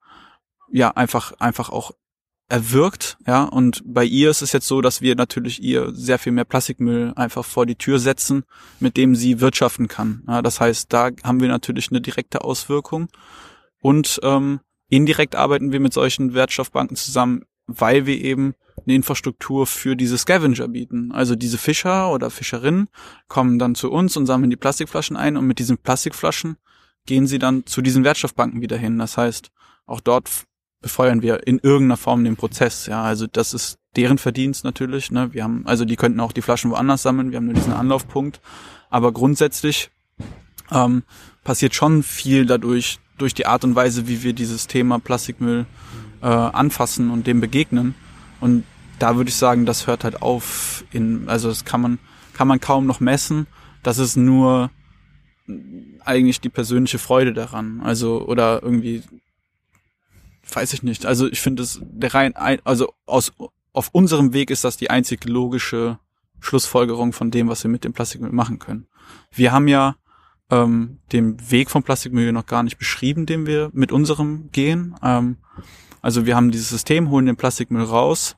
[0.71, 1.91] ja einfach einfach auch
[2.51, 6.33] erwirkt, ja, und bei ihr ist es jetzt so, dass wir natürlich ihr sehr viel
[6.33, 8.43] mehr Plastikmüll einfach vor die Tür setzen,
[8.81, 10.23] mit dem sie wirtschaften kann.
[10.27, 13.07] Ja, das heißt, da haben wir natürlich eine direkte Auswirkung
[13.81, 18.53] und ähm, indirekt arbeiten wir mit solchen Wertstoffbanken zusammen, weil wir eben
[18.85, 21.13] eine Infrastruktur für diese Scavenger bieten.
[21.13, 22.89] Also diese Fischer oder Fischerinnen
[23.29, 26.57] kommen dann zu uns und sammeln die Plastikflaschen ein und mit diesen Plastikflaschen
[27.05, 28.97] gehen sie dann zu diesen Wertstoffbanken wieder hin.
[28.97, 29.51] Das heißt,
[29.85, 30.29] auch dort
[30.81, 32.87] befeuern wir in irgendeiner Form den Prozess.
[32.87, 35.11] Ja, also das ist deren Verdienst natürlich.
[35.11, 35.33] Ne?
[35.33, 37.31] Wir haben, also die könnten auch die Flaschen woanders sammeln.
[37.31, 38.41] Wir haben nur diesen Anlaufpunkt.
[38.89, 39.91] Aber grundsätzlich
[40.71, 41.03] ähm,
[41.43, 45.65] passiert schon viel dadurch, durch die Art und Weise, wie wir dieses Thema Plastikmüll
[46.21, 47.95] äh, anfassen und dem begegnen.
[48.39, 48.63] Und
[48.99, 50.83] da würde ich sagen, das hört halt auf.
[50.91, 51.99] In, also das kann man
[52.33, 53.47] kann man kaum noch messen.
[53.83, 54.71] Das ist nur
[56.03, 57.81] eigentlich die persönliche Freude daran.
[57.83, 59.03] Also oder irgendwie
[60.55, 61.05] weiß ich nicht.
[61.05, 62.33] Also ich finde es der rein,
[62.63, 63.31] also aus
[63.73, 65.99] auf unserem Weg ist das die einzig logische
[66.39, 68.87] Schlussfolgerung von dem, was wir mit dem Plastikmüll machen können.
[69.31, 69.95] Wir haben ja
[70.49, 74.95] ähm, den Weg vom Plastikmüll noch gar nicht beschrieben, den wir mit unserem gehen.
[75.01, 75.37] Ähm,
[76.01, 78.35] also wir haben dieses System, holen den Plastikmüll raus,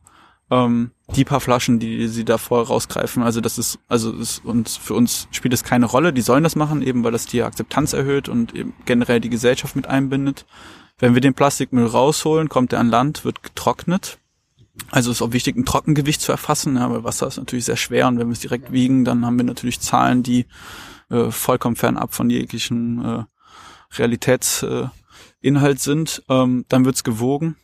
[0.52, 3.24] ähm, die paar Flaschen, die sie davor rausgreifen.
[3.24, 6.14] Also das ist, also ist uns für uns spielt es keine Rolle.
[6.14, 9.76] Die sollen das machen, eben weil das die Akzeptanz erhöht und eben generell die Gesellschaft
[9.76, 10.46] mit einbindet.
[11.00, 14.20] Wenn wir den Plastikmüll rausholen, kommt er an Land, wird getrocknet.
[14.90, 18.08] Also ist auch wichtig, ein Trockengewicht zu erfassen, ja, weil Wasser ist natürlich sehr schwer
[18.08, 20.48] und wenn wir es direkt wiegen, dann haben wir natürlich Zahlen, die
[21.10, 23.24] äh, vollkommen fernab von jeglichen äh,
[23.96, 24.92] Realitätsinhalt
[25.44, 26.24] äh, sind.
[26.28, 27.56] Ähm, dann wird's gewogen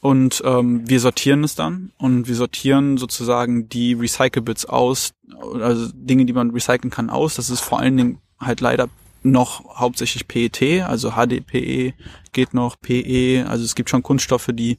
[0.00, 6.26] und ähm, wir sortieren es dann und wir sortieren sozusagen die Recyclables aus, also Dinge,
[6.26, 7.36] die man recyceln kann, aus.
[7.36, 8.88] Das ist vor allen Dingen halt leider
[9.24, 11.94] noch hauptsächlich PET, also HDPE
[12.32, 14.78] geht noch, PE, also es gibt schon Kunststoffe, die,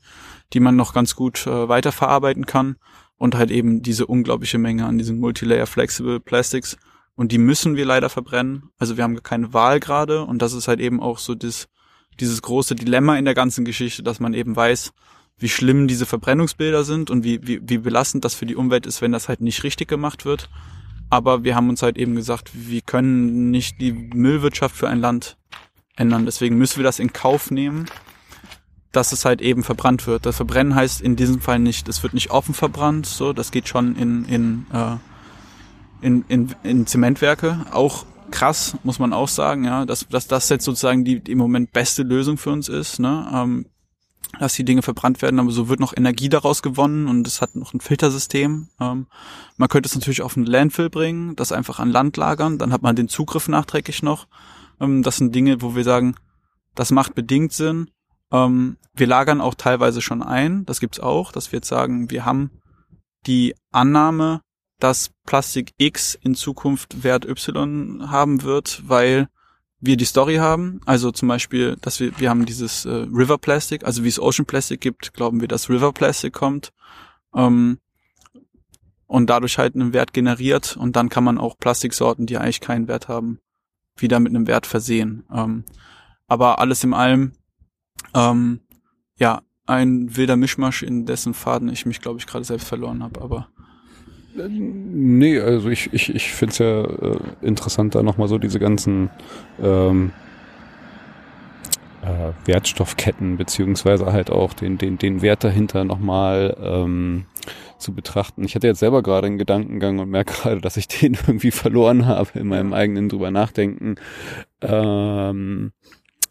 [0.54, 2.78] die man noch ganz gut äh, weiterverarbeiten kann
[3.18, 6.78] und halt eben diese unglaubliche Menge an diesen Multilayer Flexible Plastics
[7.16, 8.70] und die müssen wir leider verbrennen.
[8.78, 11.68] Also wir haben keine Wahl gerade und das ist halt eben auch so das,
[12.20, 14.94] dieses große Dilemma in der ganzen Geschichte, dass man eben weiß,
[15.38, 19.02] wie schlimm diese Verbrennungsbilder sind und wie, wie, wie belastend das für die Umwelt ist,
[19.02, 20.50] wenn das halt nicht richtig gemacht wird.
[21.10, 25.38] Aber wir haben uns halt eben gesagt, wir können nicht die Müllwirtschaft für ein Land
[25.96, 26.26] ändern.
[26.26, 27.86] Deswegen müssen wir das in Kauf nehmen,
[28.92, 30.26] dass es halt eben verbrannt wird.
[30.26, 33.68] Das Verbrennen heißt in diesem Fall nicht, es wird nicht offen verbrannt, so, das geht
[33.68, 34.96] schon in, in, äh,
[36.02, 37.66] in, in, in Zementwerke.
[37.72, 41.38] Auch krass, muss man auch sagen, ja, dass, dass das jetzt sozusagen die, die im
[41.38, 43.00] Moment beste Lösung für uns ist.
[43.00, 43.28] Ne?
[43.34, 43.66] Ähm,
[44.40, 47.56] dass die Dinge verbrannt werden, aber so wird noch Energie daraus gewonnen und es hat
[47.56, 48.70] noch ein Filtersystem.
[48.80, 49.08] Ähm,
[49.58, 52.82] man könnte es natürlich auf ein Landfill bringen, das einfach an Land lagern, dann hat
[52.82, 54.28] man den Zugriff nachträglich noch.
[54.80, 56.16] Ähm, das sind Dinge, wo wir sagen,
[56.76, 57.90] das macht bedingt Sinn.
[58.32, 62.26] Ähm, wir lagern auch teilweise schon ein, das gibt's auch, dass wir jetzt sagen, wir
[62.26, 62.52] haben
[63.26, 64.42] die Annahme,
[64.80, 69.30] dass Plastik X in Zukunft Wert Y haben wird, weil
[69.80, 70.82] wir die Story haben.
[70.86, 74.46] Also zum Beispiel, dass wir, wir haben dieses äh, River Plastic, also wie es Ocean
[74.46, 76.72] Plastic gibt, glauben wir, dass River Plastic kommt.
[77.34, 77.80] Ähm,
[79.08, 82.88] und dadurch halt einen Wert generiert und dann kann man auch Plastiksorten, die eigentlich keinen
[82.88, 83.40] Wert haben,
[83.96, 85.26] wieder mit einem Wert versehen.
[85.32, 85.64] Ähm,
[86.28, 87.34] aber alles im allem,
[88.14, 88.62] ähm,
[89.18, 93.22] ja, ein wilder Mischmasch, in dessen Faden ich mich, glaube ich, gerade selbst verloren habe,
[93.22, 93.50] aber
[94.38, 99.10] Nee, also ich, ich, ich finde es ja äh, interessant, da nochmal so diese ganzen
[99.62, 100.12] ähm,
[102.02, 107.26] äh, Wertstoffketten beziehungsweise halt auch den, den, den Wert dahinter nochmal ähm,
[107.78, 108.44] zu betrachten.
[108.44, 112.06] Ich hatte jetzt selber gerade einen Gedankengang und merke gerade, dass ich den irgendwie verloren
[112.06, 113.96] habe in meinem eigenen drüber nachdenken.
[114.62, 115.72] Ähm,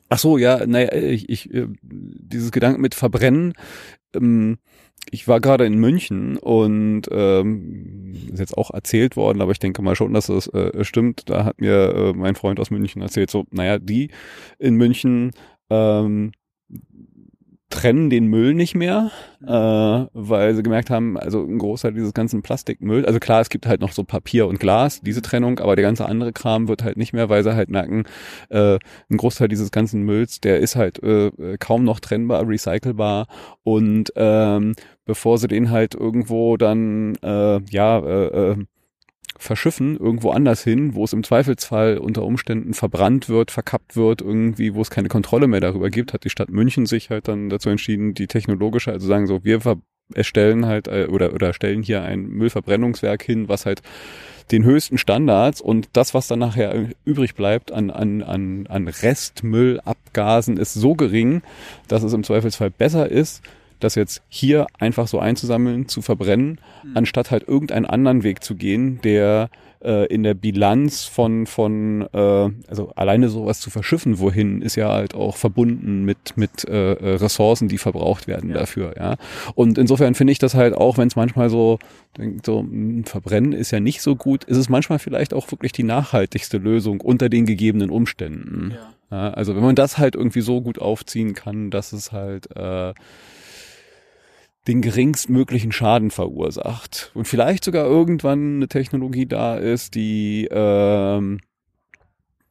[0.08, 3.54] ach so, ja, naja, ich, ich äh, dieses Gedanken mit Verbrennen,
[4.14, 4.58] ähm,
[5.10, 9.82] ich war gerade in München und ähm, ist jetzt auch erzählt worden, aber ich denke
[9.82, 11.28] mal schon, dass das äh, stimmt.
[11.30, 14.10] Da hat mir äh, mein Freund aus München erzählt, so, naja, die
[14.58, 15.32] in München
[15.70, 16.32] ähm,
[17.74, 19.10] trennen den Müll nicht mehr,
[19.42, 23.66] äh, weil sie gemerkt haben, also ein Großteil dieses ganzen Plastikmüll, also klar, es gibt
[23.66, 26.96] halt noch so Papier und Glas, diese Trennung, aber der ganze andere Kram wird halt
[26.96, 28.04] nicht mehr, weil sie halt merken,
[28.48, 28.78] äh,
[29.10, 33.26] ein Großteil dieses ganzen Mülls, der ist halt äh, kaum noch trennbar, recycelbar.
[33.64, 34.74] Und ähm,
[35.04, 38.56] bevor sie den halt irgendwo dann äh, ja äh, äh,
[39.38, 44.74] verschiffen irgendwo anders hin, wo es im Zweifelsfall unter Umständen verbrannt wird, verkappt wird, irgendwie,
[44.74, 47.70] wo es keine Kontrolle mehr darüber gibt, hat die Stadt München sich halt dann dazu
[47.70, 49.60] entschieden, die technologische, also sagen so, wir
[50.12, 53.82] erstellen halt äh, oder oder stellen hier ein Müllverbrennungswerk hin, was halt
[54.52, 60.58] den höchsten Standards und das, was dann nachher übrig bleibt an, an, an, an Restmüllabgasen,
[60.58, 61.42] ist so gering,
[61.88, 63.42] dass es im Zweifelsfall besser ist,
[63.80, 66.96] das jetzt hier einfach so einzusammeln, zu verbrennen, mhm.
[66.96, 69.50] anstatt halt irgendeinen anderen Weg zu gehen, der
[69.84, 74.90] äh, in der Bilanz von, von äh, also alleine sowas zu verschiffen, wohin, ist ja
[74.90, 78.56] halt auch verbunden mit, mit äh, äh Ressourcen, die verbraucht werden ja.
[78.56, 79.16] dafür, ja.
[79.54, 81.78] Und insofern finde ich das halt auch, wenn es manchmal so,
[82.44, 85.72] so mh, hm, Verbrennen ist ja nicht so gut, ist es manchmal vielleicht auch wirklich
[85.72, 88.72] die nachhaltigste Lösung unter den gegebenen Umständen.
[88.72, 88.94] Ja.
[89.10, 92.94] Ja, also wenn man das halt irgendwie so gut aufziehen kann, dass es halt äh,
[94.66, 97.10] den geringstmöglichen Schaden verursacht.
[97.14, 101.40] Und vielleicht sogar irgendwann eine Technologie da ist, die ähm,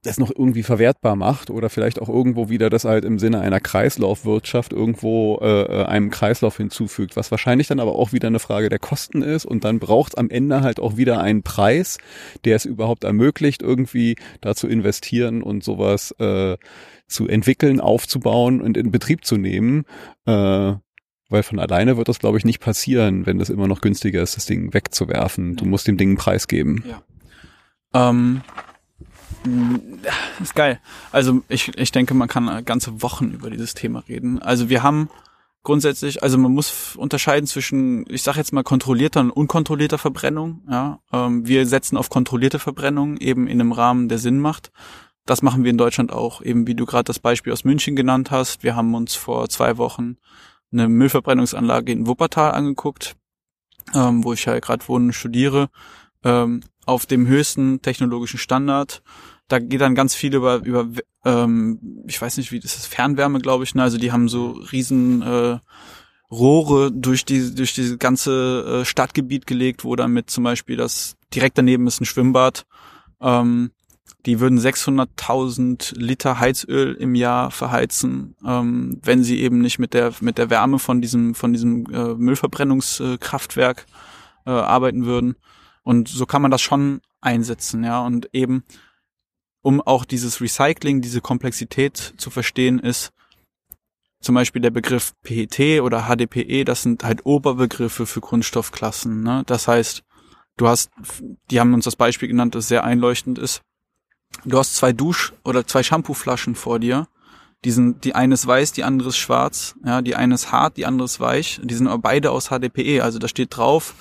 [0.04, 3.62] das noch irgendwie verwertbar macht oder vielleicht auch irgendwo wieder das halt im Sinne einer
[3.62, 8.70] Kreislaufwirtschaft irgendwo äh, äh einem Kreislauf hinzufügt, was wahrscheinlich dann aber auch wieder eine Frage
[8.70, 11.98] der Kosten ist und dann braucht am Ende halt auch wieder einen Preis,
[12.44, 16.58] der es überhaupt ermöglicht, irgendwie da zu investieren und sowas äh,
[17.08, 19.86] zu entwickeln, aufzubauen und in Betrieb zu nehmen.
[20.26, 20.74] Äh,
[21.30, 24.36] weil von alleine wird das, glaube ich, nicht passieren, wenn das immer noch günstiger ist,
[24.36, 25.56] das Ding wegzuwerfen.
[25.56, 26.84] Du musst dem Ding einen Preis geben.
[26.88, 27.02] Ja.
[28.12, 28.42] Ähm,
[30.42, 30.80] ist geil.
[31.12, 34.42] Also ich, ich denke, man kann ganze Wochen über dieses Thema reden.
[34.42, 35.10] Also wir haben
[35.64, 40.62] grundsätzlich, also man muss unterscheiden zwischen, ich sage jetzt mal kontrollierter und unkontrollierter Verbrennung.
[40.70, 44.72] Ja, ähm, wir setzen auf kontrollierte Verbrennung eben in einem Rahmen, der Sinn macht.
[45.26, 48.30] Das machen wir in Deutschland auch, eben wie du gerade das Beispiel aus München genannt
[48.30, 48.64] hast.
[48.64, 50.18] Wir haben uns vor zwei Wochen
[50.74, 53.16] eine Müllverbrennungsanlage in Wuppertal angeguckt,
[53.94, 55.70] ähm, wo ich ja gerade wohne studiere,
[56.24, 59.02] ähm, auf dem höchsten technologischen Standard.
[59.48, 60.88] Da geht dann ganz viel über, über
[61.26, 63.76] ähm, ich weiß nicht, wie das ist, Fernwärme, glaube ich.
[63.76, 63.84] Ne?
[63.84, 65.60] Also die haben so riesen äh,
[66.32, 71.16] Rohre durch die durch dieses ganze äh, Stadtgebiet gelegt, wo dann mit zum Beispiel das
[71.34, 72.66] direkt daneben ist ein Schwimmbad.
[73.22, 73.72] Ähm,
[74.26, 80.14] die würden 600.000 Liter Heizöl im Jahr verheizen, ähm, wenn sie eben nicht mit der
[80.22, 83.86] mit der Wärme von diesem von diesem äh, Müllverbrennungskraftwerk
[84.46, 85.36] äh, arbeiten würden.
[85.84, 88.02] Und so kann man das schon einsetzen, ja.
[88.06, 88.64] Und eben,
[89.62, 93.12] um auch dieses Recycling, diese Komplexität zu verstehen, ist
[94.22, 99.22] zum Beispiel der Begriff PET oder HDPE, das sind halt Oberbegriffe für Grundstoffklassen.
[99.22, 99.44] Ne?
[99.46, 100.04] Das heißt,
[100.56, 100.92] du hast,
[101.52, 103.62] die haben uns das Beispiel genannt, das sehr einleuchtend ist
[104.46, 107.08] du hast zwei Dusch- oder zwei Shampooflaschen vor dir.
[107.66, 109.76] Die sind, die eine ist weiß, die andere ist schwarz.
[109.86, 111.62] Ja, die eine ist hart, die andere ist weich.
[111.64, 113.02] Die sind aber beide aus HDPE.
[113.02, 113.96] Also da steht drauf,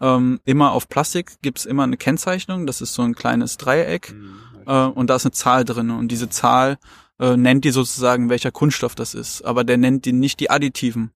[0.00, 2.66] ähm, immer auf Plastik gibt's immer eine Kennzeichnung.
[2.66, 4.12] Das ist so ein kleines Dreieck.
[4.12, 4.34] Mhm.
[4.66, 5.90] Äh, und da ist eine Zahl drin.
[5.90, 6.78] Und diese Zahl
[7.20, 9.42] äh, nennt die sozusagen, welcher Kunststoff das ist.
[9.42, 11.12] Aber der nennt die nicht die Additiven.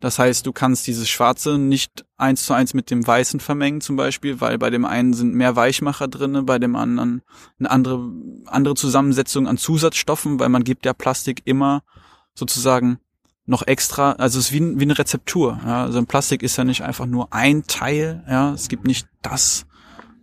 [0.00, 3.96] Das heißt, du kannst dieses Schwarze nicht eins zu eins mit dem Weißen vermengen zum
[3.96, 7.22] Beispiel, weil bei dem einen sind mehr Weichmacher drinne, bei dem anderen
[7.58, 8.10] eine andere,
[8.46, 11.82] andere Zusammensetzung an Zusatzstoffen, weil man gibt ja Plastik immer
[12.34, 12.98] sozusagen
[13.44, 15.60] noch extra, also es ist wie, wie eine Rezeptur.
[15.66, 15.82] Ja?
[15.82, 19.66] Also ein Plastik ist ja nicht einfach nur ein Teil, ja, es gibt nicht das,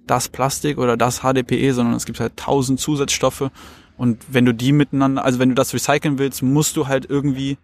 [0.07, 3.51] das Plastik oder das HDPE, sondern es gibt halt tausend Zusatzstoffe,
[3.97, 7.57] Und wenn du die miteinander, also wenn du das recyceln willst, musst du halt irgendwie,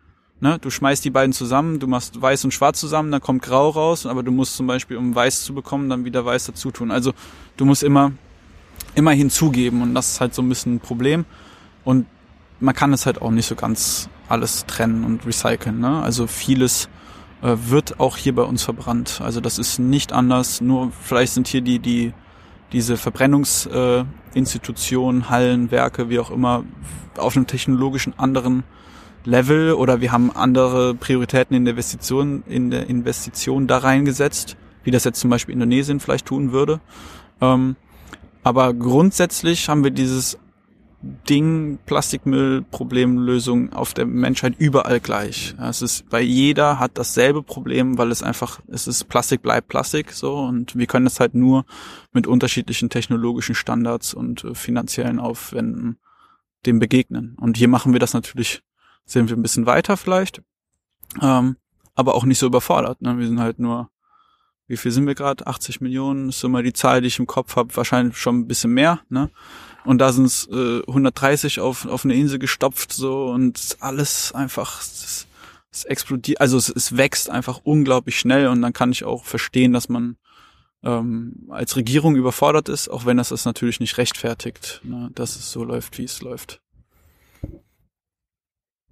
[0.44, 3.70] ne, du schmeißt die beiden zusammen, du machst weiß und schwarz zusammen, dann kommt grau
[3.70, 6.92] raus, aber du musst zum Beispiel, um weiß zu bekommen, dann wieder weiß dazu tun.
[6.92, 7.14] Also
[7.56, 8.12] du musst immer,
[8.94, 11.24] immer hinzugeben und das ist halt so ein bisschen ein Problem.
[11.86, 12.08] Und
[12.60, 15.80] man kann es halt auch nicht so ganz alles trennen und recyceln.
[15.80, 16.04] Ne?
[16.04, 16.90] Also vieles
[17.42, 19.22] äh, wird auch hier bei uns verbrannt.
[19.24, 20.60] Also das ist nicht anders.
[20.60, 22.12] Nur vielleicht sind hier die die
[22.74, 26.66] diese Verbrennungsinstitutionen, äh, Hallen, Werke, wie auch immer,
[27.18, 28.64] auf einem technologischen anderen
[29.26, 34.92] Level oder wir haben andere Prioritäten in der Investition, in der Investition da reingesetzt, wie
[34.92, 36.82] das jetzt zum Beispiel Indonesien vielleicht tun würde.
[37.42, 37.76] Ähm,
[38.44, 40.38] aber grundsätzlich haben wir dieses
[41.04, 45.54] Ding, Plastikmüll, Problemlösung auf der Menschheit überall gleich.
[45.60, 50.14] es ist, weil jeder hat dasselbe Problem, weil es einfach, es ist Plastik bleibt Plastik,
[50.14, 51.66] so, und wir können es halt nur
[52.14, 55.98] mit unterschiedlichen technologischen Standards und äh, finanziellen Aufwänden
[56.66, 57.36] dem begegnen.
[57.38, 58.62] Und hier machen wir das natürlich,
[59.06, 60.42] sind wir ein bisschen weiter vielleicht,
[61.22, 61.58] ähm,
[61.96, 63.02] aber auch nicht so überfordert.
[63.02, 63.18] Ne?
[63.18, 63.90] Wir sind halt nur,
[64.68, 65.46] wie viel sind wir gerade?
[65.46, 68.74] 80 Millionen ist immer die Zahl, die ich im Kopf habe, wahrscheinlich schon ein bisschen
[68.74, 69.30] mehr, ne?
[69.86, 74.82] und da sind es äh, 130 auf, auf eine Insel gestopft so und alles einfach
[74.82, 75.28] es,
[75.72, 79.74] es explodiert, also es, es wächst einfach unglaublich schnell und dann kann ich auch verstehen,
[79.74, 80.18] dass man
[80.84, 85.52] ähm, als Regierung überfordert ist, auch wenn das das natürlich nicht rechtfertigt, ne, dass es
[85.52, 86.62] so läuft, wie es läuft.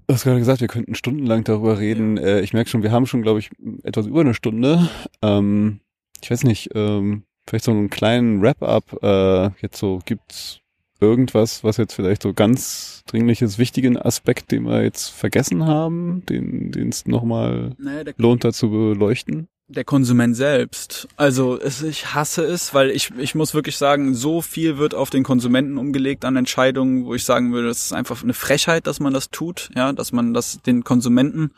[0.07, 2.17] Du hast gerade gesagt, wir könnten stundenlang darüber reden.
[2.17, 2.23] Ja.
[2.23, 3.49] Äh, ich merke schon, wir haben schon, glaube ich,
[3.83, 4.89] etwas über eine Stunde.
[5.21, 5.79] Ähm,
[6.21, 9.01] ich weiß nicht, ähm, vielleicht so einen kleinen Wrap-up.
[9.01, 10.59] Äh, jetzt so gibt's
[10.99, 16.89] irgendwas, was jetzt vielleicht so ganz dringliches, wichtigen Aspekt, den wir jetzt vergessen haben, den
[16.89, 19.47] es nochmal naja, lohnt, da zu beleuchten?
[19.73, 21.07] Der Konsument selbst.
[21.15, 25.09] Also es, ich hasse es, weil ich, ich muss wirklich sagen, so viel wird auf
[25.09, 28.99] den Konsumenten umgelegt an Entscheidungen, wo ich sagen würde, es ist einfach eine Frechheit, dass
[28.99, 31.51] man das tut, ja, dass man das den Konsumenten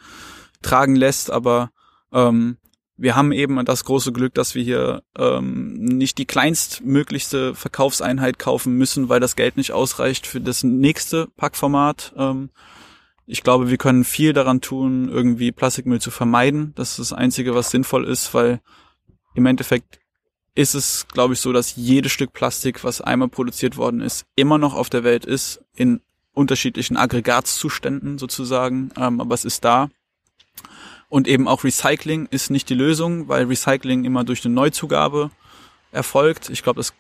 [0.62, 1.72] tragen lässt, aber
[2.12, 2.58] ähm,
[2.98, 8.78] wir haben eben das große Glück, dass wir hier ähm, nicht die kleinstmöglichste Verkaufseinheit kaufen
[8.78, 12.14] müssen, weil das Geld nicht ausreicht für das nächste Packformat.
[12.16, 12.52] Ähm,
[13.26, 16.74] ich glaube, wir können viel daran tun, irgendwie Plastikmüll zu vermeiden.
[16.76, 18.62] Das ist das Einzige, was sinnvoll ist, weil
[19.36, 20.00] im Endeffekt
[20.56, 24.58] ist es, glaube ich, so, dass jedes Stück Plastik, was einmal produziert worden ist, immer
[24.58, 26.02] noch auf der Welt ist, in
[26.34, 29.90] unterschiedlichen Aggregatzuständen sozusagen, ähm, aber es ist da
[31.14, 35.30] und eben auch Recycling ist nicht die Lösung, weil Recycling immer durch eine Neuzugabe
[35.92, 36.50] erfolgt.
[36.50, 36.96] Ich glaube, das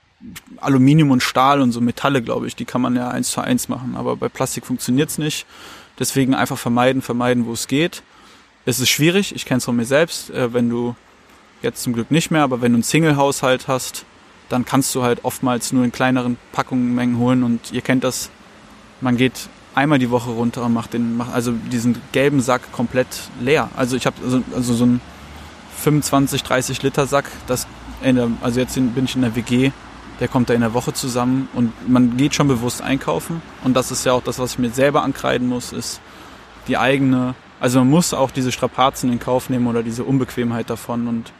[0.58, 3.70] Aluminium und Stahl und so Metalle, glaube ich, die kann man ja eins zu eins
[3.70, 3.96] machen.
[3.96, 5.48] Aber bei Plastik funktioniert's nicht.
[6.00, 8.04] Deswegen einfach vermeiden, vermeiden, wo es geht.
[8.66, 10.30] Es ist schwierig, ich kenne es von mir selbst.
[10.30, 10.96] Äh, wenn du
[11.62, 14.06] jetzt zum Glück nicht mehr, aber wenn du einen Single-Haushalt hast,
[14.50, 18.30] dann kannst du halt oftmals nur in kleineren Packungen Mengen holen und ihr kennt das,
[19.02, 23.08] man geht einmal die Woche runter und macht den, macht also diesen gelben Sack komplett
[23.40, 23.70] leer.
[23.76, 25.02] Also ich habe also, also so einen
[25.78, 27.68] 25, 30 Liter Sack, das
[28.42, 29.72] also jetzt bin ich in der WG,
[30.20, 33.92] der kommt da in der Woche zusammen und man geht schon bewusst einkaufen und das
[33.92, 36.02] ist ja auch das, was ich mir selber ankreiden muss, ist
[36.68, 41.08] die eigene, also man muss auch diese Strapazen in Kauf nehmen oder diese Unbequemheit davon
[41.08, 41.32] und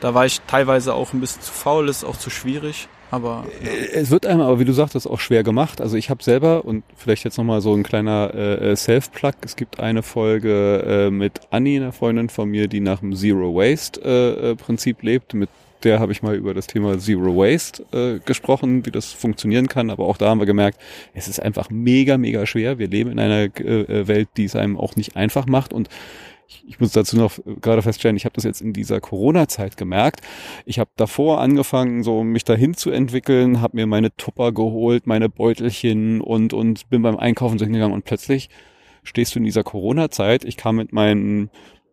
[0.00, 2.88] da war ich teilweise auch ein bisschen zu faul, ist auch zu schwierig.
[3.10, 3.46] Aber
[3.94, 5.80] es wird einem aber, wie du sagtest, auch schwer gemacht.
[5.80, 9.32] Also ich habe selber und vielleicht jetzt nochmal so ein kleiner äh, Self-Plug.
[9.40, 13.54] Es gibt eine Folge äh, mit Annie, einer Freundin von mir, die nach dem Zero
[13.54, 15.32] Waste äh, äh Prinzip lebt.
[15.32, 15.48] Mit
[15.82, 19.90] der habe ich mal über das Thema Zero Waste äh, gesprochen, wie das funktionieren kann.
[19.90, 20.80] Aber auch da haben wir gemerkt,
[21.14, 22.78] es ist einfach mega, mega schwer.
[22.78, 25.88] Wir leben in einer äh, Welt, die es einem auch nicht einfach macht und
[26.48, 30.20] ich, ich muss dazu noch gerade feststellen, ich habe das jetzt in dieser Corona-Zeit gemerkt.
[30.64, 35.28] Ich habe davor angefangen, so mich dahin zu entwickeln, habe mir meine Tupper geholt, meine
[35.28, 38.48] Beutelchen und und bin beim Einkaufen so hingegangen und plötzlich
[39.04, 40.44] stehst du in dieser Corona-Zeit.
[40.44, 41.50] Ich kam mit meinen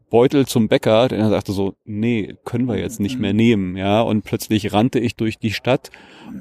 [0.10, 4.02] Beutel zum Bäcker, der sagte so, nee, können wir jetzt nicht mehr nehmen, ja.
[4.02, 5.92] Und plötzlich rannte ich durch die Stadt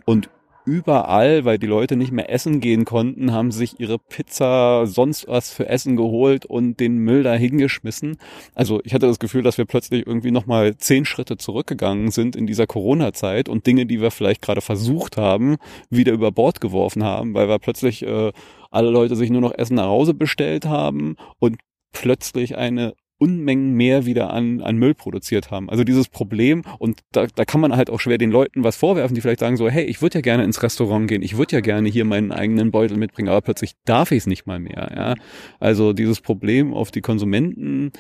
[0.04, 0.28] und
[0.66, 5.52] überall, weil die Leute nicht mehr essen gehen konnten, haben sich ihre Pizza, sonst was
[5.52, 8.16] für Essen geholt und den Müll da hingeschmissen.
[8.54, 12.46] Also ich hatte das Gefühl, dass wir plötzlich irgendwie nochmal zehn Schritte zurückgegangen sind in
[12.46, 15.56] dieser Corona-Zeit und Dinge, die wir vielleicht gerade versucht haben,
[15.90, 18.32] wieder über Bord geworfen haben, weil wir plötzlich äh,
[18.70, 21.58] alle Leute sich nur noch Essen nach Hause bestellt haben und
[21.92, 22.94] plötzlich eine
[23.24, 25.70] Unmengen mehr wieder an, an Müll produziert haben.
[25.70, 29.14] Also dieses Problem, und da, da kann man halt auch schwer den Leuten was vorwerfen,
[29.14, 31.60] die vielleicht sagen so, hey, ich würde ja gerne ins Restaurant gehen, ich würde ja
[31.60, 34.92] gerne hier meinen eigenen Beutel mitbringen, aber plötzlich darf ich es nicht mal mehr.
[34.94, 35.14] Ja?
[35.58, 37.92] Also dieses Problem auf die Konsumenten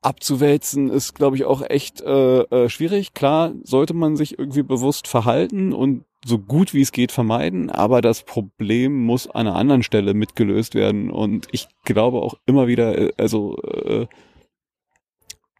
[0.00, 3.14] abzuwälzen ist, glaube ich, auch echt äh, äh, schwierig.
[3.14, 8.00] Klar, sollte man sich irgendwie bewusst verhalten und so gut wie es geht vermeiden, aber
[8.00, 11.10] das Problem muss an einer anderen Stelle mitgelöst werden.
[11.10, 14.06] Und ich glaube auch immer wieder, äh, also äh,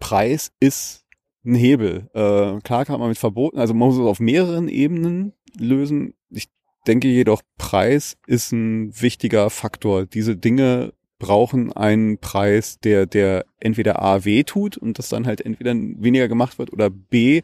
[0.00, 1.04] Preis ist
[1.44, 2.08] ein Hebel.
[2.12, 6.14] Äh, klar kann man mit Verboten, also man muss es auf mehreren Ebenen lösen.
[6.30, 6.48] Ich
[6.86, 10.06] denke jedoch, Preis ist ein wichtiger Faktor.
[10.06, 15.40] Diese Dinge brauchen einen Preis, der, der entweder A weh tut und das dann halt
[15.40, 17.42] entweder weniger gemacht wird oder B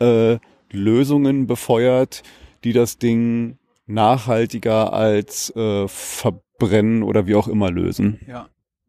[0.00, 0.38] äh,
[0.70, 2.22] Lösungen befeuert,
[2.64, 8.20] die das Ding nachhaltiger als äh, verbrennen oder wie auch immer lösen.
[8.26, 8.48] Ja.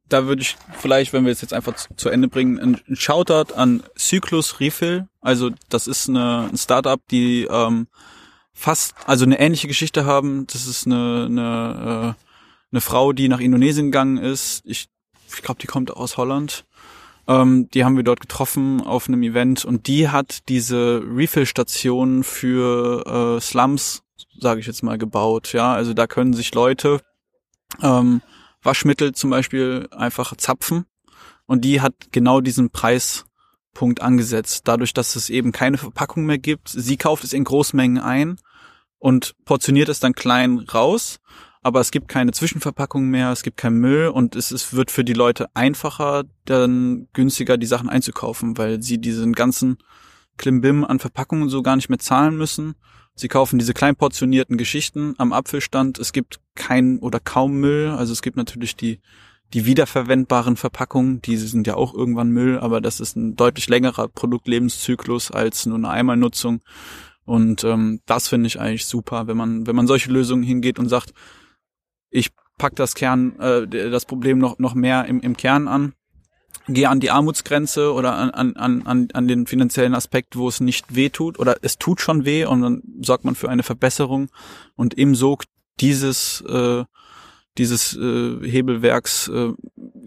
[0.09, 3.83] Da würde ich vielleicht, wenn wir es jetzt einfach zu, Ende bringen, ein Shoutout an
[3.95, 5.07] Cyclus Refill.
[5.21, 7.87] Also das ist eine, ein Startup, die ähm,
[8.51, 10.47] fast, also eine ähnliche Geschichte haben.
[10.47, 12.28] Das ist eine, eine äh,
[12.71, 14.61] eine Frau, die nach Indonesien gegangen ist.
[14.65, 14.87] Ich,
[15.35, 16.65] ich glaube, die kommt aus Holland.
[17.27, 23.37] Ähm, die haben wir dort getroffen auf einem Event und die hat diese Refill-Station für
[23.37, 24.01] äh, Slums,
[24.39, 25.53] sage ich jetzt mal, gebaut.
[25.53, 27.01] Ja, also da können sich Leute
[27.81, 28.21] ähm,
[28.61, 30.85] Waschmittel zum Beispiel einfach zapfen
[31.45, 34.67] und die hat genau diesen Preispunkt angesetzt.
[34.67, 36.69] Dadurch, dass es eben keine Verpackung mehr gibt.
[36.69, 38.39] Sie kauft es in Großmengen ein
[38.97, 41.19] und portioniert es dann klein raus
[41.61, 45.03] aber es gibt keine Zwischenverpackung mehr, es gibt keinen Müll und es ist, wird für
[45.03, 49.77] die Leute einfacher, dann günstiger die Sachen einzukaufen, weil sie diesen ganzen
[50.37, 52.75] Klimbim an Verpackungen so gar nicht mehr zahlen müssen.
[53.13, 55.99] Sie kaufen diese klein portionierten Geschichten am Apfelstand.
[55.99, 57.89] Es gibt kein oder kaum Müll.
[57.89, 59.01] Also es gibt natürlich die,
[59.53, 61.21] die wiederverwendbaren Verpackungen.
[61.21, 65.77] Die sind ja auch irgendwann Müll, aber das ist ein deutlich längerer Produktlebenszyklus als nur
[65.77, 66.61] eine Einmalnutzung.
[67.25, 70.87] Und ähm, das finde ich eigentlich super, wenn man, wenn man solche Lösungen hingeht und
[70.87, 71.13] sagt,
[72.09, 75.93] ich pack das Kern, äh, das Problem noch, noch mehr im, im Kern an,
[76.67, 80.95] gehe an die Armutsgrenze oder an, an, an, an den finanziellen Aspekt, wo es nicht
[80.95, 84.29] weh tut oder es tut schon weh und dann sorgt man für eine Verbesserung
[84.75, 85.45] und im Sog
[85.79, 86.83] dieses äh,
[87.57, 89.51] dieses äh, Hebelwerks äh,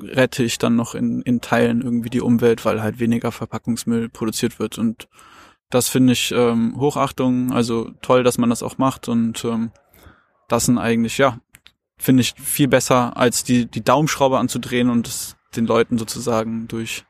[0.00, 4.58] rette ich dann noch in, in Teilen irgendwie die Umwelt, weil halt weniger Verpackungsmüll produziert
[4.58, 5.08] wird und
[5.68, 9.70] das finde ich ähm, Hochachtung, also toll, dass man das auch macht und ähm,
[10.48, 11.40] das sind eigentlich ja
[11.98, 17.04] finde ich viel besser, als die, die Daumenschraube anzudrehen und es den Leuten sozusagen durch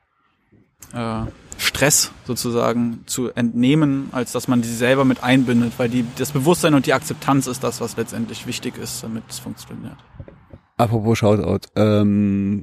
[0.93, 1.23] äh,
[1.59, 6.75] Stress sozusagen zu entnehmen, als dass man die selber mit einbindet, weil die, das Bewusstsein
[6.75, 9.97] und die Akzeptanz ist das, was letztendlich wichtig ist, damit es funktioniert.
[10.77, 12.63] Apropos Shoutout, ähm,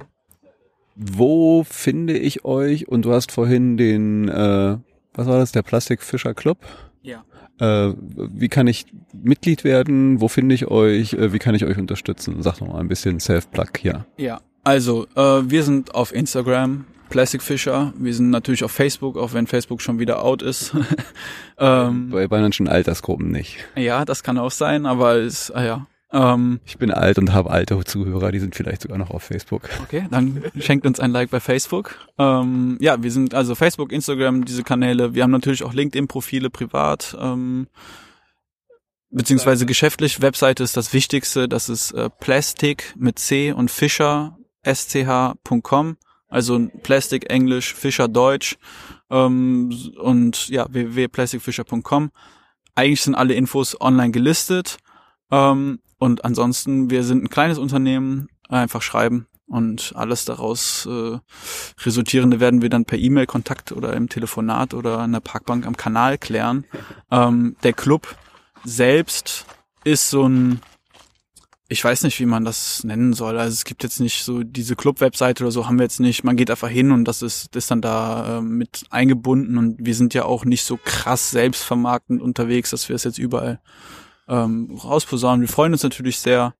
[0.95, 2.89] wo finde ich euch?
[2.89, 4.77] Und du hast vorhin den, äh,
[5.13, 6.57] was war das, der Plastikfischer Club?
[7.01, 7.23] Ja.
[7.59, 10.21] Äh, wie kann ich Mitglied werden?
[10.21, 11.13] Wo finde ich euch?
[11.13, 12.41] Äh, wie kann ich euch unterstützen?
[12.41, 14.05] Sag noch mal ein bisschen Self-Plug hier.
[14.17, 17.93] Ja, also äh, wir sind auf Instagram, Plastic Fisher.
[17.97, 20.73] Wir sind natürlich auf Facebook, auch wenn Facebook schon wieder out ist.
[21.57, 23.57] ähm, bei, bei manchen Altersgruppen nicht.
[23.75, 27.51] Ja, das kann auch sein, aber ist, ah ja, ähm, ich bin alt und habe
[27.51, 29.69] alte Zuhörer, die sind vielleicht sogar noch auf Facebook.
[29.83, 31.95] Okay, dann schenkt uns ein Like bei Facebook.
[32.17, 35.13] Ähm, ja, wir sind also Facebook, Instagram, diese Kanäle.
[35.13, 37.67] Wir haben natürlich auch LinkedIn-Profile privat, ähm,
[39.11, 40.21] beziehungsweise geschäftlich.
[40.21, 41.47] Webseite ist das Wichtigste.
[41.47, 45.97] Das ist äh, Plastic mit C und Fischer, sch.com.
[46.27, 48.57] Also Plastic Englisch, Fischer Deutsch
[49.11, 52.11] ähm, und ja, www.plasticfischer.com.
[52.73, 54.77] Eigentlich sind alle Infos online gelistet.
[55.31, 61.17] Ähm, und ansonsten, wir sind ein kleines Unternehmen, einfach schreiben und alles daraus äh,
[61.83, 65.77] resultierende werden wir dann per E-Mail Kontakt oder im Telefonat oder in der Parkbank am
[65.77, 66.65] Kanal klären.
[67.11, 68.15] Ähm, der Club
[68.63, 69.47] selbst
[69.83, 70.61] ist so ein,
[71.67, 73.39] ich weiß nicht, wie man das nennen soll.
[73.39, 76.23] Also es gibt jetzt nicht so diese Club-Webseite oder so haben wir jetzt nicht.
[76.23, 79.95] Man geht einfach hin und das ist, ist dann da äh, mit eingebunden und wir
[79.95, 83.59] sind ja auch nicht so krass selbstvermarktend unterwegs, dass wir es jetzt überall
[84.29, 85.41] ähm, rausposaunen.
[85.41, 86.53] Wir freuen uns natürlich sehr,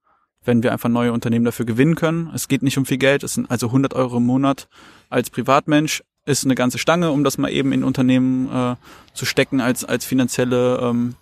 [0.44, 2.32] wenn wir einfach neue Unternehmen dafür gewinnen können.
[2.34, 4.68] Es geht nicht um viel Geld, es sind also 100 Euro im Monat
[5.10, 8.76] als Privatmensch ist eine ganze Stange, um das mal eben in Unternehmen äh,
[9.14, 11.16] zu stecken als als finanzielle ähm,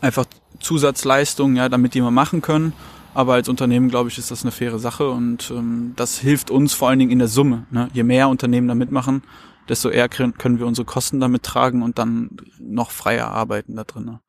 [0.00, 0.24] einfach
[0.60, 2.72] Zusatzleistung, ja, damit die mal machen können.
[3.14, 6.72] Aber als Unternehmen, glaube ich, ist das eine faire Sache und ähm, das hilft uns
[6.72, 7.66] vor allen Dingen in der Summe.
[7.70, 7.88] Ne?
[7.92, 9.22] Je mehr Unternehmen da mitmachen,
[9.68, 14.04] desto eher können wir unsere Kosten damit tragen und dann noch freier arbeiten da drin.
[14.04, 14.20] Ne?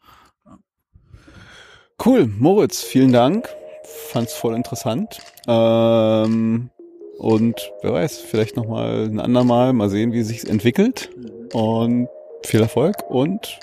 [2.03, 3.49] Cool, Moritz, vielen Dank.
[3.83, 5.19] Fand's voll interessant.
[5.47, 6.69] Ähm,
[7.17, 11.09] und wer weiß, vielleicht nochmal ein andermal, mal sehen, wie sich's entwickelt.
[11.51, 12.07] Und
[12.43, 12.95] viel Erfolg.
[13.09, 13.59] Und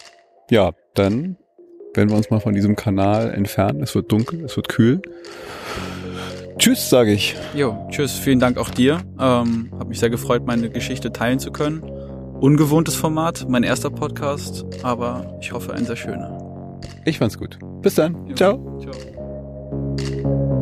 [0.51, 1.37] ja, dann
[1.95, 3.83] werden wir uns mal von diesem Kanal entfernen.
[3.83, 5.01] Es wird dunkel, es wird kühl.
[6.59, 7.35] Tschüss, sage ich.
[7.55, 8.13] Jo, tschüss.
[8.13, 9.01] Vielen Dank auch dir.
[9.19, 11.83] Ähm, hab mich sehr gefreut, meine Geschichte teilen zu können.
[12.41, 16.36] Ungewohntes Format, mein erster Podcast, aber ich hoffe ein sehr schöner.
[17.05, 17.59] Ich fand's gut.
[17.83, 18.27] Bis dann.
[18.29, 18.35] Jo.
[18.35, 18.81] Ciao.
[18.81, 20.53] Ciao.